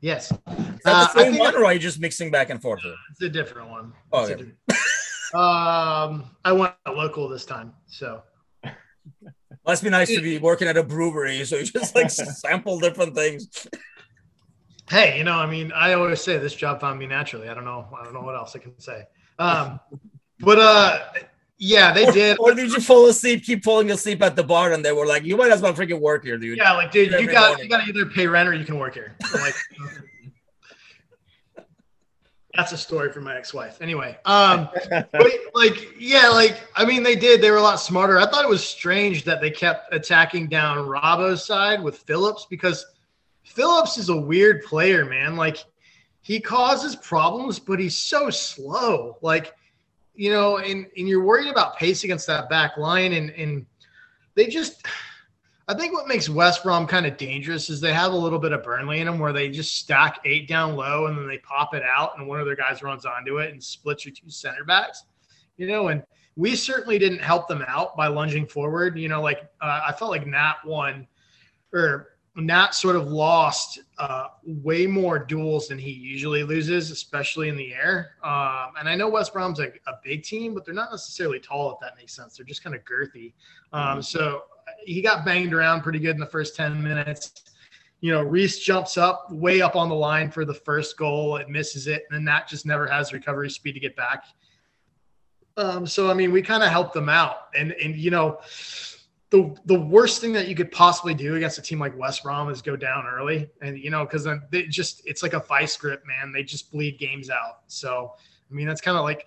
yes, 0.00 0.30
Is 0.30 0.38
that 0.46 0.80
Uh, 0.84 1.04
the 1.04 1.10
I 1.20 1.22
same 1.24 1.32
think- 1.32 1.40
one, 1.42 1.54
or 1.56 1.64
are 1.64 1.72
you 1.72 1.80
just 1.80 1.98
mixing 2.00 2.30
back 2.30 2.50
and 2.50 2.60
forth? 2.60 2.82
here? 2.82 2.94
it's 3.10 3.22
a 3.22 3.28
different 3.28 3.70
one. 3.70 3.92
Oh, 4.12 4.20
It's 4.20 4.28
a 4.28 4.32
yeah. 4.32 4.36
different- 4.36 4.58
um, 5.34 6.30
I 6.44 6.52
went 6.52 6.74
local 6.86 7.28
this 7.28 7.44
time, 7.44 7.72
so 7.86 8.22
Must 9.66 9.82
be 9.82 9.90
nice 9.90 10.08
to 10.14 10.20
be 10.20 10.38
working 10.38 10.68
at 10.68 10.76
a 10.76 10.82
brewery, 10.82 11.44
so 11.44 11.56
you 11.56 11.64
just 11.64 11.94
like 11.94 12.10
sample 12.10 12.78
different 12.80 13.14
things. 13.14 13.66
hey, 14.90 15.16
you 15.18 15.24
know, 15.24 15.38
I 15.38 15.46
mean, 15.46 15.72
I 15.72 15.94
always 15.94 16.20
say 16.20 16.38
this 16.38 16.54
job 16.54 16.80
found 16.80 16.98
me 16.98 17.06
naturally. 17.06 17.48
I 17.48 17.54
don't 17.54 17.64
know, 17.64 17.88
I 17.98 18.04
don't 18.04 18.14
know 18.14 18.20
what 18.22 18.34
else 18.34 18.54
I 18.54 18.58
can 18.58 18.78
say. 18.78 19.04
Um, 19.38 19.80
but 20.40 20.58
uh, 20.58 21.00
yeah, 21.58 21.92
they 21.92 22.06
Or, 22.06 22.12
did. 22.12 22.38
or 22.38 22.54
did 22.54 22.70
you 22.72 22.80
fall 22.80 23.06
asleep, 23.08 23.44
keep 23.44 23.64
falling 23.64 23.90
asleep 23.90 24.22
at 24.22 24.36
the 24.36 24.42
bar, 24.44 24.72
and 24.72 24.84
they 24.84 24.92
were 24.92 25.06
like, 25.06 25.24
"You 25.24 25.36
might 25.36 25.50
as 25.50 25.62
well 25.62 25.72
freaking 25.72 26.00
work 26.00 26.24
here, 26.24 26.36
dude." 26.38 26.58
Yeah, 26.58 26.72
like, 26.72 26.90
dude, 26.90 27.12
you 27.12 27.26
got 27.26 27.50
morning. 27.50 27.64
you 27.64 27.70
got 27.70 27.84
to 27.84 27.88
either 27.88 28.06
pay 28.06 28.26
rent 28.26 28.48
or 28.48 28.54
you 28.54 28.64
can 28.64 28.78
work 28.78 28.94
here. 28.94 29.16
I'm 29.32 29.40
like, 29.40 29.54
that's 32.56 32.72
a 32.72 32.78
story 32.78 33.10
for 33.12 33.20
my 33.20 33.36
ex-wife. 33.36 33.78
Anyway, 33.80 34.16
um, 34.24 34.68
but 34.90 35.32
like, 35.54 35.94
yeah, 35.98 36.28
like, 36.28 36.62
I 36.76 36.84
mean, 36.84 37.02
they 37.02 37.16
did. 37.16 37.40
They 37.40 37.50
were 37.50 37.56
a 37.56 37.62
lot 37.62 37.80
smarter. 37.80 38.18
I 38.18 38.26
thought 38.26 38.44
it 38.44 38.48
was 38.48 38.64
strange 38.64 39.24
that 39.24 39.40
they 39.40 39.50
kept 39.50 39.92
attacking 39.92 40.48
down 40.48 40.86
Robbo's 40.86 41.44
side 41.44 41.82
with 41.82 41.98
Phillips 41.98 42.46
because 42.48 42.86
Phillips 43.42 43.98
is 43.98 44.08
a 44.08 44.16
weird 44.16 44.62
player, 44.64 45.04
man. 45.04 45.36
Like, 45.36 45.58
he 46.22 46.40
causes 46.40 46.96
problems, 46.96 47.58
but 47.58 47.78
he's 47.78 47.96
so 47.96 48.30
slow. 48.30 49.18
Like, 49.20 49.52
you 50.14 50.30
know, 50.30 50.58
and 50.58 50.86
and 50.96 51.08
you're 51.08 51.24
worried 51.24 51.48
about 51.48 51.76
pace 51.76 52.04
against 52.04 52.26
that 52.28 52.48
back 52.48 52.76
line, 52.76 53.12
and 53.12 53.30
and 53.30 53.66
they 54.34 54.46
just. 54.46 54.86
I 55.66 55.74
think 55.74 55.94
what 55.94 56.06
makes 56.06 56.28
West 56.28 56.62
Brom 56.62 56.86
kind 56.86 57.06
of 57.06 57.16
dangerous 57.16 57.70
is 57.70 57.80
they 57.80 57.92
have 57.94 58.12
a 58.12 58.16
little 58.16 58.38
bit 58.38 58.52
of 58.52 58.62
Burnley 58.62 59.00
in 59.00 59.06
them 59.06 59.18
where 59.18 59.32
they 59.32 59.48
just 59.48 59.78
stack 59.78 60.20
eight 60.26 60.46
down 60.46 60.76
low 60.76 61.06
and 61.06 61.16
then 61.16 61.26
they 61.26 61.38
pop 61.38 61.74
it 61.74 61.82
out 61.82 62.18
and 62.18 62.28
one 62.28 62.38
of 62.38 62.44
their 62.44 62.56
guys 62.56 62.82
runs 62.82 63.06
onto 63.06 63.38
it 63.38 63.50
and 63.50 63.62
splits 63.62 64.04
your 64.04 64.14
two 64.14 64.28
center 64.28 64.64
backs. 64.64 65.04
You 65.56 65.66
know, 65.66 65.88
and 65.88 66.02
we 66.36 66.54
certainly 66.54 66.98
didn't 66.98 67.20
help 67.20 67.48
them 67.48 67.64
out 67.66 67.96
by 67.96 68.08
lunging 68.08 68.46
forward. 68.46 68.98
You 68.98 69.08
know, 69.08 69.22
like 69.22 69.48
uh, 69.60 69.80
I 69.86 69.92
felt 69.92 70.10
like 70.10 70.26
Nat 70.26 70.56
won 70.66 71.06
or 71.72 72.08
Nat 72.36 72.74
sort 72.74 72.96
of 72.96 73.08
lost 73.08 73.78
uh, 73.98 74.26
way 74.44 74.86
more 74.86 75.18
duels 75.18 75.68
than 75.68 75.78
he 75.78 75.92
usually 75.92 76.42
loses, 76.42 76.90
especially 76.90 77.48
in 77.48 77.56
the 77.56 77.72
air. 77.72 78.16
Um, 78.22 78.72
and 78.78 78.88
I 78.88 78.96
know 78.96 79.08
West 79.08 79.32
Brom's 79.32 79.60
a, 79.60 79.68
a 79.86 79.94
big 80.02 80.24
team, 80.24 80.52
but 80.52 80.64
they're 80.64 80.74
not 80.74 80.90
necessarily 80.90 81.38
tall, 81.38 81.72
if 81.72 81.80
that 81.80 81.96
makes 81.96 82.14
sense. 82.14 82.36
They're 82.36 82.44
just 82.44 82.64
kind 82.64 82.74
of 82.74 82.84
girthy. 82.84 83.32
Um, 83.72 84.02
so 84.02 84.42
he 84.86 85.02
got 85.02 85.24
banged 85.24 85.52
around 85.52 85.82
pretty 85.82 85.98
good 85.98 86.14
in 86.14 86.20
the 86.20 86.26
first 86.26 86.56
10 86.56 86.82
minutes. 86.82 87.42
You 88.00 88.12
know, 88.12 88.22
Rhys 88.22 88.58
jumps 88.58 88.98
up 88.98 89.30
way 89.30 89.62
up 89.62 89.76
on 89.76 89.88
the 89.88 89.94
line 89.94 90.30
for 90.30 90.44
the 90.44 90.54
first 90.54 90.96
goal. 90.96 91.36
It 91.36 91.48
misses 91.48 91.86
it. 91.86 92.04
And 92.08 92.16
then 92.16 92.24
that 92.26 92.48
just 92.48 92.66
never 92.66 92.86
has 92.86 93.12
recovery 93.12 93.50
speed 93.50 93.72
to 93.72 93.80
get 93.80 93.96
back. 93.96 94.24
Um, 95.56 95.86
so, 95.86 96.10
I 96.10 96.14
mean, 96.14 96.32
we 96.32 96.42
kind 96.42 96.62
of 96.62 96.70
helped 96.70 96.94
them 96.94 97.08
out. 97.08 97.48
And, 97.54 97.72
and, 97.72 97.96
you 97.96 98.10
know, 98.10 98.40
the, 99.30 99.56
the 99.64 99.80
worst 99.80 100.20
thing 100.20 100.32
that 100.32 100.48
you 100.48 100.54
could 100.54 100.70
possibly 100.70 101.14
do 101.14 101.36
against 101.36 101.58
a 101.58 101.62
team 101.62 101.78
like 101.78 101.96
West 101.98 102.22
Brom 102.22 102.50
is 102.50 102.60
go 102.60 102.76
down 102.76 103.06
early. 103.06 103.48
And, 103.62 103.78
you 103.78 103.90
know, 103.90 104.04
because 104.04 104.24
then 104.24 104.42
they 104.50 104.64
just, 104.64 105.02
it's 105.06 105.22
like 105.22 105.32
a 105.32 105.40
vice 105.40 105.76
grip, 105.76 106.04
man. 106.06 106.32
They 106.32 106.42
just 106.42 106.70
bleed 106.72 106.98
games 106.98 107.30
out. 107.30 107.60
So, 107.68 108.12
I 108.50 108.54
mean, 108.54 108.66
that's 108.66 108.80
kind 108.80 108.98
of 108.98 109.04
like, 109.04 109.26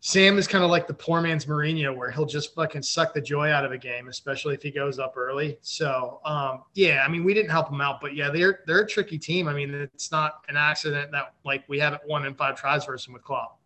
Sam 0.00 0.38
is 0.38 0.46
kind 0.46 0.62
of 0.62 0.70
like 0.70 0.86
the 0.86 0.94
poor 0.94 1.20
man's 1.20 1.46
Mourinho, 1.46 1.94
where 1.94 2.10
he'll 2.10 2.24
just 2.26 2.54
fucking 2.54 2.82
suck 2.82 3.12
the 3.14 3.20
joy 3.20 3.50
out 3.50 3.64
of 3.64 3.72
a 3.72 3.78
game, 3.78 4.08
especially 4.08 4.54
if 4.54 4.62
he 4.62 4.70
goes 4.70 5.00
up 5.00 5.14
early. 5.16 5.58
So, 5.60 6.20
um, 6.24 6.62
yeah, 6.74 7.02
I 7.04 7.08
mean, 7.08 7.24
we 7.24 7.34
didn't 7.34 7.50
help 7.50 7.68
him 7.68 7.80
out, 7.80 8.00
but 8.00 8.14
yeah, 8.14 8.30
they're 8.30 8.60
they're 8.66 8.82
a 8.82 8.86
tricky 8.86 9.18
team. 9.18 9.48
I 9.48 9.54
mean, 9.54 9.74
it's 9.74 10.12
not 10.12 10.44
an 10.48 10.56
accident 10.56 11.10
that 11.12 11.34
like 11.44 11.64
we 11.68 11.80
haven't 11.80 12.02
won 12.06 12.24
in 12.26 12.34
five 12.34 12.56
tries 12.56 12.84
versus 12.84 13.06
them 13.06 13.14
with 13.14 13.24
Klopp. 13.24 13.58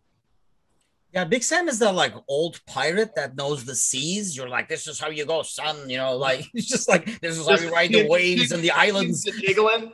Yeah, 1.12 1.26
Big 1.26 1.42
Sam 1.42 1.68
is 1.68 1.78
the 1.78 1.92
like 1.92 2.14
old 2.26 2.64
pirate 2.64 3.14
that 3.16 3.36
knows 3.36 3.66
the 3.66 3.74
seas. 3.74 4.34
You're 4.34 4.48
like, 4.48 4.70
this 4.70 4.86
is 4.86 4.98
how 4.98 5.10
you 5.10 5.26
go, 5.26 5.42
son. 5.42 5.90
You 5.90 5.98
know, 5.98 6.16
like 6.16 6.46
it's 6.54 6.66
just 6.66 6.88
like 6.88 7.20
this 7.20 7.38
is 7.38 7.46
how 7.46 7.58
you 7.58 7.70
ride 7.70 7.92
the 7.92 8.08
waves 8.08 8.52
and 8.52 8.62
the 8.62 8.70
islands. 8.70 9.24
jiggling, 9.24 9.92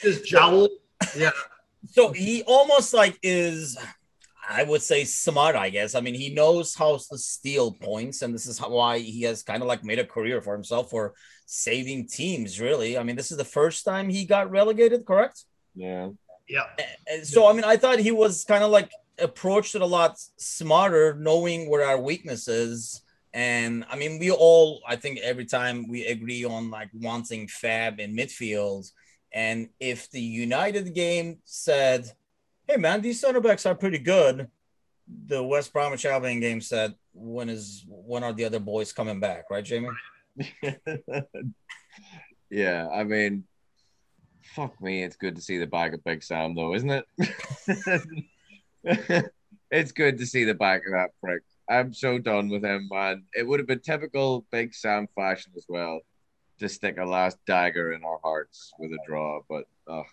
just 0.00 0.24
jowl. 0.24 0.68
Yeah, 1.16 1.30
So 1.92 2.12
he 2.12 2.42
almost 2.42 2.92
like 2.92 3.18
is, 3.22 3.78
I 4.48 4.62
would 4.62 4.82
say, 4.82 5.04
smart. 5.04 5.56
I 5.56 5.70
guess. 5.70 5.94
I 5.94 6.00
mean, 6.00 6.14
he 6.14 6.32
knows 6.32 6.74
how 6.74 6.96
to 6.96 7.18
steal 7.18 7.72
points, 7.72 8.22
and 8.22 8.34
this 8.34 8.46
is 8.46 8.58
how, 8.58 8.70
why 8.70 8.98
he 8.98 9.22
has 9.22 9.42
kind 9.42 9.62
of 9.62 9.68
like 9.68 9.84
made 9.84 9.98
a 9.98 10.04
career 10.04 10.40
for 10.40 10.54
himself 10.54 10.90
for 10.90 11.14
saving 11.46 12.08
teams. 12.08 12.60
Really, 12.60 12.98
I 12.98 13.02
mean, 13.02 13.16
this 13.16 13.30
is 13.30 13.38
the 13.38 13.44
first 13.44 13.84
time 13.84 14.08
he 14.08 14.24
got 14.24 14.50
relegated, 14.50 15.04
correct? 15.04 15.44
Yeah. 15.74 16.10
yeah. 16.48 16.64
So 17.22 17.46
I 17.46 17.52
mean, 17.52 17.64
I 17.64 17.76
thought 17.76 17.98
he 17.98 18.10
was 18.10 18.44
kind 18.44 18.64
of 18.64 18.70
like 18.70 18.90
approached 19.18 19.74
it 19.74 19.82
a 19.82 19.86
lot 19.86 20.18
smarter, 20.36 21.14
knowing 21.14 21.68
where 21.68 21.84
our 21.84 22.00
weakness 22.00 22.48
is. 22.48 23.02
And 23.34 23.84
I 23.90 23.96
mean, 23.96 24.18
we 24.18 24.30
all, 24.30 24.80
I 24.88 24.96
think 24.96 25.18
every 25.18 25.44
time 25.44 25.86
we 25.88 26.06
agree 26.06 26.44
on 26.44 26.70
like 26.70 26.88
wanting 26.94 27.46
Fab 27.48 28.00
in 28.00 28.16
midfield. 28.16 28.90
And 29.32 29.68
if 29.78 30.10
the 30.10 30.20
United 30.20 30.94
game 30.94 31.38
said, 31.44 32.10
hey 32.68 32.76
man, 32.76 33.00
these 33.00 33.20
center 33.20 33.40
backs 33.40 33.66
are 33.66 33.74
pretty 33.74 33.98
good, 33.98 34.48
the 35.26 35.42
West 35.42 35.72
Bromwich 35.72 36.04
Albion 36.04 36.38
game 36.40 36.60
said, 36.60 36.94
when 37.14 37.48
is 37.48 37.84
when 37.88 38.22
are 38.22 38.32
the 38.32 38.44
other 38.44 38.60
boys 38.60 38.92
coming 38.92 39.18
back, 39.18 39.44
right, 39.50 39.64
Jamie? 39.64 39.88
yeah, 42.50 42.88
I 42.92 43.04
mean, 43.04 43.44
fuck 44.42 44.80
me. 44.80 45.02
It's 45.02 45.16
good 45.16 45.36
to 45.36 45.42
see 45.42 45.58
the 45.58 45.66
back 45.66 45.94
of 45.94 46.04
Big 46.04 46.22
Sam, 46.22 46.54
though, 46.54 46.74
isn't 46.74 46.90
it? 46.90 47.04
it's 49.70 49.92
good 49.92 50.18
to 50.18 50.26
see 50.26 50.44
the 50.44 50.54
back 50.54 50.82
of 50.86 50.92
that 50.92 51.10
prick. 51.22 51.42
I'm 51.70 51.92
so 51.92 52.18
done 52.18 52.48
with 52.48 52.64
him, 52.64 52.88
man. 52.90 53.24
It 53.34 53.46
would 53.46 53.60
have 53.60 53.66
been 53.66 53.80
typical 53.80 54.46
Big 54.52 54.74
Sam 54.74 55.08
fashion 55.14 55.52
as 55.56 55.64
well 55.68 56.00
to 56.58 56.68
stick 56.68 56.98
a 56.98 57.04
last 57.04 57.38
dagger 57.46 57.92
in 57.92 58.04
our 58.04 58.20
hearts 58.22 58.72
with 58.78 58.92
a 58.92 58.98
draw, 59.06 59.40
but 59.48 59.64
ugh. 59.88 60.06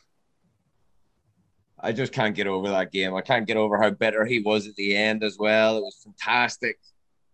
I 1.79 1.91
just 1.91 2.13
can't 2.13 2.35
get 2.35 2.47
over 2.47 2.69
that 2.69 2.91
game. 2.91 3.13
I 3.15 3.21
can't 3.21 3.45
get 3.45 3.57
over 3.57 3.81
how 3.81 3.89
bitter 3.89 4.25
he 4.25 4.39
was 4.39 4.67
at 4.67 4.75
the 4.75 4.95
end 4.95 5.23
as 5.23 5.37
well. 5.37 5.77
It 5.77 5.81
was 5.81 6.01
fantastic. 6.03 6.79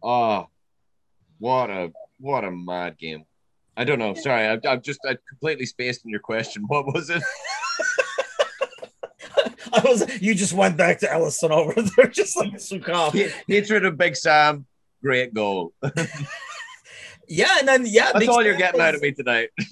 Oh, 0.02 0.48
what 1.39 1.70
a 1.70 1.92
what 2.20 2.44
a 2.44 2.52
mad 2.52 2.98
game. 2.98 3.26
I 3.78 3.84
don't 3.84 4.00
know. 4.00 4.14
Sorry, 4.14 4.48
I've, 4.48 4.66
I've 4.66 4.82
just 4.82 5.00
I 5.08 5.18
completely 5.30 5.66
spaced 5.66 6.06
on 6.06 6.12
your 6.12 6.20
question. 6.20 6.66
What 6.68 6.86
was 6.94 7.10
it? 7.10 7.24
I 9.74 9.82
was 9.86 10.22
you 10.22 10.36
just 10.36 10.54
went 10.54 10.76
back 10.76 11.00
to 11.00 11.08
Alisson 11.08 11.52
over 11.52 11.82
there, 11.82 12.08
just 12.12 12.36
like 12.36 12.54
Sukov. 12.56 13.14
Hatred 13.48 13.86
of 13.86 13.98
Big 13.98 14.16
Sam. 14.16 14.66
Great 15.02 15.34
goal. 15.34 15.74
Yeah, 17.34 17.60
and 17.60 17.68
then 17.68 17.86
yeah, 17.86 18.08
That's 18.08 18.20
Big 18.20 18.30
all 18.30 18.36
Sam 18.36 18.46
you're 18.46 18.58
getting 18.58 18.80
was- 18.82 18.88
out 18.88 18.96
of 18.96 19.02
me 19.02 19.12
tonight. 19.14 19.50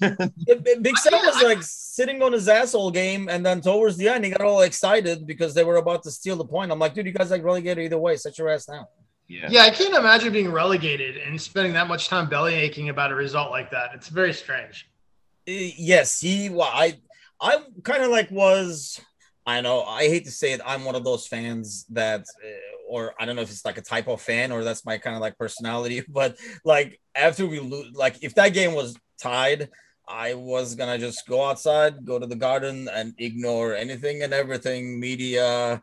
Big 0.82 0.96
Sam 0.96 1.12
was 1.12 1.42
like 1.42 1.62
sitting 1.62 2.22
on 2.22 2.32
his 2.32 2.48
ass 2.48 2.72
all 2.74 2.90
game, 2.90 3.28
and 3.28 3.44
then 3.44 3.60
towards 3.60 3.98
the 3.98 4.08
end, 4.08 4.24
he 4.24 4.30
got 4.30 4.40
all 4.40 4.62
excited 4.62 5.26
because 5.26 5.52
they 5.52 5.62
were 5.62 5.76
about 5.76 6.02
to 6.04 6.10
steal 6.10 6.36
the 6.36 6.44
point. 6.44 6.72
I'm 6.72 6.78
like, 6.78 6.94
dude, 6.94 7.04
you 7.04 7.12
guys 7.12 7.30
like 7.30 7.44
relegated 7.44 7.84
either 7.84 7.98
way. 7.98 8.16
Set 8.16 8.38
your 8.38 8.48
ass 8.48 8.64
down. 8.64 8.86
yeah. 9.28 9.46
Yeah, 9.50 9.62
I 9.64 9.70
can't 9.70 9.94
imagine 9.94 10.32
being 10.32 10.50
relegated 10.50 11.18
and 11.18 11.38
spending 11.38 11.74
that 11.74 11.86
much 11.86 12.08
time 12.08 12.28
belly 12.30 12.54
aching 12.54 12.88
about 12.88 13.12
a 13.12 13.14
result 13.14 13.50
like 13.50 13.70
that. 13.72 13.90
It's 13.94 14.08
very 14.08 14.32
strange. 14.32 14.88
Uh, 15.46 15.52
yes, 15.76 16.18
he. 16.18 16.48
Well, 16.48 16.70
I, 16.72 16.94
I 17.42 17.58
kind 17.84 18.02
of 18.02 18.10
like 18.10 18.30
was. 18.30 19.00
I 19.46 19.60
know. 19.60 19.82
I 19.82 20.04
hate 20.08 20.24
to 20.26 20.30
say 20.30 20.52
it. 20.52 20.60
I'm 20.64 20.84
one 20.84 20.94
of 20.94 21.04
those 21.04 21.26
fans 21.26 21.86
that, 21.90 22.20
uh, 22.20 22.88
or 22.88 23.14
I 23.18 23.24
don't 23.24 23.36
know 23.36 23.42
if 23.42 23.50
it's 23.50 23.64
like 23.64 23.78
a 23.78 23.82
type 23.82 24.08
of 24.08 24.20
fan 24.20 24.52
or 24.52 24.62
that's 24.62 24.84
my 24.84 24.98
kind 24.98 25.16
of 25.16 25.22
like 25.22 25.38
personality. 25.38 26.02
But 26.08 26.36
like 26.64 27.00
after 27.14 27.46
we 27.46 27.60
lose, 27.60 27.94
like 27.94 28.22
if 28.22 28.34
that 28.34 28.52
game 28.52 28.74
was 28.74 28.96
tied, 29.20 29.70
I 30.06 30.34
was 30.34 30.74
gonna 30.74 30.98
just 30.98 31.26
go 31.28 31.44
outside, 31.44 32.04
go 32.04 32.18
to 32.18 32.26
the 32.26 32.36
garden, 32.36 32.88
and 32.92 33.14
ignore 33.18 33.74
anything 33.74 34.22
and 34.22 34.34
everything. 34.34 34.98
Media, 34.98 35.80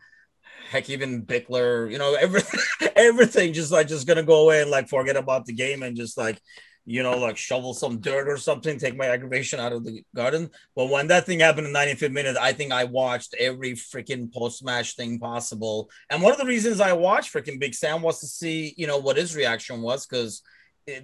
heck, 0.69 0.89
even 0.89 1.25
Bickler. 1.25 1.89
You 1.89 1.97
know, 1.97 2.13
everything, 2.15 2.59
everything. 2.95 3.53
Just 3.53 3.71
like 3.71 3.87
just 3.87 4.05
gonna 4.05 4.23
go 4.23 4.43
away 4.43 4.61
and 4.61 4.71
like 4.71 4.89
forget 4.89 5.15
about 5.15 5.45
the 5.45 5.53
game 5.53 5.81
and 5.81 5.95
just 5.95 6.17
like 6.17 6.41
you 6.89 7.03
know, 7.03 7.17
like 7.17 7.35
shovel 7.35 7.73
some 7.73 7.99
dirt 7.99 8.29
or 8.29 8.37
something, 8.37 8.79
take 8.79 8.95
my 8.95 9.07
aggravation 9.07 9.59
out 9.59 9.73
of 9.73 9.83
the 9.83 10.05
garden. 10.15 10.49
But 10.73 10.89
when 10.89 11.07
that 11.07 11.25
thing 11.25 11.41
happened 11.41 11.67
in 11.67 11.73
95th 11.73 12.13
minute, 12.13 12.37
I 12.39 12.53
think 12.53 12.71
I 12.71 12.85
watched 12.85 13.35
every 13.37 13.73
freaking 13.73 14.33
post 14.33 14.63
match 14.63 14.95
thing 14.95 15.19
possible. 15.19 15.89
And 16.09 16.21
one 16.21 16.31
of 16.31 16.37
the 16.37 16.45
reasons 16.45 16.79
I 16.79 16.93
watched 16.93 17.33
freaking 17.33 17.59
Big 17.59 17.75
Sam 17.75 18.01
was 18.01 18.21
to 18.21 18.25
see, 18.25 18.73
you 18.77 18.87
know, 18.87 18.99
what 18.99 19.17
his 19.17 19.35
reaction 19.35 19.81
was 19.81 20.07
because 20.07 20.41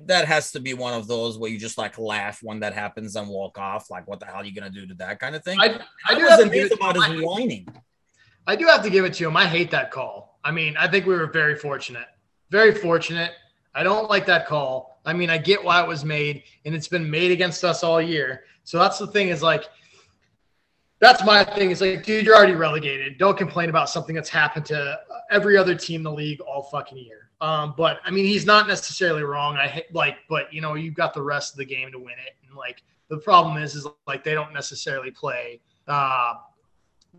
that 0.06 0.26
has 0.26 0.54
to 0.54 0.62
be 0.62 0.74
one 0.74 0.94
of 0.94 1.06
those 1.06 1.38
where 1.38 1.52
you 1.52 1.60
just 1.60 1.78
like 1.78 2.00
laugh 2.00 2.40
when 2.42 2.62
that 2.62 2.74
happens 2.74 3.18
and 3.18 3.28
walk 3.28 3.58
off. 3.58 3.90
Like, 3.90 4.08
what 4.08 4.22
the 4.22 4.26
hell 4.26 4.38
are 4.38 4.46
you 4.46 4.56
going 4.56 4.72
to 4.72 4.80
do 4.80 4.88
to 4.88 4.94
that 4.96 5.20
kind 5.20 5.36
of 5.36 5.44
thing? 5.44 5.60
I, 5.60 5.66
I 5.66 6.14
I 6.14 6.16
do 6.16 6.22
was 6.22 6.30
have 6.30 6.40
to 6.40 6.46
give 6.46 6.54
amazed 6.54 6.74
about 6.74 6.98
I, 6.98 7.10
his 7.12 7.22
whining. 7.22 7.68
I 8.48 8.56
do 8.56 8.68
have 8.68 8.84
to 8.84 8.90
give 8.90 9.04
it 9.04 9.14
to 9.16 9.28
him. 9.28 9.36
I 9.36 9.48
hate 9.48 9.72
that 9.72 9.92
call. 9.92 10.40
I 10.46 10.52
mean, 10.52 10.78
I 10.78 10.88
think 10.88 11.06
we 11.06 11.14
were 11.14 11.28
very 11.28 11.58
fortunate. 11.58 12.08
Very 12.52 12.74
fortunate. 12.74 13.32
I 13.76 13.84
don't 13.84 14.10
like 14.10 14.26
that 14.28 14.48
call. 14.48 14.93
I 15.06 15.14
mean, 15.14 15.30
I 15.30 15.38
get 15.38 15.64
why 15.64 15.82
it 15.82 15.88
was 15.88 16.06
made, 16.06 16.44
and 16.66 16.74
it's 16.74 16.88
been 16.88 17.10
made 17.10 17.32
against 17.32 17.64
us 17.64 17.84
all 17.84 18.02
year. 18.02 18.44
So 18.64 18.80
that's 18.80 18.98
the 18.98 19.08
thing 19.08 19.30
is 19.30 19.42
like, 19.44 19.66
that's 21.00 21.24
my 21.26 21.44
thing. 21.44 21.72
Is 21.72 21.82
like, 21.82 22.04
dude, 22.06 22.26
you're 22.26 22.36
already 22.36 22.56
relegated. 22.56 23.18
Don't 23.18 23.38
complain 23.38 23.70
about 23.70 23.90
something 23.90 24.16
that's 24.16 24.30
happened 24.30 24.66
to 24.68 25.00
every 25.30 25.58
other 25.58 25.76
team 25.76 26.02
in 26.02 26.04
the 26.04 26.12
league 26.12 26.40
all 26.42 26.64
fucking 26.64 26.98
year. 26.98 27.30
Um, 27.42 27.74
but 27.76 28.00
I 28.06 28.12
mean, 28.12 28.26
he's 28.26 28.46
not 28.46 28.68
necessarily 28.68 29.24
wrong. 29.24 29.58
I 29.58 29.84
like, 29.92 30.16
but 30.30 30.54
you 30.54 30.62
know, 30.62 30.76
you've 30.76 30.94
got 30.94 31.14
the 31.14 31.22
rest 31.22 31.54
of 31.54 31.58
the 31.58 31.66
game 31.66 31.92
to 31.92 32.00
win 32.00 32.16
it. 32.26 32.36
And 32.48 32.56
like, 32.56 32.84
the 33.10 33.18
problem 33.18 33.62
is, 33.62 33.76
is 33.76 33.86
like 34.08 34.24
they 34.24 34.34
don't 34.34 34.54
necessarily 34.54 35.12
play 35.12 35.60
uh, 35.90 36.36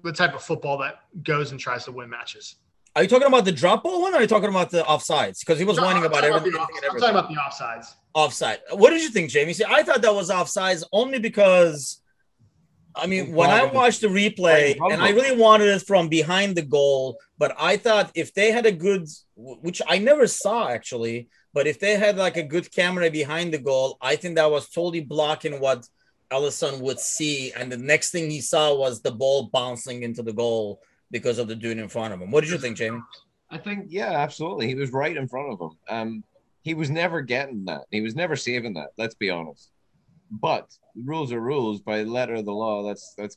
the 0.02 0.12
type 0.12 0.34
of 0.34 0.42
football 0.42 0.78
that 0.78 1.00
goes 1.22 1.50
and 1.50 1.60
tries 1.60 1.84
to 1.84 1.92
win 1.92 2.08
matches. 2.08 2.56
Are 2.96 3.02
you 3.02 3.08
talking 3.08 3.26
about 3.26 3.44
the 3.44 3.52
drop 3.52 3.82
ball 3.82 4.02
one 4.02 4.14
or 4.14 4.18
are 4.18 4.20
you 4.20 4.28
talking 4.28 4.48
about 4.48 4.70
the 4.70 4.82
offsides? 4.84 5.40
Because 5.40 5.58
he 5.58 5.64
was 5.64 5.80
whining 5.80 6.04
I'm 6.04 6.06
about 6.06 6.20
talking 6.20 6.36
everything. 6.36 6.52
the 6.52 6.86
everything 6.86 7.08
I'm 7.08 7.14
talking 7.14 7.36
about 7.36 7.58
the 7.58 7.64
offsides. 7.64 7.94
offside. 8.14 8.58
What 8.70 8.90
did 8.90 9.02
you 9.02 9.08
think, 9.08 9.30
Jamie? 9.30 9.52
See, 9.52 9.64
I 9.68 9.82
thought 9.82 10.00
that 10.02 10.14
was 10.14 10.30
offsides 10.30 10.84
only 10.92 11.18
because, 11.18 12.00
I 12.94 13.08
mean, 13.08 13.32
when 13.32 13.50
I 13.50 13.64
watched 13.64 14.00
the 14.00 14.06
replay, 14.06 14.78
and 14.92 15.02
I 15.02 15.10
really 15.10 15.36
wanted 15.36 15.68
it 15.68 15.82
from 15.82 16.08
behind 16.08 16.54
the 16.54 16.62
goal, 16.62 17.18
but 17.36 17.52
I 17.58 17.76
thought 17.78 18.12
if 18.14 18.32
they 18.32 18.52
had 18.52 18.64
a 18.64 18.72
good, 18.72 19.08
which 19.34 19.82
I 19.88 19.98
never 19.98 20.28
saw 20.28 20.68
actually, 20.68 21.28
but 21.52 21.66
if 21.66 21.80
they 21.80 21.96
had 21.96 22.16
like 22.16 22.36
a 22.36 22.44
good 22.44 22.70
camera 22.70 23.10
behind 23.10 23.52
the 23.52 23.58
goal, 23.58 23.98
I 24.00 24.14
think 24.14 24.36
that 24.36 24.50
was 24.50 24.68
totally 24.68 25.00
blocking 25.00 25.58
what 25.58 25.88
Alisson 26.30 26.80
would 26.80 27.00
see. 27.00 27.52
And 27.52 27.72
the 27.72 27.76
next 27.76 28.12
thing 28.12 28.30
he 28.30 28.40
saw 28.40 28.72
was 28.72 29.02
the 29.02 29.10
ball 29.10 29.50
bouncing 29.52 30.04
into 30.04 30.22
the 30.22 30.32
goal 30.32 30.80
because 31.10 31.38
of 31.38 31.48
the 31.48 31.54
dude 31.56 31.78
in 31.78 31.88
front 31.88 32.12
of 32.14 32.20
him. 32.20 32.30
What 32.30 32.42
did 32.42 32.50
you 32.50 32.58
think, 32.58 32.76
Jamie? 32.76 33.00
I 33.50 33.58
think, 33.58 33.86
yeah, 33.88 34.12
absolutely. 34.12 34.66
He 34.66 34.74
was 34.74 34.90
right 34.92 35.16
in 35.16 35.28
front 35.28 35.52
of 35.52 35.60
him. 35.60 35.70
Um, 35.88 36.24
he 36.62 36.74
was 36.74 36.90
never 36.90 37.20
getting 37.20 37.64
that. 37.66 37.82
He 37.90 38.00
was 38.00 38.14
never 38.14 38.36
saving 38.36 38.74
that. 38.74 38.88
Let's 38.98 39.14
be 39.14 39.30
honest. 39.30 39.70
But 40.30 40.66
rules 40.96 41.32
are 41.32 41.40
rules. 41.40 41.80
By 41.80 42.02
letter 42.02 42.34
of 42.36 42.46
the 42.46 42.52
law, 42.52 42.82
that's 42.82 43.14
that's 43.16 43.36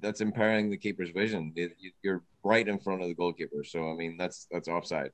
that's 0.00 0.20
impairing 0.20 0.70
the 0.70 0.76
keeper's 0.76 1.10
vision. 1.10 1.52
You- 1.56 1.70
You're 2.02 2.22
right 2.44 2.68
in 2.68 2.78
front 2.78 3.00
of 3.02 3.08
the 3.08 3.14
goalkeeper, 3.14 3.64
so 3.64 3.90
I 3.90 3.94
mean 3.96 4.16
that's 4.18 4.46
that's 4.52 4.68
offside. 4.68 5.10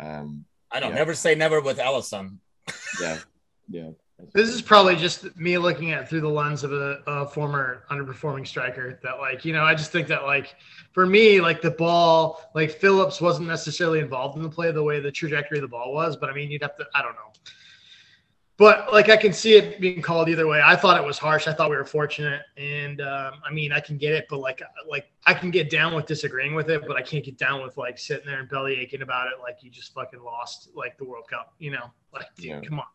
Um, 0.00 0.44
I 0.70 0.80
don't 0.80 0.90
Yeah. 0.92 0.96
never 0.98 1.14
say 1.14 1.34
never 1.34 1.60
with 1.60 1.78
Alisson. 1.78 2.38
yeah, 3.02 3.18
yeah. 3.68 3.90
This 4.32 4.48
is 4.48 4.60
probably 4.60 4.96
just 4.96 5.36
me 5.36 5.58
looking 5.58 5.92
at 5.92 6.02
it 6.02 6.08
through 6.08 6.22
the 6.22 6.28
lens 6.28 6.64
of 6.64 6.72
a, 6.72 7.00
a 7.06 7.26
former 7.26 7.84
underperforming 7.90 8.46
striker. 8.46 8.98
That 9.02 9.18
like, 9.18 9.44
you 9.44 9.52
know, 9.52 9.62
I 9.62 9.74
just 9.74 9.92
think 9.92 10.08
that 10.08 10.24
like, 10.24 10.56
for 10.92 11.06
me, 11.06 11.40
like 11.40 11.62
the 11.62 11.70
ball, 11.70 12.50
like 12.54 12.70
Phillips 12.70 13.20
wasn't 13.20 13.46
necessarily 13.46 14.00
involved 14.00 14.36
in 14.36 14.42
the 14.42 14.48
play 14.48 14.72
the 14.72 14.82
way 14.82 14.98
the 14.98 15.12
trajectory 15.12 15.58
of 15.58 15.62
the 15.62 15.68
ball 15.68 15.94
was. 15.94 16.16
But 16.16 16.30
I 16.30 16.34
mean, 16.34 16.50
you'd 16.50 16.62
have 16.62 16.76
to, 16.76 16.86
I 16.94 17.02
don't 17.02 17.14
know. 17.14 17.32
But 18.56 18.92
like, 18.92 19.08
I 19.08 19.16
can 19.16 19.32
see 19.32 19.54
it 19.54 19.80
being 19.80 20.02
called 20.02 20.28
either 20.28 20.48
way. 20.48 20.60
I 20.60 20.74
thought 20.74 21.00
it 21.00 21.06
was 21.06 21.16
harsh. 21.16 21.46
I 21.46 21.52
thought 21.52 21.70
we 21.70 21.76
were 21.76 21.84
fortunate, 21.84 22.42
and 22.56 23.00
um, 23.00 23.34
I 23.48 23.52
mean, 23.52 23.70
I 23.70 23.78
can 23.78 23.98
get 23.98 24.14
it, 24.14 24.26
but 24.28 24.40
like, 24.40 24.60
like 24.88 25.12
I 25.26 25.32
can 25.32 25.52
get 25.52 25.70
down 25.70 25.94
with 25.94 26.06
disagreeing 26.06 26.56
with 26.56 26.68
it, 26.68 26.82
but 26.84 26.96
I 26.96 27.02
can't 27.02 27.24
get 27.24 27.38
down 27.38 27.62
with 27.62 27.76
like 27.76 27.98
sitting 27.98 28.26
there 28.26 28.40
and 28.40 28.48
belly 28.48 28.74
aching 28.80 29.02
about 29.02 29.28
it, 29.28 29.34
like 29.40 29.62
you 29.62 29.70
just 29.70 29.94
fucking 29.94 30.20
lost 30.20 30.70
like 30.74 30.98
the 30.98 31.04
World 31.04 31.28
Cup. 31.30 31.54
You 31.60 31.70
know, 31.70 31.84
like, 32.12 32.26
dude, 32.34 32.46
Yeah. 32.46 32.60
come 32.62 32.80
on. 32.80 32.86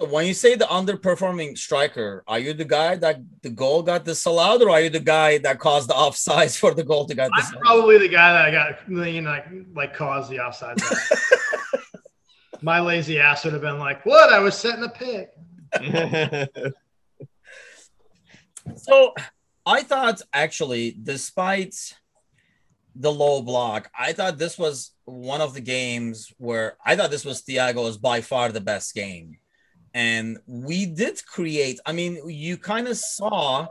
So 0.00 0.06
when 0.06 0.26
you 0.26 0.32
say 0.32 0.54
the 0.54 0.64
underperforming 0.64 1.58
striker, 1.58 2.24
are 2.26 2.38
you 2.38 2.54
the 2.54 2.64
guy 2.64 2.96
that 2.96 3.20
the 3.42 3.50
goal 3.50 3.82
got 3.82 4.04
disallowed, 4.04 4.62
or 4.62 4.70
are 4.70 4.80
you 4.80 4.88
the 4.88 4.98
guy 4.98 5.36
that 5.38 5.58
caused 5.58 5.90
the 5.90 5.94
offsides 5.94 6.56
for 6.60 6.72
the 6.72 6.82
goal 6.82 7.04
to 7.04 7.14
get 7.14 7.30
I'm 7.34 7.60
probably 7.60 7.98
the 7.98 8.08
guy 8.08 8.32
that 8.32 8.46
I 8.46 8.50
got, 8.50 8.88
you 8.88 9.20
know, 9.20 9.30
like, 9.30 9.46
like 9.74 9.94
caused 9.94 10.30
the 10.30 10.40
offside. 10.40 10.78
My 12.62 12.80
lazy 12.80 13.18
ass 13.18 13.44
would 13.44 13.52
have 13.52 13.62
been 13.62 13.78
like, 13.78 14.04
"What? 14.06 14.32
I 14.32 14.38
was 14.38 14.56
setting 14.56 14.84
a 14.84 14.88
pick." 14.88 15.30
So 18.76 19.14
I 19.66 19.82
thought 19.82 20.20
actually, 20.32 20.96
despite 21.02 21.74
the 22.94 23.10
low 23.10 23.42
block, 23.42 23.90
I 23.98 24.12
thought 24.12 24.38
this 24.38 24.58
was 24.58 24.92
one 25.06 25.40
of 25.40 25.54
the 25.54 25.60
games 25.60 26.32
where 26.38 26.76
I 26.84 26.94
thought 26.94 27.10
this 27.10 27.24
was 27.24 27.42
Thiago's 27.42 27.96
by 27.96 28.20
far 28.20 28.52
the 28.52 28.60
best 28.60 28.94
game. 28.94 29.39
And 29.94 30.38
we 30.46 30.86
did 30.86 31.24
create, 31.26 31.80
I 31.84 31.92
mean, 31.92 32.20
you 32.28 32.56
kind 32.56 32.88
of 32.88 32.96
saw, 32.96 33.66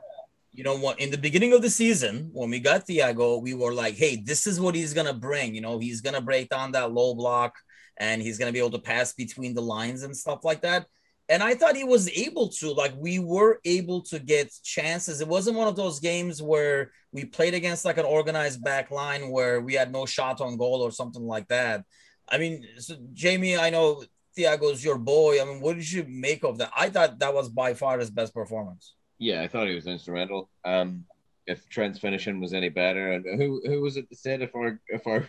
you 0.52 0.64
know, 0.64 0.78
what 0.78 1.00
in 1.00 1.12
the 1.12 1.18
beginning 1.18 1.54
of 1.54 1.62
the 1.62 1.70
season 1.70 2.30
when 2.34 2.50
we 2.50 2.60
got 2.60 2.86
Thiago, 2.86 3.42
we 3.42 3.54
were 3.54 3.74
like, 3.74 3.96
hey, 3.96 4.18
this 4.18 4.46
is 4.46 4.60
what 4.60 4.76
he's 4.76 4.94
gonna 4.94 5.14
bring. 5.14 5.56
You 5.56 5.62
know, 5.62 5.80
he's 5.80 6.02
gonna 6.02 6.22
break 6.22 6.50
down 6.50 6.74
that 6.74 6.92
low 6.92 7.14
block 7.16 7.56
and 7.98 8.22
he's 8.22 8.38
gonna 8.38 8.52
be 8.52 8.60
able 8.60 8.72
to 8.72 8.80
pass 8.80 9.14
between 9.14 9.54
the 9.54 9.62
lines 9.62 10.04
and 10.04 10.16
stuff 10.16 10.44
like 10.44 10.62
that 10.62 10.86
and 11.30 11.44
I 11.44 11.54
thought 11.54 11.76
he 11.76 11.84
was 11.84 12.10
able 12.10 12.50
to. 12.50 12.72
Like 12.72 12.94
we 12.98 13.20
were 13.20 13.60
able 13.64 14.02
to 14.04 14.18
get 14.18 14.52
chances. 14.64 15.22
It 15.22 15.28
wasn't 15.28 15.58
one 15.58 15.68
of 15.68 15.76
those 15.76 16.00
games 16.00 16.42
where 16.42 16.92
we 17.12 17.24
played 17.24 17.54
against 17.54 17.86
like 17.86 18.00
an 18.00 18.06
organized 18.06 18.64
back 18.64 18.90
line 18.90 19.30
where 19.30 19.62
we 19.62 19.76
had 19.76 19.92
no 19.92 20.08
shot 20.08 20.42
on 20.42 20.58
goal 20.58 20.82
or 20.82 20.92
something 20.92 21.26
like 21.26 21.48
that. 21.50 21.86
I 22.28 22.40
mean, 22.40 22.66
so 22.80 22.96
Jamie, 23.14 23.58
I 23.58 23.70
know 23.70 24.04
Thiago's 24.38 24.84
your 24.84 24.98
boy. 24.98 25.42
I 25.42 25.46
mean, 25.46 25.60
what 25.62 25.76
did 25.76 25.92
you 25.92 26.06
make 26.08 26.44
of 26.44 26.58
that? 26.60 26.72
I 26.76 26.90
thought 26.90 27.20
that 27.20 27.34
was 27.34 27.50
by 27.50 27.74
far 27.74 28.00
his 28.00 28.10
best 28.10 28.34
performance. 28.34 28.94
yeah, 29.18 29.42
I 29.42 29.48
thought 29.48 29.68
he 29.68 29.76
was 29.76 29.88
instrumental. 29.88 30.50
Um, 30.64 31.06
if 31.48 31.68
Trent's 31.68 32.00
finishing 32.00 32.40
was 32.40 32.54
any 32.54 32.70
better, 32.70 33.14
and 33.14 33.26
who 33.42 33.62
who 33.66 33.82
was 33.82 33.98
it 33.98 34.08
that 34.10 34.18
said 34.20 34.42
if 34.42 34.56
our 34.56 34.80
if 34.88 35.08
our 35.08 35.28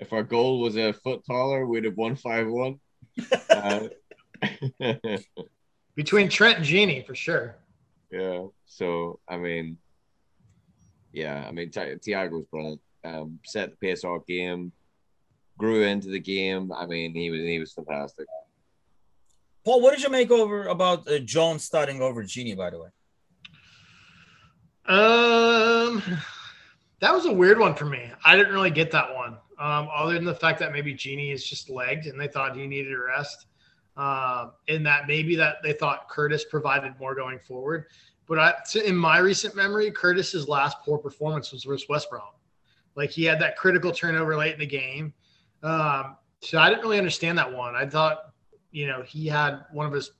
if 0.00 0.12
our 0.12 0.24
goal 0.24 0.60
was 0.60 0.76
a 0.76 0.92
foot 0.92 1.24
taller, 1.24 1.64
we'd 1.66 1.84
have 1.84 1.96
won 1.96 2.16
five 2.16 2.48
one. 2.48 2.80
Uh, 3.48 3.88
Between 5.94 6.28
Trent 6.28 6.58
and 6.58 6.66
Gini, 6.66 7.06
for 7.06 7.14
sure. 7.14 7.56
Yeah. 8.10 8.46
So 8.66 9.20
I 9.28 9.36
mean, 9.36 9.78
yeah, 11.12 11.44
I 11.46 11.52
mean, 11.52 11.70
Ti- 11.70 11.96
Thiago 12.04 12.32
was 12.32 12.46
brilliant. 12.50 12.80
Um, 13.04 13.38
set 13.44 13.70
the 13.70 13.76
pace 13.76 14.04
off 14.04 14.26
game, 14.26 14.72
grew 15.62 15.84
into 15.84 16.08
the 16.08 16.18
game. 16.18 16.72
I 16.72 16.86
mean, 16.86 17.14
he 17.14 17.30
was 17.30 17.40
he 17.40 17.58
was 17.60 17.72
fantastic. 17.72 18.26
Paul, 19.64 19.80
what 19.80 19.92
did 19.94 20.02
you 20.02 20.10
make 20.10 20.28
over 20.32 20.66
about 20.66 21.08
uh, 21.08 21.20
Jones 21.20 21.62
starting 21.62 22.02
over 22.02 22.24
Gini? 22.24 22.56
By 22.56 22.70
the 22.70 22.80
way, 22.80 22.88
Um, 24.86 26.02
that 26.98 27.14
was 27.14 27.26
a 27.26 27.32
weird 27.32 27.60
one 27.60 27.76
for 27.76 27.84
me. 27.84 28.10
I 28.24 28.36
didn't 28.36 28.52
really 28.52 28.72
get 28.72 28.90
that 28.90 29.14
one. 29.14 29.38
Um, 29.60 29.88
other 29.94 30.14
than 30.14 30.24
the 30.24 30.34
fact 30.34 30.58
that 30.58 30.72
maybe 30.72 30.92
Gini 30.94 31.32
is 31.32 31.44
just 31.48 31.70
legged 31.70 32.06
and 32.06 32.20
they 32.20 32.26
thought 32.26 32.56
he 32.56 32.66
needed 32.66 32.92
a 32.92 32.98
rest. 32.98 33.46
Um, 33.96 34.52
and 34.66 34.84
that 34.84 35.06
maybe 35.06 35.36
that 35.36 35.58
they 35.62 35.74
thought 35.74 36.08
Curtis 36.08 36.44
provided 36.44 36.98
more 36.98 37.14
going 37.14 37.38
forward. 37.38 37.86
But 38.26 38.38
I, 38.40 38.54
to- 38.72 38.84
in 38.84 38.96
my 38.96 39.18
recent 39.18 39.54
memory, 39.54 39.92
Curtis's 39.92 40.48
last 40.48 40.78
poor 40.84 40.98
performance 40.98 41.52
was 41.52 41.62
versus 41.62 41.88
West 41.88 42.10
Brom. 42.10 42.32
Like 42.96 43.10
he 43.10 43.22
had 43.22 43.40
that 43.40 43.56
critical 43.56 43.92
turnover 43.92 44.36
late 44.36 44.54
in 44.54 44.58
the 44.58 44.66
game. 44.66 45.14
Um, 45.62 46.16
so 46.40 46.58
I 46.58 46.68
didn't 46.68 46.82
really 46.82 46.98
understand 46.98 47.38
that 47.38 47.52
one. 47.52 47.74
I 47.74 47.86
thought, 47.86 48.32
you 48.70 48.86
know, 48.86 49.02
he 49.02 49.26
had 49.26 49.64
one 49.72 49.86
of 49.86 49.92
his 49.92 50.10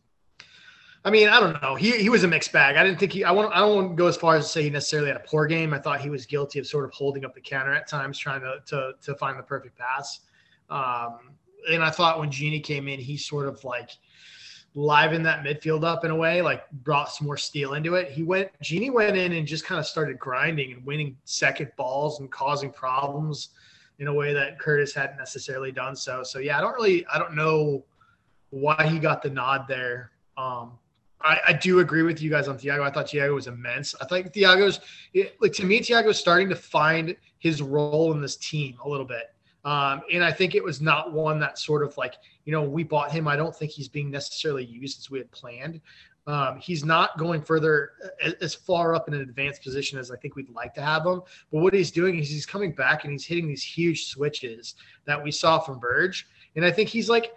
I 1.05 1.11
mean, 1.11 1.29
I 1.29 1.41
don't 1.41 1.61
know. 1.61 1.75
He 1.75 1.91
he 1.99 2.09
was 2.09 2.23
a 2.23 2.29
mixed 2.29 2.53
bag. 2.53 2.77
I 2.77 2.85
didn't 2.85 3.01
think 3.01 3.13
he. 3.13 3.25
I 3.25 3.33
want. 3.33 3.53
I 3.53 3.59
don't 3.59 3.75
want 3.75 3.91
to 3.91 3.97
go 3.97 4.07
as 4.07 4.17
far 4.17 4.37
as 4.37 4.47
to 4.47 4.51
say 4.53 4.63
he 4.63 4.71
necessarily 4.71 5.09
had 5.09 5.17
a 5.17 5.25
poor 5.27 5.47
game. 5.47 5.75
I 5.75 5.79
thought 5.79 6.01
he 6.01 6.11
was 6.11 6.27
guilty 6.27 6.61
of 6.61 6.67
sort 6.67 6.85
of 6.85 6.93
holding 6.93 7.25
up 7.25 7.35
the 7.35 7.41
counter 7.41 7.73
at 7.73 7.89
times, 7.89 8.19
trying 8.19 8.41
to 8.43 8.59
to 8.67 8.93
to 9.03 9.15
find 9.17 9.37
the 9.37 9.43
perfect 9.43 9.77
pass. 9.77 10.21
Um, 10.71 11.35
and 11.71 11.83
I 11.83 11.91
thought 11.91 12.21
when 12.21 12.31
Gini 12.31 12.63
came 12.63 12.87
in, 12.87 13.01
he 13.01 13.17
sort 13.17 13.49
of 13.49 13.63
like 13.65 13.91
livened 14.77 15.25
that 15.25 15.45
midfield 15.45 15.85
up 15.85 16.05
in 16.05 16.13
a 16.13 16.17
way, 16.17 16.41
like 16.41 16.71
brought 16.71 17.11
some 17.13 17.27
more 17.27 17.37
steel 17.37 17.75
into 17.75 17.97
it. 17.97 18.13
He 18.13 18.23
went. 18.23 18.51
Gini 18.63 18.93
went 18.93 19.17
in 19.17 19.33
and 19.33 19.45
just 19.45 19.65
kind 19.65 19.81
of 19.81 19.87
started 19.87 20.21
grinding 20.21 20.73
and 20.73 20.87
winning 20.87 21.17
second 21.25 21.73
balls 21.77 22.21
and 22.21 22.31
causing 22.31 22.71
problems 22.71 23.49
in 23.99 24.09
a 24.09 24.13
way 24.13 24.33
that 24.35 24.59
Curtis 24.59 24.95
hadn't 24.95 25.19
necessarily 25.19 25.73
done 25.73 25.95
so. 25.95 26.23
So 26.23 26.39
yeah, 26.39 26.59
I 26.59 26.61
don't 26.61 26.75
really. 26.75 27.07
I 27.07 27.19
don't 27.19 27.35
know 27.35 27.85
why 28.51 28.87
he 28.87 28.99
got 28.99 29.23
the 29.23 29.31
nod 29.31 29.67
there. 29.69 30.11
Um, 30.37 30.79
I, 31.21 31.39
I, 31.49 31.53
do 31.53 31.81
agree 31.81 32.03
with 32.03 32.21
you 32.21 32.31
guys 32.31 32.49
on 32.49 32.59
Thiago. 32.59 32.83
I 32.83 32.91
thought 32.91 33.07
Thiago 33.07 33.35
was 33.35 33.47
immense. 33.47 33.95
I 34.01 34.07
think 34.07 34.33
Thiago's 34.33 34.81
like 35.41 35.53
to 35.55 35.65
me, 35.65 35.81
Thiago's 35.81 36.19
starting 36.19 36.49
to 36.49 36.57
find 36.57 37.17
his 37.39 37.63
role 37.63 38.13
in 38.13 38.21
this 38.21 38.37
team 38.37 38.77
a 38.85 38.89
little 38.89 39.07
bit. 39.07 39.35
Um, 39.65 40.03
and 40.13 40.25
I 40.25 40.33
think 40.33 40.55
it 40.55 40.65
was 40.65 40.81
not 40.81 41.13
one 41.13 41.39
that 41.41 41.59
sort 41.59 41.85
of 41.85 41.97
like, 41.97 42.15
you 42.45 42.53
know, 42.53 42.63
we 42.63 42.83
bought 42.83 43.13
him. 43.13 43.29
I 43.29 43.37
don't 43.37 43.55
think 43.55 43.71
he's 43.71 43.89
being 43.89 44.11
necessarily 44.11 44.65
used 44.65 44.99
as 44.99 45.11
we 45.11 45.19
had 45.19 45.31
planned. 45.31 45.81
Um, 46.27 46.59
he's 46.61 46.85
not 46.85 47.19
going 47.19 47.43
further 47.43 47.93
as 48.41 48.55
far 48.55 48.95
up 48.95 49.09
in 49.09 49.15
an 49.15 49.23
advanced 49.23 49.63
position 49.63 49.99
as 49.99 50.11
I 50.11 50.17
think 50.17 50.37
we'd 50.37 50.51
like 50.51 50.73
to 50.75 50.83
have 50.83 51.05
him. 51.05 51.23
But 51.51 51.63
what 51.63 51.75
he's 51.75 51.91
doing 51.91 52.19
is 52.19 52.31
he's 52.31 52.47
coming 52.47 52.73
back 52.73 53.03
and 53.05 53.13
he's 53.13 53.27
hitting 53.27 53.49
these 53.49 53.63
huge 53.63 54.07
switches 54.07 54.77
that 55.05 55.23
we 55.23 55.33
saw 55.33 55.59
from 55.59 55.81
Verge. 55.81 56.29
And 56.55 56.65
I 56.65 56.71
think 56.71 56.89
he's 56.89 57.09
like 57.09 57.35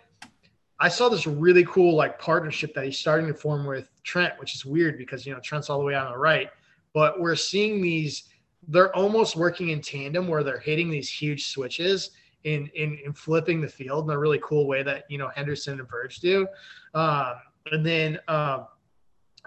I 0.79 0.89
saw 0.89 1.07
this 1.09 1.25
really 1.25 1.63
cool 1.65 1.95
like 1.95 2.19
partnership 2.19 2.73
that 2.73 2.85
he's 2.85 2.97
starting 2.97 3.27
to 3.27 3.33
form 3.33 3.65
with 3.65 3.89
Trent, 4.03 4.33
which 4.39 4.55
is 4.55 4.65
weird 4.65 4.97
because 4.97 5.25
you 5.25 5.33
know 5.33 5.39
Trent's 5.39 5.69
all 5.69 5.79
the 5.79 5.85
way 5.85 5.95
on 5.95 6.11
the 6.11 6.17
right, 6.17 6.49
but 6.93 7.19
we're 7.19 7.35
seeing 7.35 7.81
these. 7.81 8.25
They're 8.67 8.93
almost 8.95 9.35
working 9.35 9.69
in 9.69 9.79
tandem 9.79 10.27
where 10.27 10.43
they're 10.43 10.59
hitting 10.59 10.89
these 10.89 11.09
huge 11.09 11.47
switches 11.47 12.11
in 12.43 12.69
in, 12.75 12.99
in 13.05 13.13
flipping 13.13 13.61
the 13.61 13.67
field 13.69 14.09
in 14.09 14.15
a 14.15 14.19
really 14.19 14.39
cool 14.43 14.67
way 14.67 14.83
that 14.83 15.05
you 15.09 15.17
know 15.17 15.29
Henderson 15.29 15.79
and 15.79 15.89
Verge 15.89 16.17
do. 16.19 16.45
Um, 16.93 17.35
and 17.71 17.85
then 17.85 18.19
um, 18.27 18.67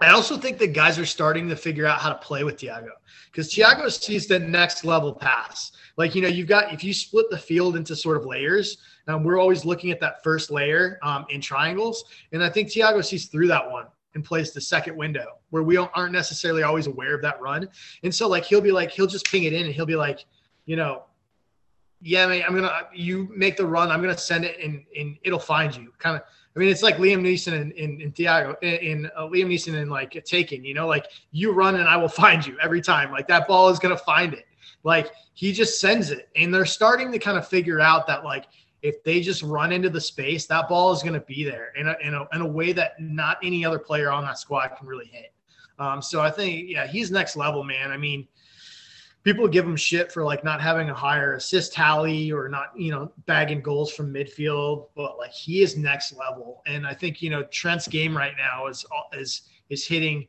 I 0.01 0.11
also 0.11 0.37
think 0.37 0.57
that 0.59 0.73
guys 0.73 0.97
are 0.97 1.05
starting 1.05 1.49
to 1.49 1.55
figure 1.55 1.85
out 1.85 1.99
how 1.99 2.09
to 2.09 2.15
play 2.15 2.43
with 2.43 2.57
Thiago 2.57 2.91
because 3.31 3.53
Thiago 3.53 3.91
sees 3.91 4.27
the 4.27 4.39
next 4.39 4.85
level 4.85 5.13
pass. 5.13 5.71
Like, 5.97 6.15
you 6.15 6.21
know, 6.21 6.27
you've 6.27 6.47
got, 6.47 6.73
if 6.73 6.83
you 6.83 6.93
split 6.93 7.29
the 7.29 7.37
field 7.37 7.75
into 7.75 7.95
sort 7.95 8.17
of 8.17 8.25
layers, 8.25 8.77
um, 9.07 9.23
we're 9.23 9.39
always 9.39 9.65
looking 9.65 9.91
at 9.91 9.99
that 9.99 10.23
first 10.23 10.51
layer 10.51 10.99
um, 11.03 11.25
in 11.29 11.41
triangles. 11.41 12.05
And 12.31 12.43
I 12.43 12.49
think 12.49 12.69
Thiago 12.69 13.03
sees 13.03 13.25
through 13.27 13.47
that 13.47 13.69
one 13.69 13.87
and 14.15 14.23
plays 14.23 14.51
the 14.51 14.61
second 14.61 14.95
window 14.95 15.37
where 15.49 15.63
we 15.63 15.77
aren't 15.77 16.13
necessarily 16.13 16.63
always 16.63 16.87
aware 16.87 17.13
of 17.13 17.21
that 17.23 17.41
run. 17.41 17.67
And 18.03 18.13
so, 18.13 18.27
like, 18.27 18.45
he'll 18.45 18.61
be 18.61 18.71
like, 18.71 18.91
he'll 18.91 19.07
just 19.07 19.29
ping 19.29 19.43
it 19.43 19.53
in 19.53 19.65
and 19.65 19.75
he'll 19.75 19.85
be 19.85 19.95
like, 19.95 20.25
you 20.65 20.75
know, 20.75 21.03
yeah, 22.01 22.27
man, 22.27 22.43
I'm 22.47 22.55
gonna 22.55 22.87
you 22.93 23.29
make 23.35 23.57
the 23.57 23.65
run. 23.65 23.91
I'm 23.91 24.01
gonna 24.01 24.17
send 24.17 24.45
it 24.45 24.57
and 24.63 24.83
and 24.97 25.17
it'll 25.23 25.39
find 25.39 25.75
you. 25.75 25.91
Kind 25.97 26.15
of 26.15 26.23
I 26.55 26.59
mean, 26.59 26.69
it's 26.69 26.83
like 26.83 26.97
Liam 26.97 27.21
Neeson 27.21 27.53
in, 27.53 27.71
in, 27.71 28.01
in 28.01 28.11
Thiago, 28.11 28.61
in, 28.63 29.09
uh, 29.15 29.27
Liam 29.27 29.47
Neeson 29.47 29.75
in 29.75 29.89
like 29.89 30.23
Taken, 30.25 30.65
you 30.65 30.73
know, 30.73 30.87
like 30.87 31.05
you 31.31 31.51
run 31.51 31.75
and 31.75 31.87
I 31.87 31.95
will 31.95 32.09
find 32.09 32.45
you 32.45 32.57
every 32.61 32.81
time. 32.81 33.11
Like 33.11 33.27
that 33.27 33.47
ball 33.47 33.69
is 33.69 33.79
going 33.79 33.95
to 33.95 34.03
find 34.03 34.33
it. 34.33 34.45
Like 34.83 35.11
he 35.33 35.53
just 35.53 35.79
sends 35.79 36.11
it. 36.11 36.29
And 36.35 36.53
they're 36.53 36.65
starting 36.65 37.11
to 37.11 37.19
kind 37.19 37.37
of 37.37 37.47
figure 37.47 37.79
out 37.79 38.07
that, 38.07 38.23
like, 38.23 38.45
if 38.81 39.03
they 39.03 39.19
just 39.19 39.43
run 39.43 39.71
into 39.71 39.89
the 39.89 39.99
space, 39.99 40.45
that 40.45 40.69
ball 40.69 40.91
is 40.93 41.01
going 41.01 41.13
to 41.13 41.19
be 41.21 41.43
there 41.43 41.73
in 41.75 41.87
a, 41.87 41.95
in, 42.01 42.13
a, 42.13 42.27
in 42.33 42.41
a 42.41 42.47
way 42.47 42.71
that 42.71 42.99
not 42.99 43.37
any 43.43 43.65
other 43.65 43.79
player 43.79 44.09
on 44.09 44.23
that 44.23 44.39
squad 44.39 44.69
can 44.77 44.87
really 44.87 45.07
hit. 45.07 45.33
Um, 45.79 46.01
so 46.01 46.21
I 46.21 46.31
think, 46.31 46.69
yeah, 46.69 46.87
he's 46.87 47.11
next 47.11 47.35
level, 47.35 47.63
man. 47.63 47.91
I 47.91 47.97
mean, 47.97 48.27
people 49.23 49.47
give 49.47 49.65
him 49.65 49.75
shit 49.75 50.11
for 50.11 50.23
like 50.23 50.43
not 50.43 50.61
having 50.61 50.89
a 50.89 50.93
higher 50.93 51.33
assist 51.33 51.73
tally 51.73 52.31
or 52.31 52.47
not, 52.47 52.71
you 52.75 52.91
know, 52.91 53.11
bagging 53.25 53.61
goals 53.61 53.91
from 53.91 54.13
midfield, 54.13 54.87
but 54.95 55.17
like 55.17 55.31
he 55.31 55.61
is 55.61 55.77
next 55.77 56.13
level. 56.13 56.61
And 56.65 56.87
I 56.87 56.93
think, 56.93 57.21
you 57.21 57.29
know, 57.29 57.43
Trent's 57.43 57.87
game 57.87 58.15
right 58.15 58.33
now 58.37 58.67
is 58.67 58.85
is 59.13 59.43
is 59.69 59.85
hitting. 59.85 60.27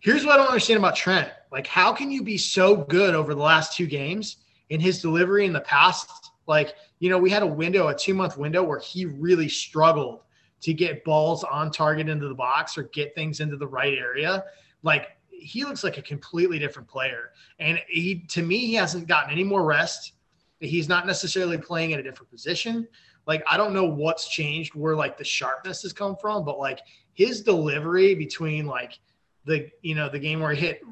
Here's 0.00 0.24
what 0.24 0.34
I 0.34 0.36
don't 0.38 0.48
understand 0.48 0.78
about 0.78 0.96
Trent. 0.96 1.30
Like, 1.50 1.66
how 1.66 1.92
can 1.92 2.10
you 2.10 2.22
be 2.22 2.38
so 2.38 2.76
good 2.76 3.14
over 3.14 3.34
the 3.34 3.42
last 3.42 3.76
two 3.76 3.86
games 3.86 4.36
in 4.70 4.80
his 4.80 5.00
delivery 5.00 5.44
in 5.44 5.52
the 5.52 5.60
past? 5.60 6.30
Like, 6.46 6.74
you 7.00 7.10
know, 7.10 7.18
we 7.18 7.30
had 7.30 7.42
a 7.42 7.46
window, 7.46 7.88
a 7.88 7.94
two 7.94 8.14
month 8.14 8.36
window 8.36 8.62
where 8.62 8.78
he 8.78 9.06
really 9.06 9.48
struggled 9.48 10.20
to 10.60 10.72
get 10.72 11.04
balls 11.04 11.44
on 11.44 11.70
target 11.70 12.08
into 12.08 12.28
the 12.28 12.34
box 12.34 12.76
or 12.76 12.84
get 12.84 13.14
things 13.14 13.40
into 13.40 13.56
the 13.56 13.66
right 13.66 13.94
area. 13.96 14.44
Like 14.82 15.17
he 15.38 15.64
looks 15.64 15.84
like 15.84 15.98
a 15.98 16.02
completely 16.02 16.58
different 16.58 16.88
player. 16.88 17.30
And 17.58 17.80
he, 17.88 18.20
to 18.28 18.42
me, 18.42 18.58
he 18.66 18.74
hasn't 18.74 19.06
gotten 19.06 19.30
any 19.30 19.44
more 19.44 19.64
rest. 19.64 20.12
He's 20.60 20.88
not 20.88 21.06
necessarily 21.06 21.58
playing 21.58 21.92
in 21.92 22.00
a 22.00 22.02
different 22.02 22.30
position. 22.30 22.88
Like, 23.26 23.42
I 23.46 23.56
don't 23.56 23.72
know 23.72 23.84
what's 23.84 24.28
changed 24.28 24.74
where 24.74 24.96
like 24.96 25.18
the 25.18 25.24
sharpness 25.24 25.82
has 25.82 25.92
come 25.92 26.16
from, 26.16 26.44
but 26.44 26.58
like 26.58 26.80
his 27.14 27.42
delivery 27.42 28.14
between 28.14 28.66
like 28.66 28.98
the, 29.44 29.70
you 29.82 29.94
know, 29.94 30.08
the 30.08 30.18
game 30.18 30.40
where 30.40 30.52
he 30.52 30.60
hit 30.60 30.82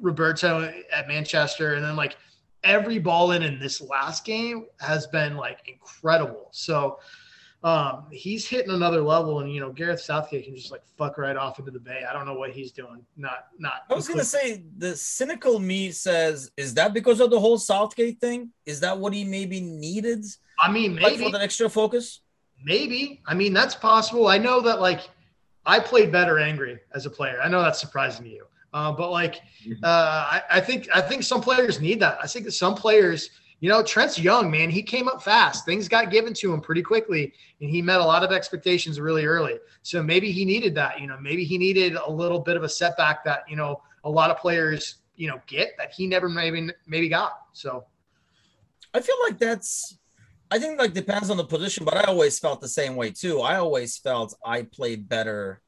Roberto 0.00 0.72
at 0.92 1.08
Manchester 1.08 1.74
and 1.74 1.84
then 1.84 1.96
like 1.96 2.16
every 2.62 2.98
ball 2.98 3.32
in 3.32 3.42
in 3.42 3.58
this 3.58 3.80
last 3.80 4.24
game 4.24 4.66
has 4.80 5.06
been 5.06 5.36
like 5.36 5.60
incredible. 5.66 6.48
So, 6.52 6.98
um, 7.64 8.06
he's 8.10 8.46
hitting 8.46 8.72
another 8.72 9.00
level, 9.00 9.40
and 9.40 9.52
you 9.52 9.60
know 9.60 9.70
Gareth 9.70 10.00
Southgate 10.00 10.44
can 10.44 10.56
just 10.56 10.72
like 10.72 10.82
fuck 10.98 11.16
right 11.16 11.36
off 11.36 11.60
into 11.60 11.70
the 11.70 11.78
bay. 11.78 12.04
I 12.08 12.12
don't 12.12 12.26
know 12.26 12.34
what 12.34 12.50
he's 12.50 12.72
doing. 12.72 13.04
Not, 13.16 13.46
not. 13.58 13.84
I 13.88 13.94
was 13.94 14.08
gonna 14.08 14.24
say 14.24 14.64
the 14.78 14.96
cynical 14.96 15.60
me 15.60 15.92
says, 15.92 16.50
is 16.56 16.74
that 16.74 16.92
because 16.92 17.20
of 17.20 17.30
the 17.30 17.38
whole 17.38 17.58
Southgate 17.58 18.20
thing? 18.20 18.50
Is 18.66 18.80
that 18.80 18.98
what 18.98 19.14
he 19.14 19.22
maybe 19.24 19.60
needed? 19.60 20.24
I 20.60 20.72
mean, 20.72 20.96
maybe 20.96 21.04
like 21.04 21.18
for 21.18 21.30
the 21.30 21.40
extra 21.40 21.68
focus. 21.68 22.20
Maybe. 22.64 23.22
I 23.26 23.34
mean, 23.34 23.52
that's 23.52 23.76
possible. 23.76 24.26
I 24.26 24.38
know 24.38 24.60
that 24.62 24.80
like 24.80 25.08
I 25.64 25.78
played 25.78 26.10
better 26.10 26.40
angry 26.40 26.80
as 26.94 27.06
a 27.06 27.10
player. 27.10 27.40
I 27.40 27.48
know 27.48 27.62
that's 27.62 27.80
surprising 27.80 28.24
to 28.24 28.30
you, 28.30 28.46
uh, 28.74 28.90
but 28.90 29.12
like 29.12 29.36
mm-hmm. 29.64 29.84
uh, 29.84 29.86
I, 29.86 30.42
I 30.50 30.60
think 30.60 30.88
I 30.92 31.00
think 31.00 31.22
some 31.22 31.40
players 31.40 31.80
need 31.80 32.00
that. 32.00 32.18
I 32.20 32.26
think 32.26 32.44
that 32.46 32.52
some 32.52 32.74
players 32.74 33.30
you 33.62 33.68
know, 33.68 33.80
Trent's 33.80 34.18
young, 34.18 34.50
man. 34.50 34.70
He 34.70 34.82
came 34.82 35.06
up 35.06 35.22
fast. 35.22 35.64
Things 35.64 35.86
got 35.86 36.10
given 36.10 36.34
to 36.34 36.52
him 36.52 36.60
pretty 36.60 36.82
quickly, 36.82 37.32
and 37.60 37.70
he 37.70 37.80
met 37.80 38.00
a 38.00 38.04
lot 38.04 38.24
of 38.24 38.32
expectations 38.32 38.98
really 38.98 39.24
early. 39.24 39.60
So 39.82 40.02
maybe 40.02 40.32
he 40.32 40.44
needed 40.44 40.74
that. 40.74 41.00
You 41.00 41.06
know, 41.06 41.16
maybe 41.20 41.44
he 41.44 41.58
needed 41.58 41.94
a 41.94 42.10
little 42.10 42.40
bit 42.40 42.56
of 42.56 42.64
a 42.64 42.68
setback 42.68 43.22
that 43.24 43.44
you 43.48 43.54
know 43.54 43.80
a 44.02 44.10
lot 44.10 44.32
of 44.32 44.38
players 44.38 44.96
you 45.14 45.28
know 45.28 45.40
get 45.46 45.76
that 45.78 45.92
he 45.92 46.08
never 46.08 46.28
maybe 46.28 46.70
maybe 46.88 47.08
got. 47.08 47.34
So 47.52 47.84
I 48.92 49.00
feel 49.00 49.14
like 49.22 49.38
that's. 49.38 49.96
I 50.50 50.58
think 50.58 50.80
like 50.80 50.92
depends 50.92 51.30
on 51.30 51.36
the 51.36 51.44
position, 51.44 51.84
but 51.84 51.96
I 51.96 52.02
always 52.02 52.40
felt 52.40 52.60
the 52.60 52.68
same 52.68 52.96
way 52.96 53.12
too. 53.12 53.42
I 53.42 53.58
always 53.58 53.96
felt 53.96 54.34
I 54.44 54.62
played 54.62 55.08
better 55.08 55.62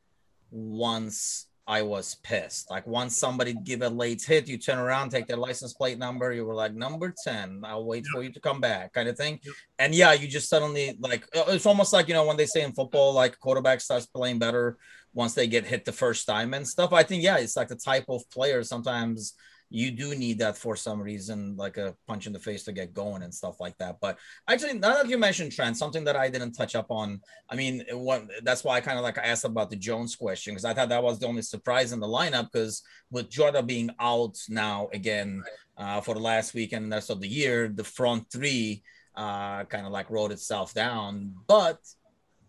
once 0.50 1.46
I 1.66 1.82
was 1.82 2.16
pissed. 2.16 2.70
Like 2.70 2.86
once 2.86 3.16
somebody 3.16 3.54
give 3.54 3.80
a 3.80 3.88
late 3.88 4.22
hit, 4.22 4.48
you 4.48 4.58
turn 4.58 4.78
around, 4.78 5.10
take 5.10 5.26
their 5.26 5.38
license 5.38 5.72
plate 5.72 5.98
number, 5.98 6.32
you 6.32 6.44
were 6.44 6.54
like 6.54 6.74
number 6.74 7.14
10. 7.24 7.62
I'll 7.64 7.86
wait 7.86 8.04
yep. 8.04 8.12
for 8.12 8.22
you 8.22 8.30
to 8.32 8.40
come 8.40 8.60
back, 8.60 8.92
kind 8.92 9.08
of 9.08 9.16
thing. 9.16 9.40
Yep. 9.42 9.54
And 9.78 9.94
yeah, 9.94 10.12
you 10.12 10.28
just 10.28 10.50
suddenly 10.50 10.96
like 11.00 11.24
uh, 11.34 11.44
it's 11.48 11.66
almost 11.66 11.92
like 11.92 12.08
you 12.08 12.14
know 12.14 12.26
when 12.26 12.36
they 12.36 12.46
say 12.46 12.62
in 12.62 12.72
football, 12.72 13.14
like 13.14 13.38
quarterback 13.40 13.80
starts 13.80 14.06
playing 14.06 14.38
better 14.38 14.76
once 15.14 15.32
they 15.32 15.46
get 15.46 15.64
hit 15.64 15.84
the 15.84 15.92
first 15.92 16.26
time 16.26 16.52
and 16.52 16.68
stuff. 16.68 16.92
I 16.92 17.02
think 17.02 17.22
yeah, 17.22 17.38
it's 17.38 17.56
like 17.56 17.68
the 17.68 17.76
type 17.76 18.06
of 18.08 18.28
player 18.30 18.62
sometimes 18.62 19.34
you 19.70 19.90
do 19.90 20.14
need 20.14 20.38
that 20.38 20.56
for 20.56 20.76
some 20.76 21.00
reason, 21.00 21.56
like 21.56 21.76
a 21.76 21.94
punch 22.06 22.26
in 22.26 22.32
the 22.32 22.38
face 22.38 22.62
to 22.64 22.72
get 22.72 22.94
going 22.94 23.22
and 23.22 23.34
stuff 23.34 23.60
like 23.60 23.76
that. 23.78 23.96
But 24.00 24.18
actually, 24.48 24.78
now 24.78 24.94
that 24.94 25.08
you 25.08 25.18
mentioned 25.18 25.52
Trent, 25.52 25.76
something 25.76 26.04
that 26.04 26.16
I 26.16 26.28
didn't 26.28 26.52
touch 26.52 26.74
up 26.76 26.90
on, 26.90 27.20
I 27.50 27.56
mean, 27.56 27.84
what 27.92 28.24
that's 28.42 28.62
why 28.62 28.76
I 28.76 28.80
kind 28.80 28.98
of 28.98 29.04
like 29.04 29.18
asked 29.18 29.44
about 29.44 29.70
the 29.70 29.76
Jones 29.76 30.14
question 30.16 30.54
because 30.54 30.64
I 30.64 30.74
thought 30.74 30.90
that 30.90 31.02
was 31.02 31.18
the 31.18 31.26
only 31.26 31.42
surprise 31.42 31.92
in 31.92 32.00
the 32.00 32.06
lineup 32.06 32.52
because 32.52 32.82
with 33.10 33.30
Jota 33.30 33.62
being 33.62 33.90
out 33.98 34.36
now 34.48 34.88
again 34.92 35.42
uh, 35.76 36.00
for 36.00 36.14
the 36.14 36.20
last 36.20 36.54
week 36.54 36.72
and 36.72 36.90
the 36.90 36.96
rest 36.96 37.10
of 37.10 37.20
the 37.20 37.28
year, 37.28 37.68
the 37.68 37.84
front 37.84 38.30
three 38.30 38.82
uh, 39.16 39.64
kind 39.64 39.86
of 39.86 39.92
like 39.92 40.10
wrote 40.10 40.32
itself 40.32 40.74
down. 40.74 41.34
But 41.46 41.78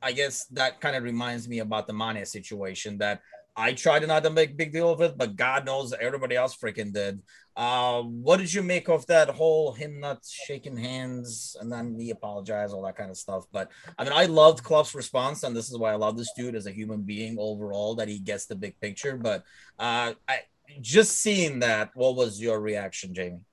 I 0.01 0.11
guess 0.11 0.45
that 0.47 0.81
kind 0.81 0.95
of 0.95 1.03
reminds 1.03 1.47
me 1.47 1.59
about 1.59 1.87
the 1.87 1.93
Mane 1.93 2.25
situation 2.25 2.97
that 2.99 3.21
I 3.57 3.73
tried 3.73 4.05
not 4.05 4.23
to 4.23 4.29
make 4.29 4.57
big 4.57 4.73
deal 4.73 4.89
of 4.89 4.99
it, 5.01 5.17
but 5.17 5.35
God 5.35 5.65
knows 5.65 5.93
everybody 5.93 6.35
else 6.35 6.55
freaking 6.55 6.91
did. 6.91 7.21
Uh, 7.55 8.01
what 8.01 8.37
did 8.37 8.53
you 8.53 8.61
make 8.61 8.89
of 8.89 9.05
that 9.07 9.29
whole 9.29 9.71
him 9.71 10.01
not 10.01 10.25
shaking 10.25 10.75
hands 10.75 11.55
and 11.59 11.71
then 11.71 11.95
he 11.97 12.09
apologized, 12.09 12.73
all 12.73 12.83
that 12.83 12.97
kind 12.97 13.09
of 13.09 13.17
stuff? 13.17 13.45
But 13.53 13.71
I 13.97 14.03
mean, 14.03 14.13
I 14.13 14.25
loved 14.25 14.63
Klopp's 14.63 14.93
response, 14.93 15.43
and 15.43 15.55
this 15.55 15.71
is 15.71 15.77
why 15.77 15.93
I 15.93 15.95
love 15.95 16.17
this 16.17 16.33
dude 16.35 16.55
as 16.55 16.65
a 16.65 16.71
human 16.71 17.03
being 17.03 17.37
overall 17.39 17.95
that 17.95 18.09
he 18.09 18.19
gets 18.19 18.45
the 18.45 18.55
big 18.55 18.79
picture. 18.81 19.15
But 19.15 19.43
uh, 19.79 20.13
I 20.27 20.39
just 20.81 21.19
seeing 21.19 21.59
that, 21.59 21.91
what 21.95 22.15
was 22.15 22.41
your 22.41 22.59
reaction, 22.59 23.13
Jamie? 23.13 23.45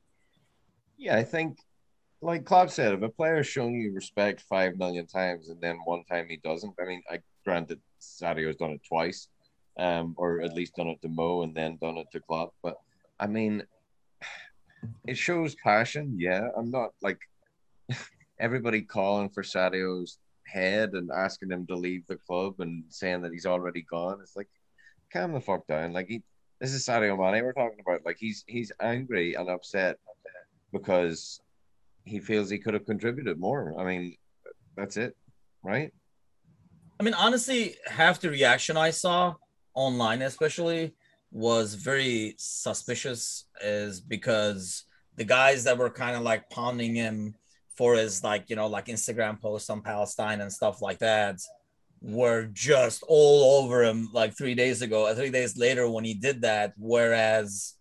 Yeah, 0.99 1.17
I 1.17 1.23
think 1.23 1.59
like 2.23 2.45
Klopp 2.45 2.71
said, 2.71 2.95
if 2.95 3.03
a 3.03 3.09
player's 3.09 3.47
shown 3.47 3.75
you 3.75 3.93
respect 3.93 4.41
five 4.49 4.77
million 4.79 5.07
times 5.07 5.49
and 5.49 5.61
then 5.61 5.79
one 5.85 6.05
time 6.05 6.27
he 6.29 6.37
doesn't, 6.37 6.75
I 6.81 6.85
mean, 6.87 7.03
I 7.11 7.19
granted 7.45 7.81
Sadio's 8.01 8.57
done 8.57 8.71
it 8.71 8.81
twice, 8.89 9.29
um, 9.79 10.15
or 10.19 10.41
at 10.41 10.55
least 10.55 10.77
done 10.77 10.89
it 10.89 11.01
to 11.03 11.09
Mo 11.09 11.43
and 11.43 11.55
then 11.55 11.79
done 11.81 11.99
it 11.99 12.07
to 12.13 12.21
Klopp. 12.21 12.55
But 12.63 12.77
I 13.19 13.27
mean, 13.27 13.65
it 15.07 15.17
shows 15.17 15.55
passion. 15.57 16.17
Yeah, 16.19 16.49
I'm 16.57 16.71
not 16.71 16.91
like 17.03 17.19
everybody 18.41 18.83
calling 18.83 19.29
for 19.29 19.43
Sadio's 19.43 20.19
head 20.47 20.93
and 20.93 21.11
asking 21.11 21.51
him 21.51 21.67
to 21.67 21.77
leave 21.77 22.07
the 22.07 22.17
club 22.17 22.55
and 22.61 22.85
saying 22.89 23.23
that 23.23 23.33
he's 23.33 23.47
already 23.47 23.83
gone. 23.83 24.19
It's 24.21 24.37
like, 24.37 24.49
calm 25.13 25.33
the 25.33 25.41
fuck 25.41 25.67
down. 25.67 25.93
Like 25.93 26.09
he, 26.09 26.23
this 26.61 26.73
is 26.73 26.87
Sadio 26.87 27.19
Mane 27.19 27.45
we're 27.45 27.53
talking 27.53 27.81
about. 27.81 28.05
Like 28.05 28.19
he's 28.19 28.45
he's 28.47 28.73
angry 28.81 29.35
and 29.35 29.49
upset 29.49 29.99
because 30.73 31.41
he 32.05 32.19
feels 32.19 32.51
he 32.51 32.59
could 32.59 32.75
have 32.75 32.87
contributed 32.87 33.39
more. 33.39 33.75
I 33.79 33.85
mean, 33.85 34.17
that's 34.77 34.97
it, 34.97 35.17
right? 35.63 35.93
I 36.99 37.03
mean, 37.03 37.15
honestly, 37.15 37.77
half 37.87 38.21
the 38.21 38.31
reaction 38.31 38.77
I 38.77 38.91
saw 38.91 39.35
online, 39.75 40.23
especially, 40.23 40.95
was 41.31 41.75
very 41.75 42.35
suspicious, 42.39 43.47
is 43.63 44.01
because 44.01 44.85
the 45.17 45.25
guys 45.25 45.65
that 45.65 45.79
were 45.79 45.91
kind 45.91 46.17
of 46.17 46.23
like 46.23 46.49
pounding 46.51 46.95
him 46.95 47.35
for 47.77 47.95
his 47.95 48.23
like 48.23 48.51
you 48.51 48.57
know 48.57 48.67
like 48.67 48.87
Instagram 48.87 49.41
posts 49.41 49.71
on 49.71 49.81
Palestine 49.83 50.41
and 50.41 50.53
stuff 50.53 50.83
like 50.83 50.99
that 50.99 51.39
were 52.03 52.45
just 52.53 53.05
all 53.07 53.63
over 53.63 53.85
him 53.85 54.09
like 54.13 54.37
three 54.37 54.55
days 54.55 54.83
ago, 54.83 55.13
three 55.15 55.31
days 55.31 55.57
later 55.57 55.89
when 55.89 56.05
he 56.05 56.15
did 56.15 56.43
that. 56.43 56.75
Whereas 56.77 57.75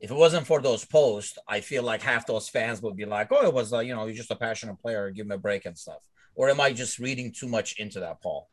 if 0.00 0.10
it 0.10 0.14
wasn't 0.14 0.46
for 0.46 0.60
those 0.60 0.84
posts, 0.84 1.38
I 1.48 1.60
feel 1.60 1.82
like 1.82 2.02
half 2.02 2.26
those 2.26 2.48
fans 2.48 2.80
would 2.82 2.96
be 2.96 3.04
like, 3.04 3.28
"Oh, 3.30 3.46
it 3.46 3.52
was 3.52 3.72
uh, 3.72 3.80
you 3.80 3.94
know, 3.94 4.06
he's 4.06 4.16
just 4.16 4.30
a 4.30 4.36
passionate 4.36 4.80
player. 4.80 5.10
Give 5.10 5.26
him 5.26 5.32
a 5.32 5.38
break 5.38 5.66
and 5.66 5.76
stuff." 5.76 6.02
Or 6.36 6.50
am 6.50 6.60
I 6.60 6.72
just 6.72 6.98
reading 6.98 7.32
too 7.32 7.48
much 7.48 7.78
into 7.78 8.00
that, 8.00 8.20
Paul? 8.22 8.48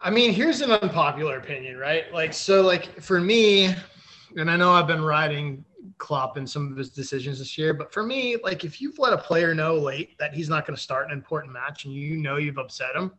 I 0.00 0.10
mean, 0.10 0.32
here's 0.32 0.60
an 0.60 0.70
unpopular 0.70 1.38
opinion, 1.38 1.78
right? 1.78 2.12
Like, 2.12 2.32
so, 2.32 2.62
like 2.62 3.00
for 3.00 3.20
me, 3.20 3.74
and 4.36 4.50
I 4.50 4.56
know 4.56 4.72
I've 4.72 4.86
been 4.86 5.02
riding 5.02 5.64
Klopp 5.98 6.36
in 6.36 6.46
some 6.46 6.70
of 6.70 6.76
his 6.76 6.90
decisions 6.90 7.38
this 7.38 7.56
year, 7.56 7.72
but 7.72 7.92
for 7.92 8.02
me, 8.02 8.36
like 8.42 8.64
if 8.64 8.80
you've 8.80 8.98
let 8.98 9.12
a 9.12 9.18
player 9.18 9.54
know 9.54 9.74
late 9.74 10.18
that 10.18 10.34
he's 10.34 10.48
not 10.48 10.66
going 10.66 10.76
to 10.76 10.82
start 10.82 11.06
an 11.06 11.12
important 11.12 11.52
match 11.52 11.84
and 11.84 11.94
you 11.94 12.16
know 12.16 12.36
you've 12.36 12.58
upset 12.58 12.94
him, 12.94 13.12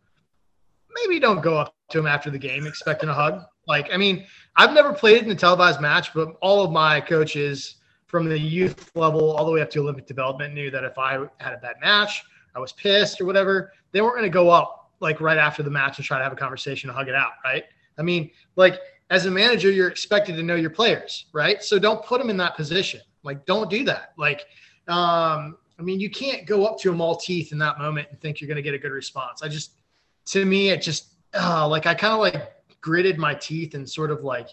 maybe 0.94 1.20
don't 1.20 1.42
go 1.42 1.58
up 1.58 1.76
to 1.90 2.00
him 2.00 2.08
after 2.08 2.30
the 2.30 2.38
game 2.38 2.68
expecting 2.68 3.10
a 3.10 3.14
hug. 3.14 3.44
Like, 3.68 3.90
I 3.92 3.98
mean, 3.98 4.26
I've 4.56 4.74
never 4.74 4.94
played 4.94 5.24
in 5.24 5.32
a 5.32 5.36
televised 5.36 5.82
match, 5.82 6.14
but 6.14 6.38
all 6.42 6.64
of 6.64 6.72
my 6.72 7.02
coaches 7.02 7.76
from 8.06 8.30
the 8.30 8.40
youth 8.40 8.92
level 8.96 9.36
all 9.36 9.46
the 9.46 9.52
way 9.52 9.62
up 9.62 9.70
to 9.72 9.80
Olympic 9.80 10.06
development 10.06 10.54
knew 10.54 10.72
that 10.72 10.84
if 10.84 10.98
I 10.98 11.26
had 11.38 11.54
a 11.54 11.58
bad 11.58 11.76
match, 11.82 12.24
I 12.56 12.60
was 12.60 12.72
pissed 12.72 13.20
or 13.20 13.26
whatever, 13.26 13.74
they 13.92 14.02
weren't 14.02 14.16
going 14.16 14.24
to 14.24 14.30
go 14.30 14.50
up 14.50 14.87
like 15.00 15.22
right 15.22 15.38
after 15.38 15.64
the 15.64 15.70
match 15.70 15.98
and 15.98 16.06
try 16.06 16.18
to 16.18 16.24
have 16.24 16.34
a 16.34 16.38
conversation 16.38 16.90
and 16.90 16.98
hug 16.98 17.08
it 17.08 17.16
out, 17.16 17.34
right? 17.44 17.64
I 17.98 18.02
mean, 18.02 18.32
like 18.56 18.80
as 19.10 19.26
a 19.26 19.32
manager, 19.32 19.72
you're 19.72 19.88
expected 19.88 20.36
to 20.36 20.44
know 20.44 20.56
your 20.56 20.70
players, 20.70 21.26
right? 21.34 21.64
So 21.64 21.80
don't 21.80 22.04
put 22.04 22.20
them 22.20 22.30
in 22.30 22.38
that 22.38 22.56
position. 22.56 23.02
Like, 23.24 23.46
don't 23.46 23.70
do 23.70 23.84
that. 23.86 24.14
Like, 24.18 24.46
um, 24.88 25.58
I 25.80 25.82
mean, 25.82 26.00
you 26.00 26.10
can't 26.10 26.46
go 26.46 26.66
up 26.66 26.80
to 26.80 26.90
them 26.90 27.02
all 27.02 27.16
teeth 27.16 27.52
in 27.52 27.58
that 27.60 27.78
moment 27.78 28.08
and 28.10 28.20
think 28.20 28.42
you're 28.42 28.48
going 28.48 28.58
to 28.58 28.62
get 28.62 28.74
a 28.74 28.80
good 28.80 28.92
response. 28.92 29.44
I 29.44 29.48
just, 29.48 29.72
to 30.26 30.46
me, 30.46 30.70
it 30.70 30.82
just, 30.82 31.14
uh, 31.34 31.68
like, 31.68 31.86
I 31.86 31.94
kind 31.94 32.14
of 32.14 32.20
like 32.20 32.54
gritted 32.82 33.18
my 33.18 33.34
teeth 33.34 33.76
and 33.76 33.90
sort 33.90 34.12
of 34.12 34.24
like 34.24 34.50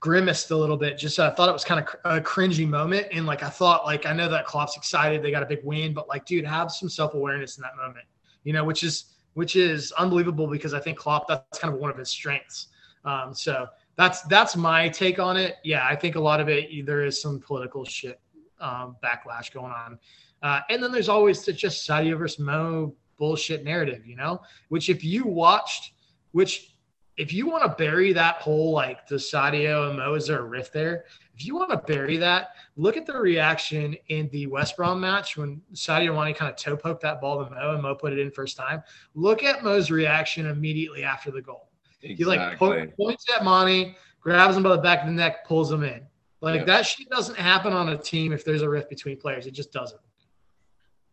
grimaced 0.00 0.50
a 0.50 0.56
little 0.56 0.76
bit. 0.76 0.98
Just, 0.98 1.18
I 1.20 1.30
thought 1.30 1.48
it 1.48 1.52
was 1.52 1.64
kind 1.64 1.80
of 1.80 1.94
a 2.04 2.20
cringy 2.20 2.68
moment. 2.68 3.08
And 3.12 3.26
like, 3.26 3.42
I 3.42 3.48
thought, 3.48 3.84
like, 3.84 4.06
I 4.06 4.12
know 4.12 4.28
that 4.28 4.46
Klopp's 4.46 4.76
excited, 4.76 5.22
they 5.22 5.30
got 5.30 5.42
a 5.42 5.46
big 5.46 5.60
win, 5.62 5.92
but 5.92 6.08
like, 6.08 6.24
dude, 6.24 6.44
have 6.44 6.72
some 6.72 6.88
self 6.88 7.14
awareness 7.14 7.58
in 7.58 7.62
that 7.62 7.76
moment, 7.76 8.06
you 8.44 8.52
know, 8.52 8.64
which 8.64 8.82
is, 8.82 9.04
which 9.34 9.56
is 9.56 9.92
unbelievable 9.92 10.46
because 10.46 10.74
I 10.74 10.80
think 10.80 10.98
Klopp, 10.98 11.26
that's 11.28 11.58
kind 11.58 11.72
of 11.72 11.80
one 11.80 11.90
of 11.90 11.96
his 11.96 12.10
strengths 12.10 12.68
um, 13.04 13.34
so 13.34 13.66
that's 13.96 14.22
that's 14.22 14.56
my 14.56 14.88
take 14.88 15.18
on 15.18 15.36
it. 15.36 15.56
Yeah, 15.64 15.86
I 15.86 15.96
think 15.96 16.16
a 16.16 16.20
lot 16.20 16.40
of 16.40 16.48
it 16.48 16.86
there 16.86 17.04
is 17.04 17.20
some 17.20 17.40
political 17.40 17.84
shit 17.84 18.20
um, 18.60 18.96
backlash 19.02 19.52
going 19.52 19.72
on, 19.72 19.98
uh, 20.42 20.60
and 20.70 20.82
then 20.82 20.92
there's 20.92 21.08
always 21.08 21.44
the 21.44 21.52
just 21.52 21.86
Sadio 21.86 22.16
versus 22.18 22.38
Mo 22.38 22.94
bullshit 23.18 23.64
narrative, 23.64 24.06
you 24.06 24.16
know. 24.16 24.40
Which 24.68 24.88
if 24.88 25.04
you 25.04 25.24
watched, 25.26 25.92
which 26.32 26.71
if 27.16 27.32
you 27.32 27.46
want 27.46 27.62
to 27.64 27.68
bury 27.76 28.12
that 28.12 28.36
whole 28.36 28.72
like 28.72 29.06
the 29.06 29.16
Sadio 29.16 29.88
and 29.88 29.98
Mo 29.98 30.14
is 30.14 30.26
there 30.26 30.40
a 30.40 30.44
rift 30.44 30.72
there? 30.72 31.04
If 31.34 31.44
you 31.44 31.54
want 31.54 31.70
to 31.70 31.76
bury 31.76 32.16
that, 32.18 32.50
look 32.76 32.96
at 32.96 33.06
the 33.06 33.18
reaction 33.18 33.96
in 34.08 34.28
the 34.30 34.46
West 34.46 34.76
Brom 34.76 35.00
match 35.00 35.36
when 35.36 35.60
Sadio 35.74 36.14
Mane 36.14 36.34
kind 36.34 36.50
of 36.50 36.56
toe 36.56 36.76
poked 36.76 37.02
that 37.02 37.20
ball 37.20 37.44
to 37.44 37.50
Mo 37.50 37.74
and 37.74 37.82
Mo 37.82 37.94
put 37.94 38.12
it 38.12 38.18
in 38.18 38.30
first 38.30 38.56
time. 38.56 38.82
Look 39.14 39.42
at 39.42 39.62
Mo's 39.62 39.90
reaction 39.90 40.46
immediately 40.46 41.04
after 41.04 41.30
the 41.30 41.42
goal 41.42 41.68
Exactly. 42.02 42.16
He 42.16 42.24
like 42.24 42.58
po- 42.58 42.86
points 42.96 43.26
at 43.34 43.44
Mane, 43.44 43.94
grabs 44.20 44.56
him 44.56 44.62
by 44.62 44.70
the 44.70 44.82
back 44.82 45.00
of 45.00 45.06
the 45.06 45.12
neck, 45.12 45.46
pulls 45.46 45.70
him 45.70 45.84
in. 45.84 46.02
Like 46.40 46.56
yep. 46.56 46.66
that 46.66 46.86
shit 46.86 47.08
doesn't 47.08 47.36
happen 47.36 47.72
on 47.72 47.90
a 47.90 47.96
team 47.96 48.32
if 48.32 48.44
there's 48.44 48.62
a 48.62 48.68
rift 48.68 48.90
between 48.90 49.18
players. 49.18 49.46
It 49.46 49.52
just 49.52 49.72
doesn't. 49.72 50.00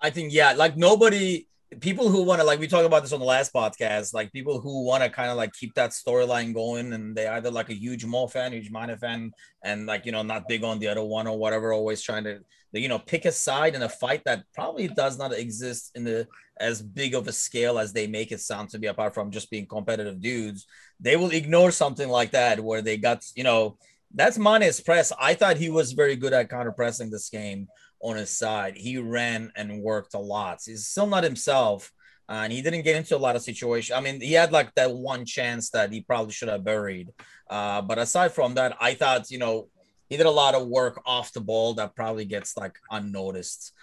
I 0.02 0.10
think 0.10 0.34
yeah, 0.34 0.54
like 0.54 0.76
nobody 0.76 1.48
people 1.80 2.10
who 2.10 2.24
want 2.24 2.42
to 2.42 2.46
like 2.46 2.60
we 2.60 2.68
talked 2.68 2.86
about 2.86 3.04
this 3.04 3.14
on 3.14 3.20
the 3.20 3.26
last 3.26 3.54
podcast, 3.54 4.14
like 4.14 4.32
people 4.32 4.60
who 4.60 4.84
want 4.84 5.04
to 5.04 5.10
kind 5.10 5.30
of 5.30 5.38
like 5.38 5.54
keep 5.54 5.74
that 5.76 5.92
storyline 5.92 6.54
going 6.54 6.94
and 6.94 7.16
they 7.16 7.28
either 7.28 7.52
like 7.52 7.70
a 7.70 7.76
huge 7.76 8.06
Mo 8.06 8.28
fan, 8.28 8.54
huge 8.54 8.72
Mane 8.72 8.98
fan, 8.98 9.32
and 9.64 9.86
like 9.86 10.06
you 10.06 10.12
know, 10.12 10.24
not 10.24 10.48
big 10.48 10.64
on 10.64 10.80
the 10.80 10.88
other 10.88 11.04
one 11.04 11.28
or 11.28 11.38
whatever, 11.38 11.72
always 11.72 12.02
trying 12.02 12.24
to 12.24 12.40
you 12.72 12.88
know 12.88 13.00
pick 13.00 13.26
a 13.26 13.32
side 13.32 13.76
in 13.76 13.84
a 13.84 13.90
fight 13.90 14.22
that 14.26 14.44
probably 14.54 14.88
does 14.88 15.18
not 15.18 15.34
exist 15.34 15.92
in 15.96 16.04
the 16.04 16.28
as 16.60 16.82
big 16.82 17.14
of 17.14 17.28
a 17.28 17.32
scale 17.32 17.80
as 17.80 17.94
they 17.94 18.08
make 18.08 18.32
it 18.32 18.42
sound 18.42 18.70
to 18.70 18.80
be 18.80 18.88
apart 18.88 19.14
from 19.14 19.32
just 19.32 19.50
being 19.52 19.68
competitive 19.68 20.20
dudes. 20.20 20.66
They 21.00 21.16
will 21.18 21.32
ignore 21.32 21.72
something 21.72 22.10
like 22.10 22.32
that 22.32 22.60
where 22.60 22.82
they 22.82 22.98
got 22.98 23.24
you 23.36 23.44
know 23.44 23.78
that's 24.14 24.40
Mane's 24.40 24.82
press. 24.82 25.12
I 25.20 25.36
thought 25.36 25.58
he 25.58 25.70
was 25.70 25.92
very 25.92 26.16
good 26.16 26.34
at 26.34 26.50
counter 26.50 26.72
pressing 26.72 27.12
this 27.12 27.30
game 27.30 27.68
on 28.02 28.16
his 28.16 28.30
side 28.30 28.78
he 28.78 28.98
ran 28.98 29.52
and 29.56 29.82
worked 29.82 30.14
a 30.14 30.20
lot 30.20 30.60
he's 30.66 30.88
still 30.88 31.08
not 31.08 31.24
himself 31.24 31.92
and 32.30 32.54
he 32.54 32.62
didn't 32.62 32.84
get 32.84 32.96
into 32.96 33.18
a 33.18 33.18
lot 33.18 33.36
of 33.36 33.42
situations. 33.42 33.98
I 33.98 34.02
mean, 34.02 34.22
he 34.22 34.34
had 34.34 34.52
like 34.52 34.74
that 34.76 34.94
one 34.94 35.26
chance 35.26 35.72
that 35.72 35.92
he 35.92 36.02
probably 36.02 36.32
should 36.32 36.48
have 36.48 36.64
buried. 36.64 37.10
Uh, 37.50 37.82
but 37.82 37.98
aside 37.98 38.34
from 38.34 38.54
that, 38.54 38.78
I 38.80 38.94
thought, 38.94 39.32
you 39.32 39.40
know, 39.40 39.68
he 40.10 40.16
did 40.16 40.28
a 40.28 40.32
lot 40.32 40.54
of 40.54 40.68
work 40.68 41.02
off 41.08 41.34
the 41.34 41.42
ball 41.42 41.74
that 41.76 41.96
probably 41.96 42.26
gets 42.26 42.56
like 42.56 42.78
unnoticed. 42.92 43.74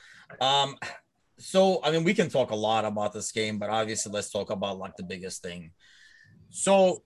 Um, 0.40 0.76
so 1.38 1.80
I 1.82 1.90
mean, 1.90 2.04
we 2.04 2.14
can 2.14 2.30
talk 2.30 2.52
a 2.52 2.56
lot 2.56 2.84
about 2.84 3.12
this 3.12 3.32
game, 3.32 3.58
but 3.58 3.68
obviously, 3.68 4.12
let's 4.12 4.30
talk 4.30 4.50
about 4.50 4.78
like 4.78 4.96
the 4.96 5.02
biggest 5.02 5.42
thing. 5.42 5.72
So, 6.50 7.02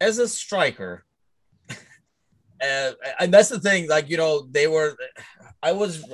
as 0.00 0.18
a 0.18 0.28
striker, 0.28 1.04
uh, 1.70 2.92
and 3.20 3.34
that's 3.34 3.50
the 3.50 3.60
thing, 3.60 3.88
like 3.88 4.08
you 4.08 4.16
know, 4.16 4.46
they 4.50 4.68
were. 4.68 4.96
I 5.62 5.72
was 5.72 6.04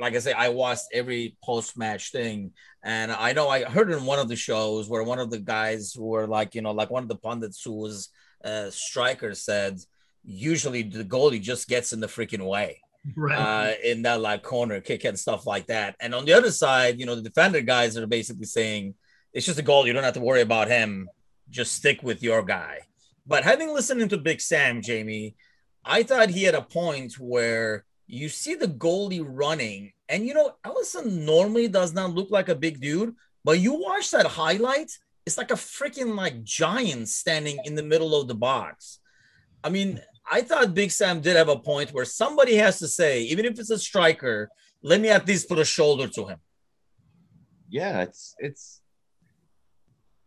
like 0.00 0.14
I 0.14 0.18
say, 0.18 0.32
I 0.32 0.48
watched 0.48 0.86
every 0.92 1.36
post 1.42 1.78
match 1.78 2.10
thing, 2.10 2.52
and 2.82 3.12
I 3.12 3.32
know 3.32 3.48
I 3.48 3.64
heard 3.64 3.90
in 3.90 4.04
one 4.04 4.18
of 4.18 4.28
the 4.28 4.36
shows 4.36 4.88
where 4.88 5.02
one 5.02 5.20
of 5.20 5.30
the 5.30 5.38
guys 5.38 5.92
who 5.92 6.04
were 6.04 6.26
like, 6.26 6.54
you 6.54 6.62
know, 6.62 6.72
like 6.72 6.90
one 6.90 7.02
of 7.02 7.08
the 7.08 7.16
pundits 7.16 7.62
who 7.62 7.72
was 7.72 8.08
a 8.42 8.70
striker 8.70 9.34
said 9.34 9.78
usually 10.24 10.82
the 10.82 11.04
goalie 11.04 11.40
just 11.40 11.68
gets 11.68 11.92
in 11.92 12.00
the 12.00 12.06
freaking 12.06 12.44
way. 12.44 12.82
Right. 13.14 13.38
Uh, 13.38 13.72
in 13.84 14.02
that 14.02 14.20
like 14.20 14.42
corner 14.42 14.80
kick 14.80 15.04
and 15.04 15.16
stuff 15.16 15.46
like 15.46 15.68
that. 15.68 15.94
And 16.00 16.12
on 16.12 16.24
the 16.24 16.32
other 16.32 16.50
side, 16.50 16.98
you 16.98 17.06
know, 17.06 17.14
the 17.14 17.22
defender 17.22 17.60
guys 17.60 17.96
are 17.96 18.06
basically 18.06 18.46
saying 18.46 18.94
it's 19.32 19.46
just 19.46 19.60
a 19.60 19.62
goal. 19.62 19.86
You 19.86 19.92
don't 19.92 20.02
have 20.02 20.14
to 20.14 20.20
worry 20.20 20.40
about 20.40 20.66
him. 20.66 21.08
Just 21.48 21.74
stick 21.74 22.02
with 22.02 22.22
your 22.22 22.42
guy. 22.42 22.80
But 23.24 23.44
having 23.44 23.72
listened 23.72 24.10
to 24.10 24.18
Big 24.18 24.40
Sam, 24.40 24.82
Jamie, 24.82 25.36
I 25.84 26.02
thought 26.02 26.30
he 26.30 26.42
had 26.42 26.56
a 26.56 26.62
point 26.62 27.14
where 27.20 27.84
you 28.06 28.28
see 28.28 28.54
the 28.54 28.68
goalie 28.68 29.24
running, 29.26 29.92
and 30.08 30.26
you 30.26 30.34
know, 30.34 30.54
Alisson 30.64 31.24
normally 31.24 31.68
does 31.68 31.92
not 31.92 32.12
look 32.12 32.30
like 32.30 32.48
a 32.48 32.54
big 32.54 32.80
dude, 32.80 33.14
but 33.44 33.58
you 33.60 33.74
watch 33.74 34.10
that 34.12 34.26
highlight, 34.26 34.92
it's 35.24 35.38
like 35.38 35.50
a 35.50 35.54
freaking 35.54 36.14
like 36.14 36.44
giant 36.44 37.08
standing 37.08 37.58
in 37.64 37.74
the 37.74 37.82
middle 37.82 38.18
of 38.18 38.28
the 38.28 38.34
box. 38.34 39.00
I 39.64 39.68
mean, 39.68 40.00
I 40.30 40.40
thought 40.42 40.74
Big 40.74 40.90
Sam 40.90 41.20
did 41.20 41.36
have 41.36 41.48
a 41.48 41.58
point 41.58 41.92
where 41.92 42.04
somebody 42.04 42.56
has 42.56 42.78
to 42.78 42.88
say, 42.88 43.22
even 43.22 43.44
if 43.44 43.58
it's 43.58 43.70
a 43.70 43.78
striker, 43.78 44.48
let 44.82 45.00
me 45.00 45.08
at 45.08 45.26
least 45.26 45.48
put 45.48 45.58
a 45.58 45.64
shoulder 45.64 46.06
to 46.08 46.26
him. 46.26 46.38
Yeah, 47.68 48.02
it's 48.02 48.34
it's 48.38 48.80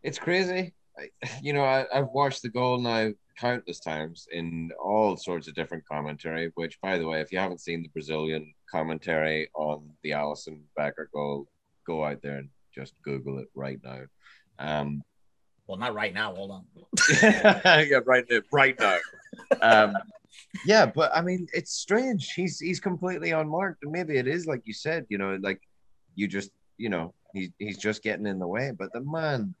it's 0.02 0.18
crazy. 0.18 0.74
I, 0.98 1.10
you 1.42 1.52
know, 1.52 1.64
I, 1.64 1.86
I've 1.92 2.08
watched 2.08 2.42
the 2.42 2.50
goal 2.50 2.78
now 2.78 3.10
countless 3.40 3.80
times 3.80 4.28
in 4.32 4.70
all 4.82 5.16
sorts 5.16 5.48
of 5.48 5.54
different 5.54 5.86
commentary. 5.86 6.50
Which, 6.54 6.80
by 6.80 6.98
the 6.98 7.06
way, 7.06 7.20
if 7.20 7.32
you 7.32 7.38
haven't 7.38 7.60
seen 7.60 7.82
the 7.82 7.88
Brazilian 7.88 8.52
commentary 8.70 9.48
on 9.54 9.90
the 10.02 10.10
Alisson 10.10 10.60
Becker 10.76 11.08
goal, 11.12 11.48
go 11.86 12.04
out 12.04 12.22
there 12.22 12.38
and 12.38 12.48
just 12.74 12.94
Google 13.02 13.38
it 13.38 13.48
right 13.54 13.80
now. 13.82 14.00
Um, 14.58 15.02
well, 15.66 15.78
not 15.78 15.94
right 15.94 16.12
now. 16.12 16.34
Hold 16.34 16.50
on. 16.50 16.64
yeah, 17.22 18.00
right, 18.04 18.24
now. 18.28 18.40
right 18.52 18.78
now 18.78 18.98
um, 19.62 19.94
yeah, 20.64 20.86
but 20.86 21.10
I 21.14 21.20
mean, 21.20 21.46
it's 21.52 21.72
strange. 21.72 22.32
He's 22.32 22.58
he's 22.58 22.80
completely 22.80 23.30
unmarked, 23.30 23.82
and 23.82 23.92
maybe 23.92 24.16
it 24.16 24.26
is 24.26 24.46
like 24.46 24.62
you 24.64 24.72
said. 24.72 25.06
You 25.08 25.18
know, 25.18 25.38
like 25.40 25.60
you 26.14 26.28
just 26.28 26.50
you 26.76 26.88
know 26.88 27.14
he's 27.32 27.50
he's 27.58 27.78
just 27.78 28.02
getting 28.02 28.26
in 28.26 28.38
the 28.38 28.46
way. 28.46 28.72
But 28.76 28.92
the 28.92 29.00
man 29.00 29.54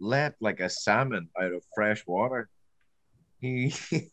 leapt 0.00 0.42
like 0.42 0.60
a 0.60 0.68
salmon 0.68 1.28
out 1.40 1.52
of 1.52 1.64
fresh 1.74 2.06
water. 2.06 2.48
He 3.44 3.74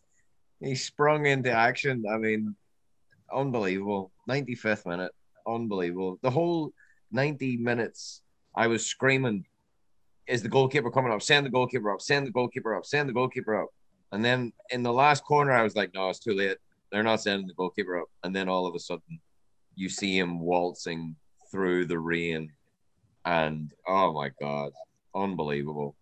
he 0.59 0.75
sprung 0.75 1.25
into 1.25 1.49
action. 1.49 2.03
I 2.11 2.17
mean, 2.17 2.53
unbelievable. 3.34 4.11
95th 4.29 4.86
minute, 4.86 5.13
unbelievable. 5.47 6.19
The 6.21 6.29
whole 6.29 6.73
90 7.11 7.55
minutes, 7.57 8.21
I 8.53 8.67
was 8.67 8.86
screaming, 8.86 9.45
"Is 10.27 10.43
the 10.43 10.49
goalkeeper 10.49 10.91
coming 10.91 11.13
up? 11.13 11.21
Send 11.21 11.45
the 11.45 11.49
goalkeeper 11.49 11.93
up! 11.93 12.01
Send 12.01 12.27
the 12.27 12.32
goalkeeper 12.32 12.75
up! 12.75 12.86
Send 12.86 13.07
the 13.07 13.13
goalkeeper 13.13 13.55
up!" 13.55 13.69
And 14.11 14.23
then 14.25 14.51
in 14.69 14.84
the 14.84 14.91
last 14.91 15.23
corner, 15.23 15.53
I 15.53 15.63
was 15.63 15.77
like, 15.77 15.93
"No, 15.93 16.09
it's 16.09 16.19
too 16.19 16.34
late. 16.34 16.57
They're 16.91 17.01
not 17.01 17.21
sending 17.21 17.47
the 17.47 17.53
goalkeeper 17.53 18.01
up." 18.01 18.09
And 18.23 18.36
then 18.36 18.49
all 18.49 18.65
of 18.65 18.75
a 18.75 18.79
sudden, 18.79 19.21
you 19.75 19.88
see 19.88 20.17
him 20.17 20.41
waltzing 20.41 21.15
through 21.49 21.86
the 21.86 21.99
rain, 21.99 22.51
and 23.23 23.71
oh 23.88 24.11
my 24.11 24.32
god, 24.41 24.73
unbelievable. 25.15 25.95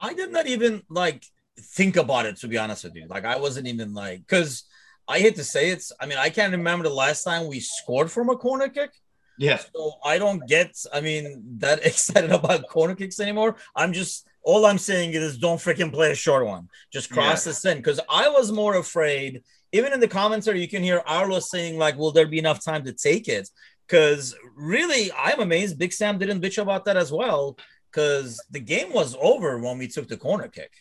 I 0.00 0.14
did 0.14 0.32
not 0.32 0.46
even 0.46 0.84
like 0.88 1.26
think 1.58 1.96
about 1.96 2.26
it 2.26 2.36
to 2.38 2.48
be 2.48 2.58
honest 2.58 2.84
with 2.84 2.94
you. 2.94 3.06
Like 3.08 3.24
I 3.24 3.38
wasn't 3.38 3.66
even 3.66 3.94
like 3.94 4.20
because 4.20 4.64
I 5.08 5.18
hate 5.18 5.36
to 5.36 5.44
say 5.44 5.70
it's. 5.70 5.92
I 6.00 6.06
mean, 6.06 6.18
I 6.18 6.30
can't 6.30 6.52
remember 6.52 6.84
the 6.88 6.94
last 6.94 7.24
time 7.24 7.48
we 7.48 7.60
scored 7.60 8.10
from 8.10 8.30
a 8.30 8.36
corner 8.36 8.68
kick. 8.68 8.90
Yeah. 9.38 9.58
So 9.74 9.94
I 10.04 10.18
don't 10.18 10.46
get. 10.46 10.74
I 10.92 11.00
mean, 11.00 11.42
that 11.58 11.84
excited 11.86 12.30
about 12.32 12.68
corner 12.68 12.94
kicks 12.94 13.20
anymore. 13.20 13.56
I'm 13.74 13.92
just 13.92 14.26
all 14.44 14.66
I'm 14.66 14.78
saying 14.78 15.12
is 15.12 15.38
don't 15.38 15.58
freaking 15.58 15.92
play 15.92 16.10
a 16.12 16.14
short 16.14 16.46
one. 16.46 16.68
Just 16.92 17.10
cross 17.10 17.44
Yeah. 17.46 17.50
this 17.50 17.64
in 17.64 17.78
because 17.78 18.00
I 18.08 18.28
was 18.28 18.52
more 18.52 18.76
afraid. 18.76 19.42
Even 19.72 19.92
in 19.92 20.00
the 20.00 20.08
commentary, 20.08 20.60
you 20.60 20.68
can 20.68 20.82
hear 20.82 21.02
Arlo 21.06 21.40
saying 21.40 21.78
like, 21.78 21.96
"Will 21.96 22.12
there 22.12 22.26
be 22.26 22.38
enough 22.38 22.62
time 22.64 22.84
to 22.84 22.92
take 22.92 23.26
it?" 23.26 23.48
Because 23.86 24.34
really, 24.54 25.10
I'm 25.12 25.40
amazed 25.40 25.78
Big 25.78 25.92
Sam 25.92 26.18
didn't 26.18 26.40
bitch 26.42 26.60
about 26.60 26.84
that 26.84 26.96
as 26.96 27.10
well. 27.10 27.56
Because 27.90 28.42
the 28.50 28.60
game 28.60 28.92
was 28.92 29.16
over 29.20 29.58
when 29.58 29.78
we 29.78 29.88
took 29.88 30.08
the 30.08 30.16
corner 30.16 30.48
kick. 30.48 30.72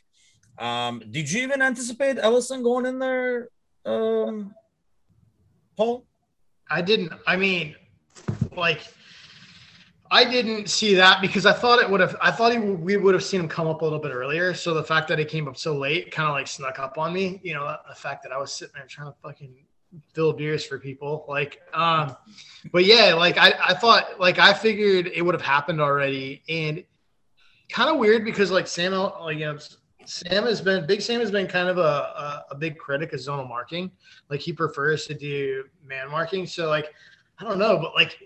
Um, 0.61 1.01
did 1.09 1.31
you 1.31 1.41
even 1.41 1.61
anticipate 1.63 2.17
Alisson 2.17 2.61
going 2.61 2.85
in 2.85 2.99
there, 2.99 3.49
um, 3.83 4.53
Paul? 5.75 6.05
I 6.69 6.83
didn't. 6.83 7.11
I 7.25 7.35
mean, 7.35 7.75
like, 8.55 8.81
I 10.11 10.23
didn't 10.23 10.69
see 10.69 10.93
that 10.95 11.19
because 11.19 11.47
I 11.47 11.51
thought 11.51 11.79
it 11.79 11.89
would 11.89 11.99
have. 11.99 12.15
I 12.21 12.29
thought 12.29 12.51
he, 12.51 12.59
we 12.59 12.95
would 12.95 13.15
have 13.15 13.23
seen 13.23 13.39
him 13.39 13.47
come 13.47 13.65
up 13.65 13.81
a 13.81 13.83
little 13.83 13.97
bit 13.97 14.11
earlier. 14.11 14.53
So 14.53 14.75
the 14.75 14.83
fact 14.83 15.07
that 15.07 15.17
he 15.17 15.25
came 15.25 15.47
up 15.47 15.57
so 15.57 15.75
late 15.75 16.11
kind 16.11 16.29
of 16.29 16.35
like 16.35 16.45
snuck 16.47 16.77
up 16.77 16.99
on 16.99 17.11
me. 17.11 17.41
You 17.41 17.55
know, 17.55 17.75
the 17.89 17.95
fact 17.95 18.21
that 18.21 18.31
I 18.31 18.37
was 18.37 18.51
sitting 18.51 18.73
there 18.75 18.85
trying 18.87 19.07
to 19.07 19.15
fucking 19.23 19.55
fill 20.13 20.31
beers 20.31 20.63
for 20.63 20.77
people. 20.77 21.25
Like, 21.27 21.59
um, 21.73 22.15
but 22.71 22.85
yeah, 22.85 23.15
like 23.15 23.39
I, 23.39 23.53
I 23.69 23.73
thought, 23.73 24.19
like 24.19 24.37
I 24.37 24.53
figured 24.53 25.07
it 25.07 25.23
would 25.23 25.33
have 25.33 25.41
happened 25.41 25.81
already, 25.81 26.43
and 26.47 26.83
kind 27.69 27.89
of 27.89 27.97
weird 27.97 28.23
because 28.25 28.51
like 28.51 28.67
Sam, 28.67 28.93
like 28.93 29.39
you 29.39 29.45
know, 29.45 29.57
Sam 30.05 30.45
has 30.45 30.61
been 30.61 30.85
Big 30.85 31.01
Sam 31.01 31.19
has 31.19 31.31
been 31.31 31.47
kind 31.47 31.69
of 31.69 31.77
a, 31.77 31.81
a, 31.81 32.45
a 32.51 32.55
big 32.55 32.77
critic 32.77 33.13
of 33.13 33.19
zonal 33.19 33.47
marking. 33.47 33.91
Like 34.29 34.39
he 34.39 34.53
prefers 34.53 35.05
to 35.07 35.13
do 35.13 35.65
man 35.85 36.09
marking. 36.09 36.45
So 36.45 36.69
like 36.69 36.93
I 37.39 37.43
don't 37.43 37.57
know, 37.57 37.77
but 37.77 37.93
like 37.95 38.17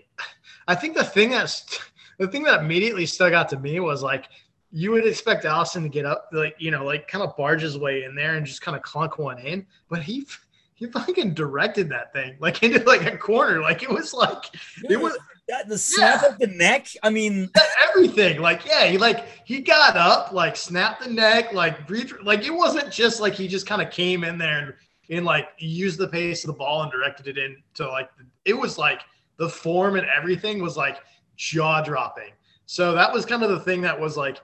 I 0.68 0.74
think 0.74 0.96
the 0.96 1.04
thing 1.04 1.30
that's 1.30 1.78
the 2.18 2.28
thing 2.28 2.42
that 2.44 2.60
immediately 2.60 3.06
stuck 3.06 3.32
out 3.32 3.48
to 3.50 3.58
me 3.58 3.80
was 3.80 4.02
like 4.02 4.28
you 4.72 4.90
would 4.90 5.06
expect 5.06 5.44
Alisson 5.44 5.82
to 5.82 5.88
get 5.88 6.04
up, 6.04 6.28
like 6.32 6.54
you 6.58 6.70
know, 6.70 6.84
like 6.84 7.08
kind 7.08 7.24
of 7.24 7.36
barge 7.36 7.62
his 7.62 7.78
way 7.78 8.04
in 8.04 8.14
there 8.14 8.36
and 8.36 8.44
just 8.44 8.62
kind 8.62 8.76
of 8.76 8.82
clunk 8.82 9.18
one 9.18 9.38
in, 9.38 9.66
but 9.88 10.02
he 10.02 10.26
he 10.74 10.86
fucking 10.86 11.32
directed 11.32 11.88
that 11.88 12.12
thing 12.12 12.36
like 12.40 12.62
into 12.62 12.82
like 12.84 13.04
a 13.04 13.16
corner, 13.16 13.60
like 13.60 13.82
it 13.82 13.90
was 13.90 14.12
like 14.12 14.44
it 14.88 15.00
was 15.00 15.16
That, 15.48 15.68
the 15.68 15.78
snap 15.78 16.24
of 16.24 16.38
the 16.38 16.48
neck. 16.48 16.88
I 17.04 17.10
mean, 17.10 17.50
everything. 17.88 18.40
Like, 18.40 18.66
yeah, 18.66 18.86
he 18.86 18.98
like 18.98 19.26
he 19.44 19.60
got 19.60 19.96
up, 19.96 20.32
like 20.32 20.56
snapped 20.56 21.04
the 21.04 21.10
neck, 21.10 21.52
like 21.52 21.86
breathed, 21.86 22.14
like 22.22 22.44
it 22.44 22.50
wasn't 22.50 22.90
just 22.90 23.20
like 23.20 23.34
he 23.34 23.46
just 23.46 23.66
kind 23.66 23.80
of 23.80 23.90
came 23.90 24.24
in 24.24 24.38
there 24.38 24.58
and, 24.58 24.74
and 25.08 25.24
like 25.24 25.48
used 25.58 25.98
the 25.98 26.08
pace 26.08 26.42
of 26.42 26.48
the 26.48 26.58
ball 26.58 26.82
and 26.82 26.90
directed 26.90 27.28
it 27.28 27.38
into 27.38 27.88
like 27.88 28.10
it 28.44 28.54
was 28.54 28.76
like 28.76 29.02
the 29.36 29.48
form 29.48 29.94
and 29.96 30.06
everything 30.08 30.60
was 30.60 30.76
like 30.76 30.98
jaw 31.36 31.80
dropping. 31.80 32.32
So 32.66 32.92
that 32.94 33.12
was 33.12 33.24
kind 33.24 33.44
of 33.44 33.50
the 33.50 33.60
thing 33.60 33.80
that 33.82 33.98
was 33.98 34.16
like 34.16 34.40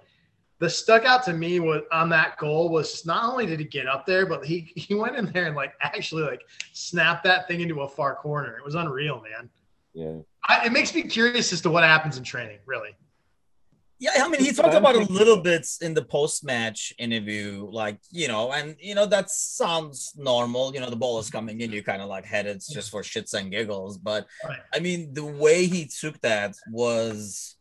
the 0.61 0.71
stuck 0.71 1.05
out 1.05 1.25
to 1.25 1.33
me 1.33 1.59
was 1.59 1.83
on 1.91 2.09
that 2.11 2.39
goal 2.39 2.69
was 2.69 3.05
not 3.05 3.25
only 3.25 3.47
did 3.47 3.59
he 3.59 3.67
get 3.67 3.89
up 3.89 4.07
there, 4.07 4.25
but 4.25 4.45
he 4.45 4.73
he 4.77 4.95
went 4.95 5.17
in 5.17 5.27
there 5.33 5.47
and 5.47 5.57
like 5.57 5.75
actually 5.81 6.23
like 6.23 6.43
snapped 6.73 7.25
that 7.25 7.49
thing 7.49 7.61
into 7.61 7.81
a 7.81 7.89
far 7.89 8.15
corner. 8.15 8.57
It 8.57 8.65
was 8.65 8.77
unreal, 8.77 9.21
man. 9.21 9.51
Yeah. 9.93 10.23
I, 10.49 10.67
it 10.67 10.73
makes 10.73 10.95
me 10.95 11.03
curious 11.03 11.53
as 11.53 11.61
to 11.63 11.71
what 11.71 11.85
happens 11.85 12.17
in 12.17 12.25
training, 12.25 12.59
really. 12.67 12.91
yeah, 14.01 14.11
I 14.25 14.29
mean, 14.29 14.41
he 14.41 14.53
talked 14.53 14.75
about 14.75 14.97
a 14.97 15.05
little 15.13 15.37
bit 15.41 15.65
in 15.81 15.95
the 15.95 16.03
post-match 16.05 16.93
interview, 16.99 17.69
like 17.71 17.99
you 18.11 18.27
know, 18.27 18.51
and 18.53 18.75
you 18.81 18.97
know 18.97 19.07
that 19.07 19.31
sounds 19.31 20.13
normal. 20.17 20.75
You 20.75 20.81
know, 20.81 20.91
the 20.91 20.97
ball 20.97 21.21
is 21.21 21.31
coming 21.31 21.61
in, 21.61 21.71
you 21.71 21.85
kind 21.85 22.03
of 22.03 22.09
like 22.09 22.25
head 22.25 22.47
it's 22.47 22.67
just 22.69 22.91
for 22.91 23.03
shits 23.03 23.35
and 23.35 23.53
giggles. 23.53 23.99
But 23.99 24.27
Right. 24.45 24.59
I 24.75 24.81
mean, 24.81 25.15
the 25.15 25.25
way 25.25 25.67
he 25.67 25.87
took 25.87 26.21
that 26.23 26.57
was, 26.69 27.57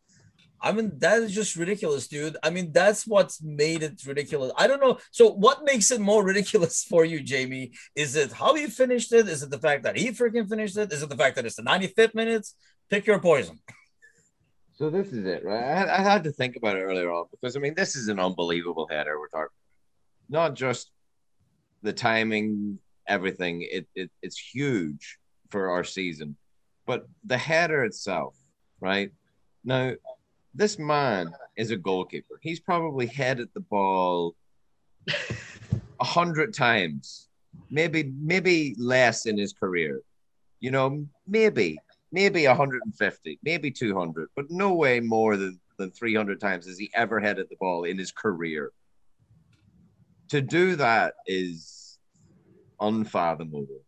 I 0.60 0.72
mean, 0.72 0.98
that 0.98 1.22
is 1.22 1.32
just 1.32 1.54
ridiculous, 1.54 2.08
dude. 2.08 2.36
I 2.42 2.50
mean, 2.50 2.72
that's 2.72 3.06
what's 3.06 3.40
made 3.42 3.84
it 3.84 4.04
ridiculous. 4.04 4.52
I 4.56 4.66
don't 4.66 4.80
know. 4.80 4.98
So, 5.12 5.30
what 5.30 5.64
makes 5.64 5.92
it 5.92 6.00
more 6.00 6.24
ridiculous 6.30 6.82
for 6.82 7.04
you, 7.04 7.20
Jamie? 7.22 7.70
Is 7.94 8.16
it 8.16 8.32
how 8.32 8.54
he 8.56 8.66
finished 8.66 9.12
it? 9.12 9.28
Is 9.28 9.44
it 9.44 9.50
the 9.50 9.58
fact 9.58 9.84
that 9.84 9.96
he 9.96 10.10
freaking 10.10 10.48
finished 10.48 10.76
it? 10.76 10.92
Is 10.92 11.02
it 11.04 11.08
the 11.08 11.16
fact 11.16 11.36
that 11.36 11.46
it's 11.46 11.56
the 11.56 11.62
95th 11.62 12.16
minutes? 12.16 12.56
Pick 12.92 13.06
your 13.06 13.20
poison. 13.20 13.58
So 14.74 14.90
this 14.90 15.14
is 15.14 15.24
it, 15.24 15.46
right? 15.46 15.64
I 15.64 15.74
had, 15.74 15.88
I 15.88 16.02
had 16.02 16.24
to 16.24 16.30
think 16.30 16.56
about 16.56 16.76
it 16.76 16.82
earlier 16.82 17.10
on 17.10 17.24
because 17.30 17.56
I 17.56 17.58
mean, 17.58 17.72
this 17.74 17.96
is 17.96 18.08
an 18.08 18.20
unbelievable 18.20 18.86
header. 18.90 19.18
We're 19.18 19.28
talking 19.28 19.48
not 20.28 20.54
just 20.54 20.90
the 21.80 21.94
timing, 21.94 22.78
everything. 23.08 23.62
It, 23.62 23.86
it 23.94 24.10
it's 24.20 24.36
huge 24.36 25.18
for 25.48 25.70
our 25.70 25.84
season, 25.84 26.36
but 26.84 27.08
the 27.24 27.38
header 27.38 27.82
itself, 27.84 28.36
right? 28.78 29.10
Now, 29.64 29.92
this 30.54 30.78
man 30.78 31.32
is 31.56 31.70
a 31.70 31.76
goalkeeper. 31.78 32.38
He's 32.42 32.60
probably 32.60 33.06
headed 33.06 33.48
the 33.54 33.60
ball 33.60 34.34
a 35.08 36.04
hundred 36.04 36.52
times, 36.52 37.28
maybe 37.70 38.12
maybe 38.20 38.74
less 38.76 39.24
in 39.24 39.38
his 39.38 39.54
career. 39.54 40.02
You 40.60 40.72
know, 40.72 41.06
maybe 41.26 41.78
maybe 42.12 42.46
150, 42.46 43.38
maybe 43.42 43.70
200, 43.70 44.28
but 44.36 44.50
no 44.50 44.74
way 44.74 45.00
more 45.00 45.36
than, 45.36 45.58
than 45.78 45.90
300 45.90 46.40
times 46.40 46.66
has 46.66 46.78
he 46.78 46.90
ever 46.94 47.18
headed 47.18 47.48
the 47.48 47.56
ball 47.56 47.84
in 47.84 47.98
his 47.98 48.12
career. 48.12 48.70
To 50.28 50.40
do 50.40 50.76
that 50.76 51.14
is 51.26 51.98
unfathomable. 52.80 53.80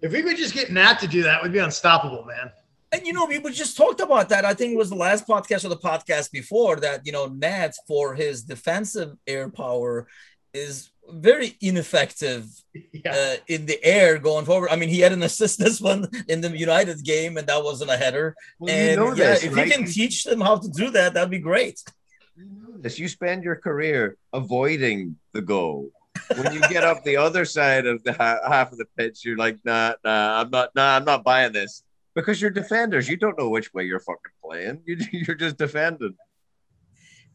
If 0.00 0.12
we 0.12 0.22
could 0.22 0.36
just 0.36 0.54
get 0.54 0.70
Nat 0.70 1.00
to 1.00 1.06
do 1.06 1.22
that, 1.22 1.42
we'd 1.42 1.52
be 1.52 1.58
unstoppable, 1.58 2.24
man. 2.24 2.52
And 2.92 3.06
you 3.06 3.12
know, 3.12 3.26
we 3.26 3.40
just 3.50 3.76
talked 3.76 4.00
about 4.00 4.28
that. 4.28 4.44
I 4.44 4.54
think 4.54 4.72
it 4.72 4.76
was 4.76 4.90
the 4.90 4.96
last 4.96 5.26
podcast 5.26 5.64
or 5.64 5.68
the 5.68 5.76
podcast 5.76 6.30
before 6.30 6.76
that, 6.76 7.04
you 7.04 7.10
know, 7.10 7.26
Nats 7.26 7.80
for 7.88 8.14
his 8.14 8.42
defensive 8.44 9.16
air 9.26 9.48
power 9.48 10.06
is 10.52 10.90
very 11.10 11.56
ineffective 11.60 12.46
Yeah. 12.92 13.12
uh, 13.12 13.36
in 13.46 13.66
the 13.66 13.82
air 13.84 14.18
going 14.18 14.44
forward. 14.46 14.70
I 14.70 14.76
mean, 14.76 14.88
he 14.88 15.00
had 15.00 15.12
an 15.12 15.22
assist 15.22 15.58
this 15.58 15.80
one 15.80 16.08
in 16.28 16.40
the 16.40 16.56
United 16.56 17.04
game, 17.04 17.36
and 17.36 17.46
that 17.46 17.62
wasn't 17.62 17.90
a 17.90 17.96
header. 17.96 18.34
Well, 18.58 18.74
and 18.74 18.90
you 18.90 18.96
know 18.96 19.14
yeah, 19.14 19.34
this, 19.34 19.44
if 19.44 19.54
right? 19.54 19.66
you 19.66 19.72
can 19.72 19.84
teach 19.84 20.24
them 20.24 20.40
how 20.40 20.56
to 20.58 20.68
do 20.68 20.90
that, 20.90 21.14
that'd 21.14 21.30
be 21.30 21.38
great. 21.38 21.80
You 22.36 22.46
know 22.46 22.76
this. 22.78 22.98
You 22.98 23.08
spend 23.08 23.44
your 23.44 23.56
career 23.56 24.16
avoiding 24.32 25.16
the 25.32 25.42
goal. 25.42 25.90
When 26.36 26.52
you 26.52 26.60
get 26.62 26.82
up 26.82 27.04
the 27.04 27.16
other 27.26 27.44
side 27.44 27.86
of 27.86 28.02
the 28.02 28.12
ha- 28.12 28.40
half 28.48 28.72
of 28.72 28.78
the 28.78 28.86
pitch, 28.96 29.24
you're 29.24 29.36
like, 29.36 29.58
nah, 29.64 29.94
nah, 30.04 30.40
I'm 30.40 30.50
not, 30.50 30.70
nah, 30.74 30.96
I'm 30.96 31.04
not 31.04 31.22
buying 31.22 31.52
this 31.52 31.84
because 32.14 32.40
you're 32.40 32.50
defenders. 32.50 33.08
You 33.08 33.16
don't 33.16 33.38
know 33.38 33.50
which 33.50 33.72
way 33.74 33.84
you're 33.84 34.00
fucking 34.00 34.32
playing. 34.42 34.80
You, 34.86 34.96
you're 35.12 35.36
just 35.36 35.58
defending. 35.58 36.16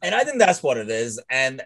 And 0.01 0.15
I 0.15 0.23
think 0.23 0.39
that's 0.39 0.63
what 0.63 0.77
it 0.77 0.89
is. 0.89 1.21
And 1.29 1.61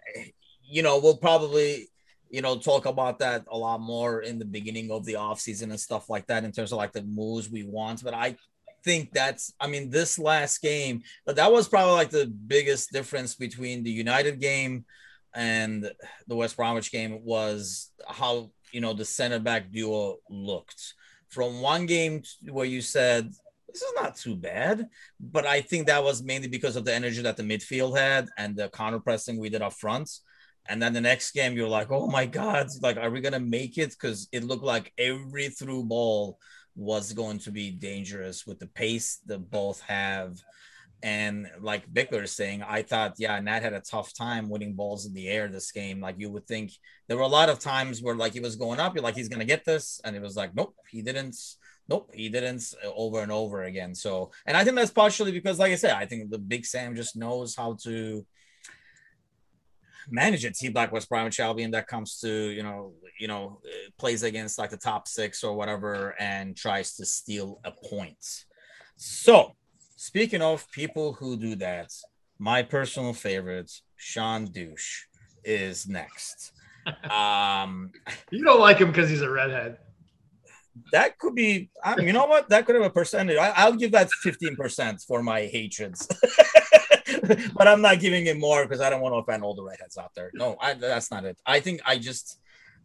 you 0.64 0.82
know, 0.82 0.99
we'll 0.99 1.18
probably 1.18 1.89
you 2.34 2.41
know 2.41 2.57
talk 2.57 2.88
about 2.88 3.19
that 3.19 3.45
a 3.51 3.57
lot 3.57 3.79
more 3.79 4.21
in 4.21 4.39
the 4.39 4.45
beginning 4.45 4.89
of 4.89 5.05
the 5.05 5.13
offseason 5.13 5.69
and 5.69 5.79
stuff 5.79 6.09
like 6.09 6.25
that 6.25 6.43
in 6.43 6.51
terms 6.51 6.71
of 6.71 6.79
like 6.79 6.91
the 6.91 7.03
moves 7.03 7.47
we 7.47 7.63
want. 7.63 8.03
But 8.03 8.15
I 8.15 8.36
think 8.84 9.13
that's 9.13 9.53
I 9.59 9.67
mean, 9.67 9.91
this 9.91 10.17
last 10.17 10.59
game, 10.59 11.03
but 11.27 11.36
that 11.36 11.51
was 11.51 11.67
probably 11.67 11.93
like 11.93 12.09
the 12.09 12.25
biggest 12.25 12.91
difference 12.91 13.36
between 13.36 13.84
the 13.84 13.91
United 13.91 14.39
game 14.41 14.84
and 15.36 15.91
the 16.27 16.36
West 16.36 16.57
Bromwich 16.57 16.91
game 16.91 17.23
was 17.23 17.91
how 18.07 18.49
you 18.71 18.81
know 18.81 18.93
the 18.93 19.05
center 19.05 19.38
back 19.38 19.71
duo 19.71 20.17
looked. 20.27 20.95
From 21.29 21.61
one 21.61 21.86
game 21.86 22.23
where 22.49 22.65
you 22.65 22.81
said 22.81 23.31
this 23.71 23.84
is 23.84 23.93
not 23.95 24.15
too 24.15 24.36
bad. 24.36 24.88
But 25.19 25.45
I 25.45 25.61
think 25.61 25.86
that 25.86 26.03
was 26.03 26.23
mainly 26.23 26.47
because 26.47 26.75
of 26.75 26.86
the 26.86 26.95
energy 26.95 27.21
that 27.21 27.38
the 27.38 27.43
midfield 27.43 27.95
had 27.95 28.29
and 28.39 28.55
the 28.55 28.69
counter 28.69 28.99
pressing 28.99 29.38
we 29.38 29.49
did 29.49 29.61
up 29.61 29.73
front. 29.73 30.09
And 30.68 30.82
then 30.82 30.93
the 30.93 31.01
next 31.01 31.32
game, 31.32 31.53
you're 31.53 31.68
like, 31.68 31.91
oh 31.91 32.07
my 32.07 32.26
God, 32.26 32.68
like, 32.82 32.97
are 32.97 33.09
we 33.09 33.22
going 33.22 33.34
to 33.34 33.39
make 33.39 33.78
it? 33.78 33.91
Because 33.91 34.30
it 34.32 34.43
looked 34.43 34.64
like 34.64 34.93
every 34.97 35.49
through 35.49 35.84
ball 35.86 36.38
was 36.76 37.14
going 37.14 37.39
to 37.39 37.51
be 37.51 37.72
dangerous 37.72 38.47
with 38.47 38.59
the 38.59 38.68
pace 38.68 39.20
that 39.26 39.51
both 39.51 39.82
have. 39.82 40.38
And 41.03 41.51
like 41.59 41.91
Bickler 41.91 42.24
is 42.24 42.32
saying, 42.32 42.64
I 42.64 42.82
thought, 42.82 43.16
yeah, 43.18 43.38
Nat 43.39 43.61
had 43.61 43.74
a 43.74 43.82
tough 43.82 44.14
time 44.14 44.49
winning 44.49 44.74
balls 44.74 45.05
in 45.05 45.14
the 45.14 45.28
air 45.28 45.49
this 45.49 45.74
game. 45.74 45.99
Like 45.99 46.16
you 46.18 46.32
would 46.32 46.47
think 46.47 46.72
there 47.07 47.18
were 47.18 47.24
a 47.24 47.28
lot 47.28 47.49
of 47.49 47.59
times 47.59 48.01
where 48.01 48.16
like 48.16 48.32
he 48.32 48.39
was 48.39 48.55
going 48.55 48.80
up, 48.80 48.95
you're 48.95 49.03
like, 49.03 49.16
he's 49.16 49.28
gonna 49.28 49.43
get 49.43 49.66
this, 49.66 49.99
and 50.05 50.16
it 50.16 50.22
was 50.22 50.38
like, 50.38 50.55
nope, 50.55 50.76
he 50.89 51.01
didn't. 51.01 51.36
Nope, 51.89 52.11
he 52.14 52.30
didn't 52.30 52.64
over 52.95 53.20
and 53.20 53.30
over 53.30 53.64
again. 53.64 53.93
So, 53.93 54.32
and 54.45 54.55
I 54.55 54.64
think 54.64 54.78
that's 54.78 54.89
partially 54.89 55.34
because, 55.34 55.59
like 55.59 55.74
I 55.74 55.76
said, 55.76 55.91
I 55.91 56.05
think 56.05 56.30
the 56.30 56.39
Big 56.39 56.66
Sam 56.66 56.95
just 56.95 57.18
knows 57.18 57.53
how 57.53 57.76
to 57.84 58.26
manage 60.10 60.45
a 60.45 60.51
team 60.51 60.74
like 60.74 60.91
West 60.91 61.10
Bromwich 61.10 61.39
Albion 61.39 61.72
that 61.72 61.88
comes 61.88 62.20
to 62.20 62.30
you 62.30 62.64
know 62.64 62.93
you 63.20 63.28
know 63.28 63.60
uh, 63.66 63.89
plays 63.97 64.24
against 64.24 64.58
like 64.58 64.70
the 64.70 64.78
top 64.78 65.08
six 65.08 65.43
or 65.43 65.56
whatever 65.56 66.16
and 66.20 66.56
tries 66.56 66.95
to 66.95 67.06
steal 67.06 67.60
a 67.64 67.72
point. 67.72 68.45
So 68.95 69.56
Speaking 70.04 70.41
of 70.41 70.70
people 70.70 71.14
who 71.14 71.38
do 71.38 71.56
that, 71.56 71.89
my 72.38 72.62
personal 72.62 73.14
favorite, 73.14 73.72
Sean 73.95 74.43
Douche, 74.47 75.06
is 75.45 75.88
next. 75.88 76.51
Um, 77.10 77.93
you 78.30 78.43
don't 78.43 78.60
like 78.60 78.80
him 78.80 78.89
because 78.89 79.10
he's 79.10 79.22
a 79.22 79.30
redhead. 79.30 79.78
That 80.91 81.17
could 81.19 81.36
be, 81.36 81.69
um, 81.84 81.99
you 82.01 82.13
know 82.13 82.26
what? 82.26 82.49
That 82.49 82.65
could 82.65 82.76
have 82.76 82.84
a 82.84 82.89
percentage. 82.89 83.38
I, 83.38 83.69
will 83.69 83.78
give 83.78 83.91
that 83.91 84.09
15% 84.26 85.05
for 85.05 85.21
my 85.21 85.41
hatreds. 85.41 86.07
but 87.53 87.67
I'm 87.67 87.82
not 87.82 87.99
giving 87.99 88.26
it 88.26 88.38
more 88.39 88.63
because 88.63 88.82
I 88.82 88.89
don't 88.89 89.01
want 89.01 89.13
to 89.13 89.17
offend 89.17 89.43
all 89.43 89.55
the 89.55 89.63
redheads 89.63 89.97
out 89.97 90.11
there. 90.15 90.32
No, 90.34 90.57
I, 90.59 90.74
that's 90.74 91.11
not 91.11 91.26
it. 91.26 91.38
I 91.45 91.59
think 91.59 91.82
I 91.86 91.97
just, 91.97 92.39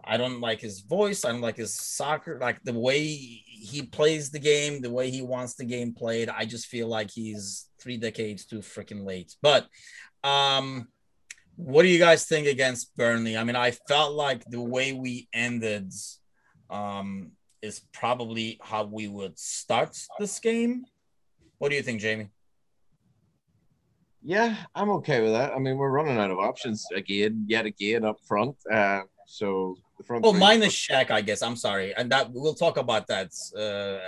I 0.05 0.17
don't 0.17 0.41
like 0.41 0.61
his 0.61 0.81
voice. 0.81 1.25
I 1.25 1.33
don't 1.33 1.41
like 1.41 1.57
his 1.57 1.75
soccer, 1.75 2.39
like 2.41 2.63
the 2.63 2.79
way 2.79 3.07
he 3.07 3.83
plays 3.83 4.31
the 4.31 4.39
game, 4.39 4.81
the 4.81 4.91
way 4.91 5.11
he 5.11 5.23
wants 5.23 5.55
the 5.55 5.65
game 5.65 5.95
played. 5.95 6.29
I 6.29 6.45
just 6.45 6.67
feel 6.67 6.89
like 6.89 7.11
he's 7.11 7.69
three 7.81 7.97
decades 7.97 8.45
too 8.45 8.59
freaking 8.59 9.05
late. 9.05 9.35
But 9.43 9.67
um, 10.23 10.89
what 11.57 11.83
do 11.83 11.89
you 11.89 11.99
guys 11.99 12.27
think 12.27 12.47
against 12.47 12.97
Burnley? 12.97 13.37
I 13.37 13.45
mean, 13.45 13.57
I 13.57 13.73
felt 13.89 14.13
like 14.13 14.45
the 14.45 14.61
way 14.61 14.93
we 14.93 15.29
ended 15.33 15.93
um, 16.71 17.33
is 17.63 17.83
probably 17.93 18.59
how 18.63 18.85
we 18.85 19.09
would 19.09 19.39
start 19.39 19.97
this 20.19 20.39
game. 20.39 20.85
What 21.59 21.71
do 21.71 21.77
you 21.77 21.83
think, 21.83 22.01
Jamie? 22.01 22.31
Yeah, 24.23 24.57
I'm 24.75 24.91
okay 24.91 25.23
with 25.23 25.33
that. 25.33 25.53
I 25.53 25.59
mean, 25.59 25.77
we're 25.77 25.91
running 25.91 26.19
out 26.19 26.31
of 26.31 26.39
options 26.39 26.87
again, 26.95 27.45
yet 27.49 27.67
again 27.67 28.05
up 28.05 28.19
front. 28.27 28.57
Uh, 28.71 29.03
so 29.27 29.77
the 29.97 30.05
front 30.05 30.25
oh, 30.25 30.33
minus 30.33 30.75
Shaq, 30.75 31.11
I 31.11 31.21
guess. 31.21 31.43
I'm 31.43 31.57
sorry, 31.57 31.95
and 31.95 32.11
that 32.11 32.31
we'll 32.33 32.55
talk 32.55 32.77
about 32.77 33.07
that 33.09 33.31
uh, 33.57 33.99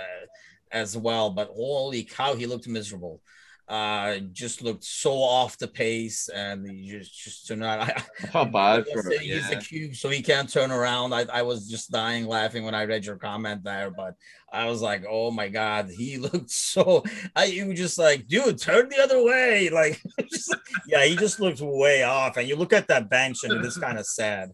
as 0.71 0.97
well. 0.97 1.29
But 1.29 1.49
holy 1.49 2.03
cow, 2.03 2.35
he 2.35 2.45
looked 2.45 2.67
miserable. 2.67 3.21
Uh, 3.67 4.17
just 4.33 4.61
looked 4.61 4.83
so 4.83 5.13
off 5.13 5.57
the 5.57 5.67
pace, 5.67 6.27
and 6.27 6.69
he 6.69 6.89
just 6.89 7.17
just 7.17 7.47
to 7.47 7.55
not. 7.55 7.79
I, 7.79 8.03
How 8.33 8.43
bad 8.43 8.85
for 8.91 8.99
him? 9.09 9.19
He's 9.21 9.49
yeah. 9.49 9.57
a 9.57 9.61
cube, 9.61 9.95
so 9.95 10.09
he 10.09 10.21
can't 10.21 10.51
turn 10.51 10.71
around. 10.71 11.13
I, 11.13 11.25
I 11.31 11.41
was 11.43 11.69
just 11.69 11.89
dying 11.89 12.27
laughing 12.27 12.65
when 12.65 12.75
I 12.75 12.83
read 12.83 13.05
your 13.05 13.15
comment 13.15 13.63
there, 13.63 13.89
but 13.89 14.15
I 14.51 14.67
was 14.67 14.81
like, 14.81 15.05
oh 15.09 15.31
my 15.31 15.47
god, 15.47 15.89
he 15.89 16.17
looked 16.17 16.51
so. 16.51 17.03
I 17.33 17.45
you 17.45 17.67
were 17.67 17.73
just 17.73 17.97
like, 17.97 18.27
dude, 18.27 18.59
turn 18.59 18.89
the 18.89 19.01
other 19.01 19.23
way. 19.23 19.69
Like, 19.81 20.01
just, 20.29 20.55
yeah, 20.85 21.05
he 21.05 21.15
just 21.15 21.39
looked 21.39 21.61
way 21.61 22.03
off. 22.03 22.37
And 22.37 22.47
you 22.47 22.55
look 22.55 22.73
at 22.73 22.87
that 22.87 23.09
bench, 23.09 23.43
and 23.43 23.53
it 23.53 23.65
is 23.65 23.77
kind 23.77 23.97
of 23.97 24.05
sad. 24.05 24.51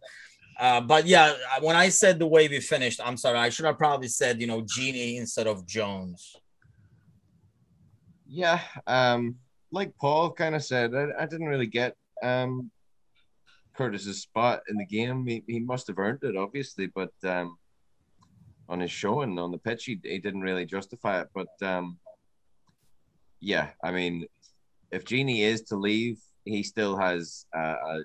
Uh, 0.59 0.81
but 0.81 1.05
yeah, 1.05 1.33
when 1.61 1.75
I 1.75 1.89
said 1.89 2.19
the 2.19 2.27
way 2.27 2.47
we 2.47 2.59
finished, 2.59 2.99
I'm 3.03 3.17
sorry, 3.17 3.37
I 3.37 3.49
should 3.49 3.65
have 3.65 3.77
probably 3.77 4.07
said, 4.07 4.41
you 4.41 4.47
know, 4.47 4.61
Gini 4.61 5.17
instead 5.17 5.47
of 5.47 5.65
Jones. 5.65 6.35
Yeah, 8.29 8.61
um, 8.85 9.35
like 9.71 9.97
Paul 9.97 10.31
kind 10.31 10.55
of 10.55 10.63
said, 10.63 10.93
I, 10.93 11.07
I, 11.19 11.25
didn't 11.25 11.47
really 11.47 11.67
get 11.67 11.95
um, 12.21 12.71
Curtis's 13.73 14.21
spot 14.21 14.61
in 14.69 14.77
the 14.77 14.85
game. 14.85 15.25
He, 15.25 15.43
he 15.47 15.59
must 15.59 15.87
have 15.87 15.99
earned 15.99 16.23
it, 16.23 16.35
obviously, 16.35 16.87
but 16.87 17.11
um, 17.23 17.57
on 18.69 18.81
his 18.81 18.91
showing 18.91 19.39
on 19.39 19.51
the 19.51 19.57
pitch, 19.57 19.85
he, 19.85 19.99
he 20.03 20.19
didn't 20.19 20.41
really 20.41 20.65
justify 20.65 21.21
it. 21.21 21.29
But 21.33 21.47
um, 21.61 21.97
yeah, 23.39 23.69
I 23.83 23.91
mean, 23.91 24.25
if 24.91 25.05
Gini 25.05 25.41
is 25.41 25.61
to 25.63 25.75
leave, 25.75 26.19
he 26.43 26.63
still 26.63 26.97
has 26.97 27.45
uh, 27.55 27.75
a, 27.87 27.99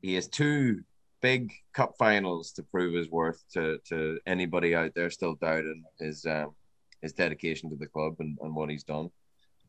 he 0.00 0.14
has 0.14 0.28
two 0.28 0.82
big 1.20 1.52
cup 1.72 1.94
finals 1.98 2.52
to 2.52 2.62
prove 2.64 2.94
his 2.94 3.08
worth 3.10 3.42
to 3.52 3.78
to 3.88 4.18
anybody 4.26 4.74
out 4.74 4.92
there 4.94 5.10
still 5.10 5.34
doubting 5.36 5.84
his 6.00 6.26
um, 6.26 6.54
his 7.02 7.12
dedication 7.12 7.68
to 7.70 7.76
the 7.76 7.86
club 7.86 8.14
and, 8.20 8.38
and 8.40 8.54
what 8.54 8.70
he's 8.70 8.84
done. 8.84 9.10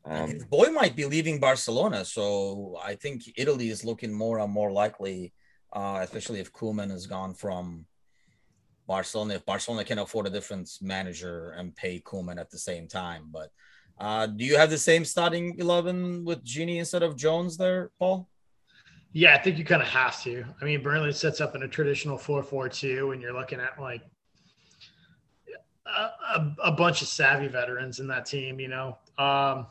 Um, 0.05 0.37
boy 0.49 0.67
might 0.67 0.95
be 0.95 1.05
leaving 1.05 1.39
Barcelona, 1.39 2.03
so 2.05 2.77
I 2.83 2.95
think 2.95 3.23
Italy 3.37 3.69
is 3.69 3.85
looking 3.85 4.13
more 4.13 4.39
and 4.39 4.51
more 4.51 4.71
likely, 4.71 5.33
uh, 5.71 5.99
especially 6.01 6.39
if 6.39 6.51
Koeman 6.51 6.91
has 6.91 7.07
gone 7.07 7.33
from 7.33 7.85
Barcelona. 8.85 9.35
If 9.35 9.45
Barcelona 9.45 9.85
can 9.85 9.99
afford 9.99 10.27
a 10.27 10.29
different 10.29 10.69
manager 10.81 11.51
and 11.51 11.75
pay 11.75 11.99
Koeman 11.99 12.39
at 12.39 12.51
the 12.51 12.57
same 12.57 12.87
time, 12.87 13.29
but 13.31 13.49
uh, 13.97 14.27
do 14.27 14.43
you 14.43 14.57
have 14.57 14.69
the 14.69 14.77
same 14.77 15.05
starting 15.05 15.57
eleven 15.57 16.25
with 16.25 16.43
Gini 16.43 16.79
instead 16.79 17.03
of 17.03 17.15
Jones 17.15 17.55
there, 17.55 17.91
Paul? 17.97 18.27
Yeah, 19.13 19.35
I 19.35 19.37
think 19.37 19.57
you 19.57 19.63
kind 19.63 19.81
of 19.81 19.87
have 19.87 20.21
to. 20.23 20.43
I 20.59 20.65
mean, 20.65 20.81
Burnley 20.81 21.13
sets 21.13 21.39
up 21.39 21.55
in 21.55 21.61
a 21.61 21.67
traditional 21.67 22.17
4-4-2, 22.17 23.13
and 23.13 23.21
you're 23.21 23.31
looking 23.31 23.59
at 23.59 23.79
like 23.79 24.01
a, 25.95 26.55
a, 26.65 26.71
bunch 26.71 27.01
of 27.01 27.07
savvy 27.07 27.47
veterans 27.47 27.99
in 27.99 28.07
that 28.07 28.25
team. 28.25 28.59
You 28.59 28.67
know, 28.69 28.97
um, 29.17 29.67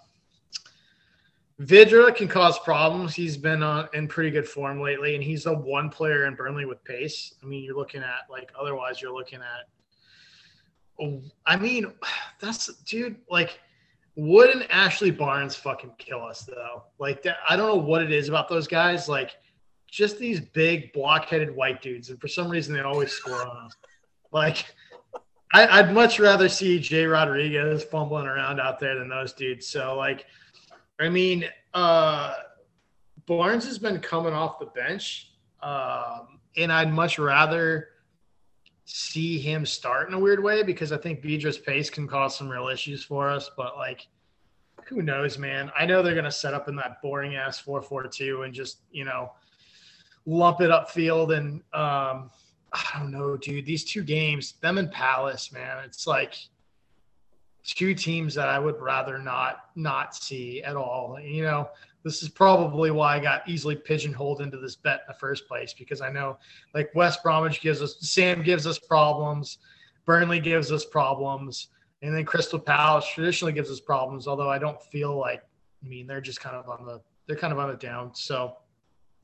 Vydra 1.61 2.15
can 2.15 2.29
cause 2.29 2.59
problems. 2.59 3.15
He's 3.15 3.37
been 3.37 3.63
on, 3.63 3.89
in 3.95 4.09
pretty 4.09 4.31
good 4.31 4.49
form 4.49 4.81
lately, 4.81 5.15
and 5.15 5.23
he's 5.23 5.45
the 5.45 5.55
one 5.55 5.91
player 5.91 6.27
in 6.27 6.35
Burnley 6.35 6.65
with 6.65 6.83
pace. 6.85 7.35
I 7.43 7.47
mean, 7.47 7.65
you're 7.65 7.77
looking 7.77 8.03
at 8.03 8.31
like 8.31 8.51
otherwise, 8.59 9.01
you're 9.01 9.15
looking 9.15 9.41
at. 9.41 9.69
I 11.47 11.57
mean, 11.57 11.93
that's 12.41 12.67
dude. 12.85 13.17
Like 13.29 13.61
wouldn't 14.17 14.67
Ashley 14.71 15.11
Barnes 15.11 15.55
fucking 15.55 15.93
kill 15.99 16.23
us 16.23 16.43
though? 16.43 16.85
Like 16.99 17.27
I 17.49 17.57
don't 17.57 17.69
know 17.69 17.83
what 17.83 18.03
it 18.03 18.13
is 18.13 18.29
about 18.29 18.49
those 18.49 18.67
guys. 18.67 19.09
Like 19.09 19.37
just 19.91 20.19
these 20.19 20.41
big 20.41 20.93
blockheaded 20.93 21.55
white 21.55 21.83
dudes, 21.83 22.11
and 22.11 22.21
for 22.21 22.29
some 22.29 22.49
reason 22.51 22.75
they 22.75 22.81
always 22.81 23.13
score 23.13 23.47
on 23.47 23.67
us. 23.67 23.77
Like 24.31 24.67
I, 25.53 25.83
would 25.83 25.93
much 25.93 26.19
rather 26.19 26.49
see 26.49 26.79
Jay 26.79 27.05
Rodriguez 27.05 27.85
fumbling 27.85 28.27
around 28.27 28.59
out 28.59 28.81
there 28.81 28.99
than 28.99 29.09
those 29.09 29.35
dudes. 29.35 29.67
So 29.67 29.97
like, 29.97 30.25
I 30.99 31.09
mean, 31.09 31.45
uh, 31.75 32.35
Barnes 33.27 33.67
has 33.67 33.79
been 33.79 34.01
coming 34.01 34.33
off 34.33 34.59
the 34.59 34.67
bench, 34.67 35.33
um, 35.63 36.39
and 36.57 36.73
I'd 36.73 36.93
much 36.93 37.19
rather 37.19 37.89
see 38.85 39.39
him 39.39 39.65
start 39.65 40.09
in 40.09 40.15
a 40.15 40.19
weird 40.19 40.43
way 40.43 40.63
because 40.63 40.91
I 40.93 40.97
think 40.97 41.23
Vydra's 41.23 41.59
pace 41.59 41.89
can 41.89 42.09
cause 42.09 42.37
some 42.37 42.49
real 42.49 42.69
issues 42.69 43.05
for 43.05 43.29
us. 43.29 43.51
But 43.57 43.77
like, 43.77 44.07
who 44.87 45.03
knows, 45.03 45.39
man? 45.39 45.71
I 45.79 45.87
know 45.87 46.03
they're 46.03 46.15
gonna 46.15 46.33
set 46.33 46.55
up 46.55 46.69
in 46.69 46.77
that 46.77 47.01
boring 47.03 47.37
ass 47.37 47.59
four 47.59 47.83
four 47.83 48.07
two 48.09 48.43
and 48.43 48.53
just 48.53 48.79
you 48.91 49.05
know 49.05 49.33
lump 50.27 50.61
it 50.61 50.71
up 50.71 50.91
field 50.91 51.33
and 51.33 51.63
um, 51.73 52.31
I 52.73 52.99
don't 52.99 53.11
know, 53.11 53.37
dude. 53.37 53.67
These 53.67 53.85
two 53.85 54.03
games, 54.03 54.55
them 54.61 54.79
and 54.79 54.91
Palace, 54.91 55.53
man, 55.53 55.85
it's 55.85 56.07
like 56.07 56.35
two 57.65 57.95
teams 57.95 58.35
that 58.35 58.49
I 58.49 58.59
would 58.59 58.81
rather 58.81 59.19
not 59.19 59.65
not 59.77 60.15
see 60.15 60.63
at 60.63 60.77
all. 60.77 61.19
You 61.21 61.43
know, 61.43 61.69
this 62.03 62.23
is 62.23 62.29
probably 62.29 62.91
why 62.91 63.17
I 63.17 63.21
got 63.21 63.49
easily 63.49 63.77
pigeonholed 63.77 64.41
into 64.41 64.59
this 64.59 64.77
bet 64.77 65.01
in 65.01 65.07
the 65.09 65.19
first 65.19 65.47
place 65.47 65.75
because 65.75 66.01
I 66.01 66.11
know 66.11 66.39
like 66.75 66.91
West 66.95 67.23
Bromwich 67.23 67.61
gives 67.61 67.83
us 67.83 67.97
Sam 68.01 68.43
gives 68.43 68.67
us 68.67 68.79
problems, 68.79 69.59
Burnley 70.07 70.41
gives 70.41 70.73
us 70.73 70.85
problems, 70.85 71.69
and 72.03 72.15
then 72.15 72.25
Crystal 72.25 72.59
Palace 72.59 73.07
traditionally 73.07 73.53
gives 73.53 73.71
us 73.71 73.81
problems. 73.81 74.27
Although 74.27 74.51
I 74.51 74.59
don't 74.59 74.83
feel 74.83 75.17
like 75.19 75.43
I 75.85 75.89
mean 75.89 76.07
they're 76.07 76.21
just 76.21 76.41
kind 76.41 76.57
of 76.57 76.69
on 76.69 76.85
the 76.87 77.01
they're 77.27 77.37
kind 77.37 77.53
of 77.53 77.59
on 77.59 77.69
the 77.69 77.77
down. 77.77 78.15
So 78.15 78.57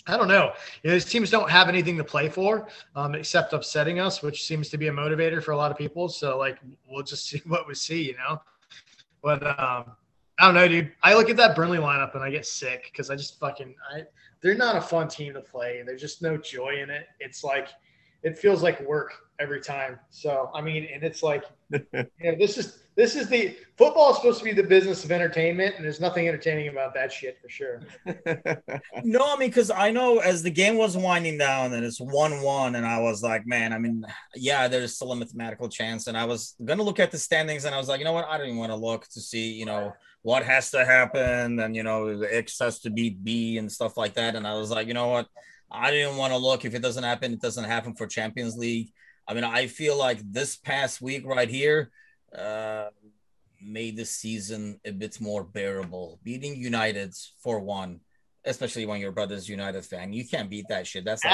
I 0.08 0.16
don't 0.16 0.28
know. 0.28 0.52
You 0.82 0.90
know, 0.90 0.94
these 0.94 1.04
teams 1.04 1.30
don't 1.30 1.50
have 1.50 1.68
anything 1.68 1.96
to 1.98 2.04
play 2.04 2.28
for 2.28 2.66
um, 2.96 3.14
except 3.14 3.52
upsetting 3.52 4.00
us, 4.00 4.22
which 4.22 4.44
seems 4.44 4.68
to 4.70 4.78
be 4.78 4.88
a 4.88 4.92
motivator 4.92 5.42
for 5.42 5.52
a 5.52 5.56
lot 5.56 5.70
of 5.70 5.76
people. 5.76 6.08
So 6.08 6.38
like 6.38 6.58
we'll 6.88 7.04
just 7.04 7.26
see 7.28 7.42
what 7.46 7.68
we 7.68 7.74
see, 7.74 8.02
you 8.02 8.16
know. 8.16 8.40
But 9.22 9.42
um, 9.46 9.92
I 10.38 10.46
don't 10.46 10.54
know, 10.54 10.68
dude. 10.68 10.92
I 11.02 11.14
look 11.14 11.30
at 11.30 11.36
that 11.36 11.54
Burnley 11.54 11.78
lineup 11.78 12.14
and 12.14 12.22
I 12.24 12.30
get 12.30 12.46
sick 12.46 12.88
because 12.90 13.10
I 13.10 13.16
just 13.16 13.38
fucking 13.38 13.74
I 13.92 14.04
they're 14.40 14.54
not 14.54 14.76
a 14.76 14.80
fun 14.80 15.08
team 15.08 15.34
to 15.34 15.40
play. 15.40 15.82
There's 15.84 16.00
just 16.00 16.22
no 16.22 16.36
joy 16.36 16.80
in 16.82 16.90
it. 16.90 17.06
It's 17.20 17.42
like 17.42 17.68
it 18.22 18.38
feels 18.38 18.62
like 18.62 18.80
work 18.80 19.12
every 19.38 19.60
time. 19.60 19.98
So 20.10 20.50
I 20.54 20.60
mean, 20.60 20.88
and 20.92 21.02
it's 21.02 21.22
like, 21.22 21.44
know, 21.92 22.36
this 22.38 22.58
is 22.58 22.78
this 22.96 23.14
is 23.14 23.28
the 23.28 23.56
football 23.76 24.10
is 24.10 24.16
supposed 24.16 24.38
to 24.40 24.44
be 24.44 24.52
the 24.52 24.62
business 24.62 25.04
of 25.04 25.12
entertainment, 25.12 25.76
and 25.76 25.84
there's 25.84 26.00
nothing 26.00 26.26
entertaining 26.26 26.68
about 26.68 26.94
that 26.94 27.12
shit 27.12 27.38
for 27.40 27.48
sure. 27.48 27.80
no, 29.04 29.20
I 29.20 29.36
mean, 29.36 29.50
because 29.50 29.70
I 29.70 29.90
know 29.90 30.18
as 30.18 30.42
the 30.42 30.50
game 30.50 30.76
was 30.76 30.96
winding 30.96 31.38
down 31.38 31.74
and 31.74 31.84
it's 31.84 32.00
one-one, 32.00 32.74
and 32.74 32.84
I 32.84 33.00
was 33.00 33.22
like, 33.22 33.46
man, 33.46 33.72
I 33.72 33.78
mean, 33.78 34.04
yeah, 34.34 34.66
there's 34.66 34.96
still 34.96 35.12
a 35.12 35.16
mathematical 35.16 35.68
chance, 35.68 36.06
and 36.08 36.16
I 36.16 36.24
was 36.24 36.56
gonna 36.64 36.82
look 36.82 36.98
at 36.98 37.10
the 37.10 37.18
standings, 37.18 37.64
and 37.64 37.74
I 37.74 37.78
was 37.78 37.88
like, 37.88 37.98
you 37.98 38.04
know 38.04 38.12
what, 38.12 38.26
I 38.28 38.36
don't 38.36 38.46
even 38.46 38.58
want 38.58 38.72
to 38.72 38.76
look 38.76 39.06
to 39.08 39.20
see, 39.20 39.52
you 39.52 39.66
know, 39.66 39.92
what 40.22 40.44
has 40.44 40.70
to 40.72 40.84
happen, 40.84 41.60
and 41.60 41.76
you 41.76 41.82
know, 41.82 42.22
X 42.22 42.58
has 42.58 42.80
to 42.80 42.90
beat 42.90 43.22
B 43.22 43.58
and 43.58 43.70
stuff 43.70 43.96
like 43.96 44.14
that. 44.14 44.34
And 44.34 44.46
I 44.46 44.54
was 44.54 44.70
like, 44.70 44.86
you 44.88 44.94
know 44.94 45.08
what? 45.08 45.28
I 45.70 45.90
didn't 45.90 46.16
want 46.16 46.32
to 46.32 46.38
look. 46.38 46.64
If 46.64 46.74
it 46.74 46.82
doesn't 46.82 47.04
happen, 47.04 47.32
it 47.32 47.40
doesn't 47.40 47.64
happen 47.64 47.94
for 47.94 48.06
Champions 48.06 48.56
League. 48.56 48.90
I 49.28 49.34
mean, 49.34 49.44
I 49.44 49.66
feel 49.66 49.96
like 49.96 50.20
this 50.24 50.56
past 50.56 51.02
week 51.02 51.26
right 51.26 51.48
here 51.48 51.90
uh, 52.36 52.88
made 53.60 53.96
the 53.96 54.06
season 54.06 54.80
a 54.84 54.90
bit 54.90 55.20
more 55.20 55.44
bearable. 55.44 56.18
Beating 56.24 56.56
United 56.56 57.14
for 57.42 57.60
one 57.60 58.00
especially 58.44 58.86
when 58.86 59.00
your 59.00 59.12
brother's 59.12 59.48
United 59.48 59.84
fan. 59.84 60.12
You 60.12 60.26
can't 60.26 60.50
beat 60.50 60.66
that 60.68 60.86
shit. 60.86 61.04
That's 61.04 61.24
like, 61.24 61.32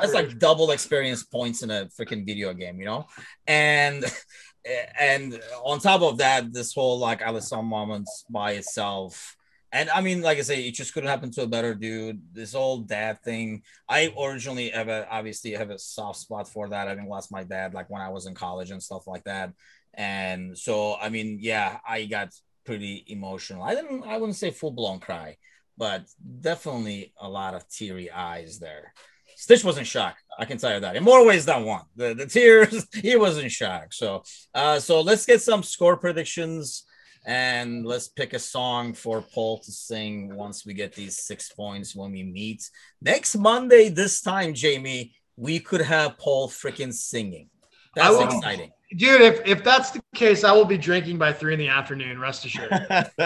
that's 0.00 0.14
like 0.14 0.38
double 0.38 0.70
experience 0.70 1.22
points 1.22 1.62
in 1.62 1.70
a 1.70 1.86
freaking 1.86 2.24
video 2.24 2.54
game, 2.54 2.78
you 2.78 2.86
know? 2.86 3.06
And 3.46 4.04
and 5.00 5.40
on 5.62 5.78
top 5.78 6.02
of 6.02 6.18
that, 6.18 6.52
this 6.52 6.74
whole 6.74 6.98
like 6.98 7.20
Alisson 7.20 7.64
moments 7.64 8.24
by 8.30 8.52
itself. 8.52 9.36
And 9.72 9.90
I 9.90 10.00
mean, 10.00 10.22
like 10.22 10.38
I 10.38 10.42
say, 10.42 10.62
it 10.62 10.74
just 10.74 10.94
couldn't 10.94 11.10
happen 11.10 11.30
to 11.32 11.42
a 11.42 11.46
better 11.46 11.74
dude. 11.74 12.22
This 12.32 12.54
old 12.54 12.88
dad 12.88 13.22
thing. 13.22 13.62
I 13.88 14.12
originally 14.18 14.70
have 14.70 14.88
a 14.88 15.06
obviously 15.10 15.52
have 15.52 15.70
a 15.70 15.78
soft 15.78 16.20
spot 16.20 16.48
for 16.48 16.68
that. 16.68 16.88
Having 16.88 17.08
lost 17.08 17.32
my 17.32 17.44
dad 17.44 17.74
like 17.74 17.90
when 17.90 18.02
I 18.02 18.08
was 18.08 18.26
in 18.26 18.34
college 18.34 18.70
and 18.70 18.82
stuff 18.82 19.06
like 19.06 19.24
that. 19.24 19.52
And 19.94 20.56
so 20.56 20.96
I 20.96 21.10
mean, 21.10 21.38
yeah, 21.40 21.78
I 21.86 22.06
got 22.06 22.30
pretty 22.64 23.04
emotional. 23.08 23.62
I 23.62 23.74
didn't 23.74 24.04
I 24.04 24.16
wouldn't 24.16 24.36
say 24.36 24.50
full 24.50 24.70
blown 24.70 25.00
cry 25.00 25.36
but 25.78 26.04
definitely 26.40 27.12
a 27.20 27.28
lot 27.28 27.54
of 27.54 27.66
teary 27.68 28.10
eyes 28.10 28.58
there. 28.58 28.92
Stitch 29.36 29.62
was 29.62 29.78
in 29.78 29.84
shock. 29.84 30.16
I 30.36 30.44
can 30.44 30.58
tell 30.58 30.74
you 30.74 30.80
that 30.80 30.96
in 30.96 31.04
more 31.04 31.24
ways 31.24 31.46
than 31.46 31.64
one. 31.64 31.82
The, 31.94 32.12
the 32.12 32.26
tears, 32.26 32.86
he 33.02 33.16
was 33.16 33.38
in 33.38 33.48
shock. 33.48 33.92
So, 33.92 34.24
uh, 34.52 34.80
so 34.80 35.00
let's 35.00 35.24
get 35.24 35.40
some 35.40 35.62
score 35.62 35.96
predictions 35.96 36.84
and 37.28 37.84
let's 37.84 38.08
pick 38.08 38.32
a 38.32 38.38
song 38.38 38.94
for 38.94 39.20
Paul 39.20 39.58
to 39.58 39.70
sing 39.70 40.34
once 40.34 40.64
we 40.64 40.72
get 40.72 40.94
these 40.94 41.18
six 41.18 41.52
points 41.52 41.94
when 41.94 42.10
we 42.10 42.22
meet 42.22 42.70
next 43.02 43.36
Monday. 43.36 43.90
This 43.90 44.22
time, 44.22 44.54
Jamie, 44.54 45.14
we 45.36 45.60
could 45.60 45.82
have 45.82 46.16
Paul 46.16 46.48
freaking 46.48 46.90
singing. 46.90 47.50
That's 47.94 48.16
will, 48.16 48.24
exciting, 48.24 48.70
dude. 48.96 49.20
If 49.20 49.46
if 49.46 49.62
that's 49.62 49.90
the 49.90 50.00
case, 50.14 50.42
I 50.42 50.52
will 50.52 50.64
be 50.64 50.78
drinking 50.78 51.18
by 51.18 51.34
three 51.34 51.52
in 51.52 51.58
the 51.58 51.68
afternoon. 51.68 52.18
Rest 52.18 52.46
assured. 52.46 52.72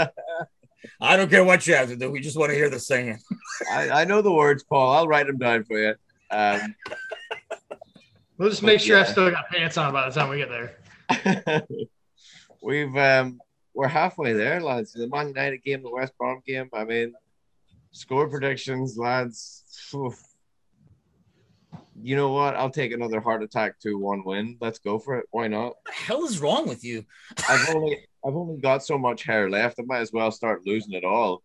I 1.01 1.17
don't 1.17 1.31
care 1.31 1.45
what 1.45 1.65
you 1.69 1.75
have 1.77 1.89
to 1.89 1.97
do. 1.97 2.11
We 2.11 2.19
just 2.19 2.37
want 2.37 2.51
to 2.51 2.57
hear 2.57 2.69
the 2.69 2.81
singing. 2.81 3.21
I, 3.71 4.03
I 4.03 4.05
know 4.05 4.21
the 4.21 4.33
words, 4.33 4.65
Paul. 4.65 4.97
I'll 4.97 5.07
write 5.07 5.29
them 5.29 5.39
down 5.39 5.63
for 5.63 5.79
you. 5.79 5.95
Um, 6.29 6.75
we'll 8.37 8.51
just 8.51 8.65
make 8.65 8.81
sure 8.81 8.97
yeah. 8.97 9.05
I 9.05 9.07
still 9.07 9.31
got 9.31 9.49
pants 9.49 9.79
on 9.79 9.93
by 9.93 10.09
the 10.09 10.15
time 10.15 10.29
we 10.29 10.39
get 10.39 10.49
there. 10.49 11.67
We've 12.63 12.97
um, 12.97 13.39
we're 13.75 13.89
halfway 13.89 14.33
there, 14.33 14.61
lads. 14.61 14.93
The 14.93 15.09
Man 15.09 15.29
United 15.29 15.63
game, 15.63 15.83
the 15.83 15.91
West 15.91 16.13
Brom 16.19 16.43
game. 16.47 16.69
I 16.73 16.85
mean, 16.85 17.15
score 17.93 18.29
predictions, 18.29 18.97
lads. 18.99 19.65
Oof. 19.95 20.21
You 22.01 22.17
know 22.17 22.33
what? 22.33 22.57
I'll 22.57 22.71
take 22.71 22.93
another 22.93 23.21
heart 23.21 23.43
attack 23.43 23.79
to 23.81 23.97
one 23.97 24.25
win. 24.25 24.57
Let's 24.61 24.79
go 24.79 24.99
for 24.99 25.19
it. 25.19 25.27
Why 25.31 25.47
not? 25.47 25.67
What 25.67 25.85
the 25.87 25.93
hell 25.93 26.25
is 26.25 26.41
wrong 26.41 26.67
with 26.67 26.85
you? 26.85 27.05
I've 27.49 27.75
only 27.75 27.99
I've 28.25 28.35
only 28.35 28.61
got 28.61 28.85
so 28.85 28.99
much 28.99 29.25
hair 29.25 29.49
left. 29.49 29.79
I 29.79 29.85
might 29.85 30.01
as 30.01 30.13
well 30.13 30.31
start 30.31 30.63
losing 30.67 30.95
it 30.95 31.05
all. 31.05 31.43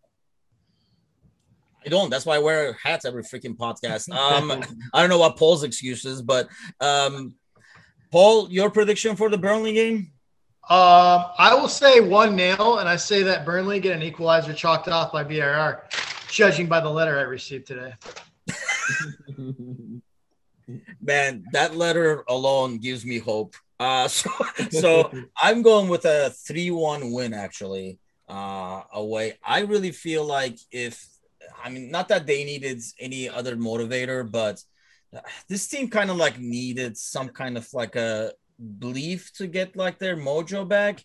I 1.85 1.89
don't. 1.89 2.09
That's 2.09 2.25
why 2.25 2.35
I 2.35 2.39
wear 2.39 2.73
hats 2.73 3.05
every 3.05 3.23
freaking 3.23 3.55
podcast. 3.55 4.09
Um, 4.17 4.51
I 4.93 4.99
don't 4.99 5.09
know 5.09 5.19
what 5.19 5.37
Paul's 5.37 5.63
excuse 5.63 6.05
is, 6.05 6.21
but 6.21 6.49
um, 6.81 7.35
Paul, 8.11 8.51
your 8.51 8.69
prediction 8.69 9.15
for 9.15 9.29
the 9.29 9.37
Burnley 9.37 9.73
game? 9.73 10.11
Um, 10.69 11.27
I 11.37 11.55
will 11.55 11.69
say 11.69 12.01
one 12.01 12.35
nil, 12.35 12.79
and 12.79 12.89
I 12.89 12.97
say 12.97 13.23
that 13.23 13.45
Burnley 13.45 13.79
get 13.79 13.95
an 13.95 14.03
equalizer 14.03 14.51
chalked 14.51 14.89
off 14.89 15.13
by 15.13 15.23
VAR, 15.23 15.85
judging 16.29 16.67
by 16.67 16.81
the 16.81 16.89
letter 16.89 17.17
I 17.17 17.21
received 17.21 17.67
today. 17.67 17.93
Man, 21.01 21.45
that 21.53 21.75
letter 21.75 22.25
alone 22.27 22.79
gives 22.79 23.05
me 23.05 23.17
hope. 23.17 23.55
Uh, 23.79 24.07
so, 24.09 24.29
so 24.69 25.09
I'm 25.41 25.61
going 25.61 25.87
with 25.87 26.03
a 26.03 26.31
3 26.31 26.71
1 26.71 27.13
win 27.13 27.33
actually 27.33 27.99
uh, 28.27 28.81
away. 28.91 29.37
I 29.41 29.61
really 29.61 29.91
feel 29.91 30.25
like 30.25 30.57
if, 30.69 31.01
I 31.63 31.69
mean, 31.69 31.91
not 31.91 32.09
that 32.09 32.27
they 32.27 32.43
needed 32.43 32.81
any 32.99 33.29
other 33.29 33.55
motivator, 33.55 34.29
but 34.29 34.61
this 35.47 35.65
team 35.69 35.89
kind 35.89 36.09
of 36.09 36.17
like 36.17 36.37
needed 36.39 36.97
some 36.97 37.29
kind 37.29 37.57
of 37.57 37.65
like 37.73 37.95
a 37.95 38.33
belief 38.79 39.31
to 39.33 39.47
get 39.47 39.75
like 39.75 39.99
their 39.99 40.17
mojo 40.17 40.67
back. 40.67 41.03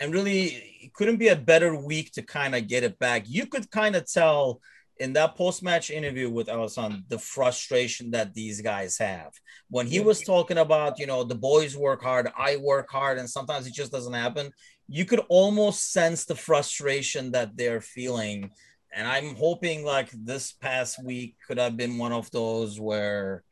And 0.00 0.12
really, 0.12 0.46
it 0.82 0.94
couldn't 0.94 1.18
be 1.18 1.28
a 1.28 1.36
better 1.36 1.76
week 1.76 2.12
to 2.12 2.22
kind 2.22 2.54
of 2.54 2.66
get 2.66 2.82
it 2.82 2.98
back. 2.98 3.24
You 3.26 3.46
could 3.46 3.70
kind 3.70 3.94
of 3.94 4.10
tell 4.10 4.60
in 4.98 5.12
that 5.14 5.36
post-match 5.36 5.90
interview 5.90 6.28
with 6.30 6.48
Alisson, 6.48 7.02
the 7.08 7.18
frustration 7.18 8.10
that 8.12 8.34
these 8.34 8.60
guys 8.60 8.98
have. 8.98 9.32
When 9.68 9.86
he 9.86 10.00
was 10.00 10.20
talking 10.22 10.58
about, 10.58 10.98
you 10.98 11.06
know, 11.06 11.24
the 11.24 11.34
boys 11.34 11.76
work 11.76 12.02
hard, 12.02 12.30
I 12.36 12.56
work 12.56 12.90
hard, 12.90 13.18
and 13.18 13.28
sometimes 13.28 13.66
it 13.66 13.74
just 13.74 13.90
doesn't 13.90 14.12
happen. 14.12 14.52
You 14.88 15.04
could 15.04 15.20
almost 15.28 15.92
sense 15.92 16.24
the 16.24 16.34
frustration 16.34 17.32
that 17.32 17.56
they're 17.56 17.80
feeling. 17.80 18.50
And 18.94 19.08
I'm 19.08 19.34
hoping 19.34 19.84
like 19.84 20.10
this 20.12 20.52
past 20.52 21.02
week 21.02 21.36
could 21.48 21.58
have 21.58 21.76
been 21.76 21.96
one 21.96 22.12
of 22.12 22.30
those 22.30 22.78
where 22.78 23.42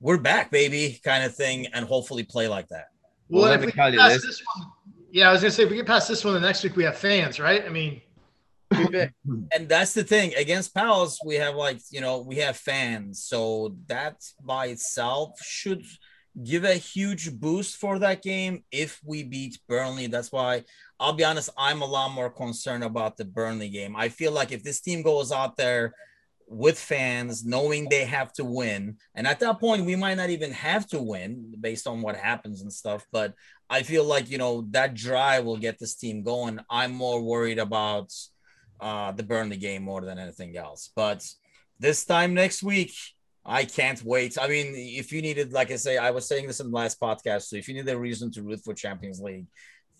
we're 0.00 0.18
back, 0.18 0.50
baby, 0.50 1.00
kind 1.04 1.24
of 1.24 1.34
thing, 1.34 1.66
and 1.68 1.86
hopefully 1.86 2.22
play 2.22 2.48
like 2.48 2.68
that. 2.68 2.88
Well, 3.28 3.42
well 3.42 3.52
if 3.52 3.60
we 3.60 3.72
get 3.72 3.96
past 3.96 4.22
this 4.22 4.42
one, 4.54 4.68
yeah, 5.10 5.28
I 5.28 5.32
was 5.32 5.40
gonna 5.40 5.50
say 5.50 5.64
if 5.64 5.70
we 5.70 5.76
get 5.76 5.86
past 5.86 6.08
this 6.08 6.24
one, 6.24 6.34
the 6.34 6.40
next 6.40 6.62
week 6.62 6.76
we 6.76 6.84
have 6.84 6.96
fans, 6.96 7.40
right? 7.40 7.64
I 7.64 7.68
mean, 7.68 8.00
and 8.70 9.68
that's 9.68 9.94
the 9.94 10.04
thing 10.04 10.34
against 10.34 10.74
Palace, 10.74 11.18
we 11.24 11.36
have 11.36 11.54
like 11.54 11.80
you 11.90 12.00
know 12.00 12.18
we 12.18 12.36
have 12.36 12.56
fans, 12.56 13.22
so 13.22 13.76
that 13.86 14.16
by 14.44 14.66
itself 14.66 15.40
should 15.42 15.84
give 16.44 16.64
a 16.64 16.74
huge 16.74 17.32
boost 17.32 17.76
for 17.76 17.98
that 17.98 18.22
game 18.22 18.62
if 18.70 19.00
we 19.04 19.22
beat 19.22 19.58
Burnley. 19.68 20.06
That's 20.06 20.30
why 20.30 20.64
I'll 21.00 21.14
be 21.14 21.24
honest, 21.24 21.50
I'm 21.56 21.82
a 21.82 21.86
lot 21.86 22.12
more 22.12 22.30
concerned 22.30 22.84
about 22.84 23.16
the 23.16 23.24
Burnley 23.24 23.68
game. 23.68 23.96
I 23.96 24.08
feel 24.08 24.32
like 24.32 24.52
if 24.52 24.62
this 24.62 24.80
team 24.80 25.02
goes 25.02 25.32
out 25.32 25.56
there 25.56 25.94
with 26.48 26.78
fans, 26.78 27.44
knowing 27.44 27.88
they 27.88 28.04
have 28.04 28.32
to 28.34 28.44
win, 28.44 28.96
and 29.14 29.26
at 29.26 29.40
that 29.40 29.58
point, 29.58 29.84
we 29.84 29.96
might 29.96 30.16
not 30.16 30.30
even 30.30 30.52
have 30.52 30.86
to 30.88 31.00
win 31.00 31.54
based 31.60 31.86
on 31.86 32.02
what 32.02 32.16
happens 32.16 32.62
and 32.62 32.72
stuff. 32.72 33.04
But 33.12 33.34
I 33.68 33.82
feel 33.82 34.04
like 34.04 34.30
you 34.30 34.38
know 34.38 34.66
that 34.70 34.94
drive 34.94 35.44
will 35.44 35.56
get 35.56 35.78
this 35.78 35.96
team 35.96 36.22
going. 36.22 36.60
I'm 36.70 36.92
more 36.92 37.20
worried 37.20 37.58
about 37.58 38.12
uh, 38.80 39.12
the 39.12 39.22
Burnley 39.22 39.56
game 39.56 39.82
more 39.82 40.02
than 40.02 40.18
anything 40.18 40.56
else. 40.56 40.90
But 40.94 41.26
this 41.78 42.04
time 42.04 42.34
next 42.34 42.62
week, 42.62 42.94
I 43.44 43.64
can't 43.64 44.02
wait. 44.02 44.36
I 44.40 44.48
mean, 44.48 44.74
if 44.74 45.12
you 45.12 45.22
needed, 45.22 45.52
like 45.52 45.70
I 45.70 45.76
say, 45.76 45.98
I 45.98 46.10
was 46.10 46.26
saying 46.26 46.46
this 46.46 46.60
in 46.60 46.70
the 46.70 46.76
last 46.76 47.00
podcast. 47.00 47.42
So 47.42 47.56
if 47.56 47.68
you 47.68 47.74
need 47.74 47.88
a 47.88 47.98
reason 47.98 48.30
to 48.32 48.42
root 48.42 48.60
for 48.64 48.74
Champions 48.74 49.20
League, 49.20 49.46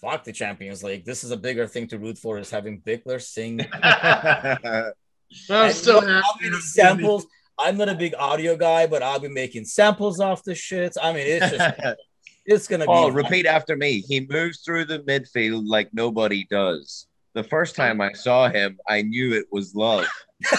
fuck 0.00 0.24
the 0.24 0.32
Champions 0.32 0.82
League. 0.82 1.04
This 1.04 1.22
is 1.22 1.30
a 1.30 1.36
bigger 1.36 1.66
thing 1.66 1.86
to 1.88 1.98
root 1.98 2.18
for 2.18 2.38
is 2.38 2.50
having 2.50 2.80
Bickler 2.80 3.22
sing. 3.22 3.60
I'm 5.50 5.72
so 5.72 6.00
happy. 6.00 6.50
Samples. 6.60 7.26
I'm 7.58 7.76
not 7.76 7.88
a 7.88 7.94
big 7.94 8.14
audio 8.18 8.56
guy, 8.56 8.86
but 8.86 9.02
I'll 9.02 9.18
be 9.18 9.28
making 9.28 9.64
samples 9.64 10.20
off 10.20 10.44
the 10.44 10.54
shit. 10.54 10.96
I 11.02 11.12
mean, 11.12 11.26
it's 11.26 11.50
just 11.50 11.80
it's 12.46 12.68
gonna 12.68 12.84
oh, 12.86 13.06
be. 13.06 13.12
Oh, 13.12 13.14
repeat 13.14 13.46
after 13.46 13.76
me. 13.76 14.00
He 14.00 14.26
moves 14.28 14.60
through 14.60 14.84
the 14.86 15.00
midfield 15.00 15.66
like 15.66 15.88
nobody 15.92 16.46
does 16.50 17.06
the 17.36 17.44
first 17.44 17.76
time 17.76 18.00
I 18.00 18.12
saw 18.14 18.48
him, 18.48 18.78
I 18.88 19.02
knew 19.02 19.34
it 19.34 19.44
was 19.52 19.74
love. 19.74 20.06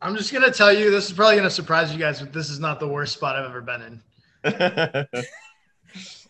I'm 0.00 0.16
just 0.16 0.32
gonna 0.32 0.52
tell 0.52 0.72
you, 0.72 0.92
this 0.92 1.06
is 1.06 1.12
probably 1.12 1.34
gonna 1.36 1.50
surprise 1.50 1.92
you 1.92 1.98
guys, 1.98 2.20
but 2.20 2.32
this 2.32 2.48
is 2.48 2.60
not 2.60 2.78
the 2.78 2.86
worst 2.86 3.14
spot 3.14 3.34
I've 3.34 3.46
ever 3.46 3.60
been 3.60 3.82
in. 3.82 4.00
uh, 4.54 5.04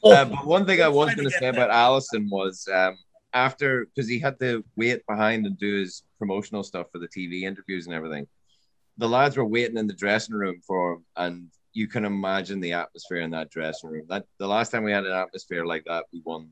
but 0.03 0.47
one 0.47 0.65
thing 0.65 0.81
I 0.81 0.89
was 0.89 1.15
gonna 1.15 1.31
say 1.31 1.49
about 1.49 1.69
Alisson 1.69 2.31
was 2.31 2.67
um, 2.73 2.97
after 3.35 3.85
because 3.85 4.09
he 4.09 4.19
had 4.19 4.41
to 4.41 4.65
wait 4.75 5.07
behind 5.07 5.45
and 5.45 5.59
do 5.59 5.81
his 5.81 6.03
promotional 6.19 6.63
stuff 6.63 6.89
for 6.91 6.99
the 6.99 7.09
TV 7.09 7.43
interviews 7.43 7.87
and 7.87 7.95
everything. 7.95 8.27
The 8.97 9.09
lads 9.09 9.37
were 9.37 9.45
waiting 9.45 9.77
in 9.77 9.87
the 9.87 9.95
dressing 9.95 10.35
room 10.35 10.61
for 10.67 10.95
him, 10.95 11.05
and 11.17 11.49
you 11.73 11.87
can 11.87 12.05
imagine 12.05 12.61
the 12.61 12.73
atmosphere 12.73 13.19
in 13.19 13.31
that 13.31 13.51
dressing 13.51 13.91
room. 13.91 14.07
That 14.09 14.25
the 14.39 14.49
last 14.49 14.71
time 14.71 14.83
we 14.83 14.93
had 14.93 15.07
an 15.07 15.13
atmosphere 15.13 15.65
like 15.65 15.85
that, 15.87 16.05
we 16.13 16.23
won 16.25 16.51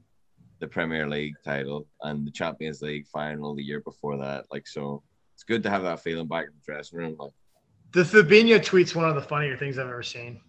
the 0.60 0.66
Premier 0.66 1.08
League 1.08 1.34
title 1.44 1.86
and 2.02 2.26
the 2.26 2.30
Champions 2.30 2.80
League 2.82 3.06
final 3.08 3.54
the 3.54 3.62
year 3.62 3.80
before 3.80 4.16
that. 4.18 4.44
Like, 4.50 4.66
so 4.66 5.02
it's 5.34 5.42
good 5.42 5.62
to 5.64 5.70
have 5.70 5.82
that 5.82 6.00
feeling 6.00 6.28
back 6.28 6.46
in 6.46 6.52
the 6.54 6.72
dressing 6.72 6.98
room. 6.98 7.16
Like, 7.18 7.32
the 7.92 8.02
Fabinho 8.02 8.62
tweet's 8.64 8.94
one 8.94 9.08
of 9.08 9.14
the 9.14 9.22
funnier 9.22 9.56
things 9.56 9.78
I've 9.78 9.88
ever 9.88 10.02
seen. 10.02 10.40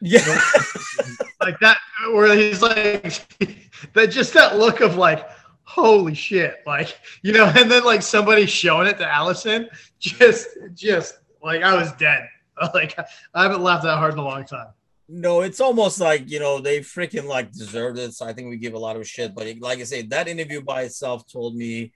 Yeah, 0.00 0.20
like 1.40 1.58
that, 1.60 1.78
where 2.12 2.34
he's 2.34 2.62
like, 2.62 3.02
that 3.92 4.06
just 4.06 4.32
that 4.32 4.56
look 4.56 4.80
of 4.80 4.96
like, 4.96 5.28
holy 5.70 6.14
shit, 6.14 6.56
like 6.66 6.98
you 7.22 7.32
know, 7.32 7.50
and 7.56 7.70
then 7.70 7.84
like 7.84 8.02
somebody 8.02 8.46
showing 8.46 8.88
it 8.88 8.98
to 8.98 9.04
Alisson 9.04 9.68
just, 9.98 10.48
just 10.74 11.18
like 11.42 11.62
I 11.62 11.74
was 11.74 11.92
dead. 11.92 12.28
Like 12.74 12.94
I 13.32 13.44
haven't 13.44 13.62
laughed 13.62 13.84
that 13.84 13.96
hard 13.96 14.12
in 14.12 14.18
a 14.18 14.22
long 14.22 14.44
time. 14.44 14.66
No, 15.08 15.40
it's 15.40 15.62
almost 15.62 15.98
like 15.98 16.28
you 16.30 16.38
know 16.38 16.60
they 16.60 16.80
freaking 16.80 17.24
like 17.24 17.52
deserved 17.52 17.98
it. 17.98 18.12
So 18.12 18.26
I 18.26 18.34
think 18.34 18.50
we 18.50 18.58
give 18.58 18.74
a 18.74 18.78
lot 18.78 18.96
of 18.96 19.08
shit. 19.08 19.34
But 19.34 19.46
like 19.60 19.78
I 19.78 19.84
say, 19.84 20.02
that 20.02 20.28
interview 20.28 20.60
by 20.60 20.82
itself 20.82 21.26
told 21.26 21.56
me, 21.56 21.94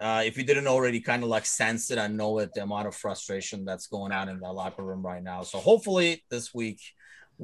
uh, 0.00 0.22
if 0.24 0.38
you 0.38 0.44
didn't 0.44 0.68
already 0.68 1.00
kind 1.00 1.24
of 1.24 1.30
like 1.30 1.46
sense 1.46 1.90
it, 1.90 1.98
I 1.98 2.06
know 2.06 2.38
it, 2.38 2.54
the 2.54 2.62
amount 2.62 2.86
of 2.86 2.94
frustration 2.94 3.64
that's 3.64 3.88
going 3.88 4.12
on 4.12 4.28
in 4.28 4.38
that 4.38 4.52
locker 4.52 4.84
room 4.84 5.02
right 5.02 5.22
now. 5.22 5.42
So 5.42 5.58
hopefully 5.58 6.22
this 6.30 6.54
week 6.54 6.80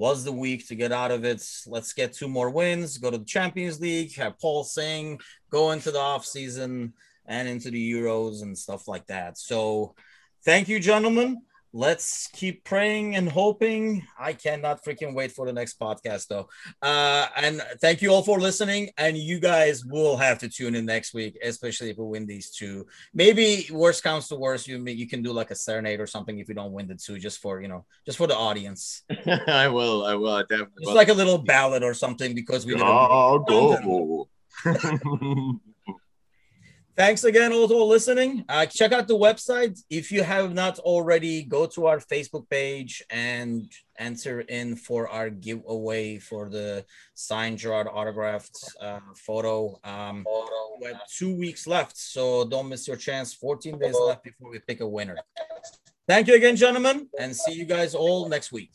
was 0.01 0.25
the 0.25 0.33
week 0.33 0.67
to 0.69 0.75
get 0.75 0.93
out 0.93 1.11
of 1.11 1.27
it. 1.27 1.47
Let's 1.67 1.93
get 1.93 2.15
two 2.15 2.27
more 2.27 2.49
wins, 2.49 2.97
go 2.97 3.11
to 3.11 3.19
the 3.19 3.25
Champions 3.25 3.79
League, 3.81 4.17
have 4.17 4.39
Paul 4.39 4.65
sing, 4.65 5.21
go 5.51 5.73
into 5.73 5.91
the 5.91 5.99
off 5.99 6.25
season 6.25 6.95
and 7.27 7.47
into 7.47 7.71
the 7.71 7.93
Euros 7.93 8.41
and 8.43 8.57
stuff 8.57 8.89
like 8.89 9.07
that. 9.09 9.37
So 9.37 9.95
thank 10.43 10.69
you, 10.69 10.81
gentlemen 10.81 11.43
let's 11.73 12.29
keep 12.29 12.65
praying 12.65 13.17
and 13.17 13.29
hoping. 13.29 14.07
I 14.19 14.33
cannot 14.33 14.85
freaking 14.85 15.15
wait 15.15 15.33
for 15.33 15.47
the 15.47 15.53
next 15.53 15.79
podcast 15.79 16.29
though. 16.29 16.49
Uh, 16.83 17.29
and 17.37 17.63
thank 17.81 18.03
you 18.03 18.11
all 18.11 18.23
for 18.23 18.41
listening. 18.41 18.91
And 18.99 19.17
you 19.17 19.39
guys 19.39 19.85
will 19.85 20.17
have 20.17 20.39
to 20.39 20.49
tune 20.49 20.75
in 20.75 20.87
next 20.87 21.15
week, 21.15 21.39
especially 21.43 21.91
if 21.91 21.99
we 21.99 22.05
win 22.05 22.27
these 22.27 22.51
two. 22.51 22.87
Maybe 23.15 23.69
worst 23.71 24.03
comes 24.03 24.29
to 24.29 24.37
worst, 24.37 24.67
you 24.67 24.83
you 24.85 25.07
can 25.07 25.23
do 25.23 25.33
like 25.33 25.51
a 25.51 25.55
serenade 25.55 26.01
or 26.01 26.07
something 26.07 26.39
if 26.39 26.49
you 26.49 26.55
don't 26.55 26.73
win 26.73 26.89
the 26.89 26.97
two, 26.97 27.19
just 27.19 27.41
for 27.41 27.61
you 27.61 27.69
know, 27.69 27.85
just 28.05 28.19
for 28.19 28.27
the 28.27 28.37
audience. 28.37 29.03
I 29.47 29.69
will. 29.69 30.05
I 30.05 30.15
will. 30.15 30.35
I 30.35 30.43
definitely. 30.43 30.85
Just 30.85 30.97
like 30.97 31.09
a 31.09 31.15
little 31.15 31.39
ballad 31.39 31.83
or 31.83 31.95
something 31.95 32.35
because 32.35 32.67
we. 32.67 32.75
Oh, 32.77 33.39
go. 33.49 34.29
Thanks 36.97 37.25
again, 37.25 37.53
all 37.53 37.69
for 37.69 37.85
listening. 37.85 38.45
Uh, 38.49 38.67
check 38.67 38.93
out 38.93 39.09
the 39.09 39.17
website. 39.17 39.81
If 39.89 40.11
you 40.11 40.23
have 40.23 40.53
not 40.53 40.79
already, 40.81 41.45
go 41.45 41.67
to 41.67 41.87
our 41.87 41.99
Facebook 41.99 42.51
page 42.51 43.03
and 43.11 43.73
enter 43.99 44.41
in 44.41 44.77
for 44.77 45.09
our 45.09 45.31
giveaway 45.31 46.19
for 46.19 46.51
the 46.51 46.85
signed 47.15 47.59
Gerrard 47.59 47.87
autographed 47.87 48.59
uh, 48.81 49.01
photo. 49.17 49.79
Um, 49.85 50.27
we 50.81 50.89
have 50.89 51.01
two 51.09 51.35
weeks 51.35 51.67
left, 51.67 51.97
so 51.97 52.45
don't 52.45 52.69
miss 52.69 52.87
your 52.89 52.97
chance. 52.97 53.33
14 53.35 53.79
days 53.79 53.97
left 53.99 54.25
before 54.25 54.51
we 54.51 54.59
pick 54.59 54.81
a 54.81 54.87
winner. 54.87 55.17
Thank 56.09 56.27
you 56.27 56.35
again, 56.35 56.57
gentlemen, 56.57 57.09
and 57.19 57.35
see 57.35 57.53
you 57.53 57.65
guys 57.65 57.95
all 57.95 58.29
next 58.29 58.51
week. 58.53 58.73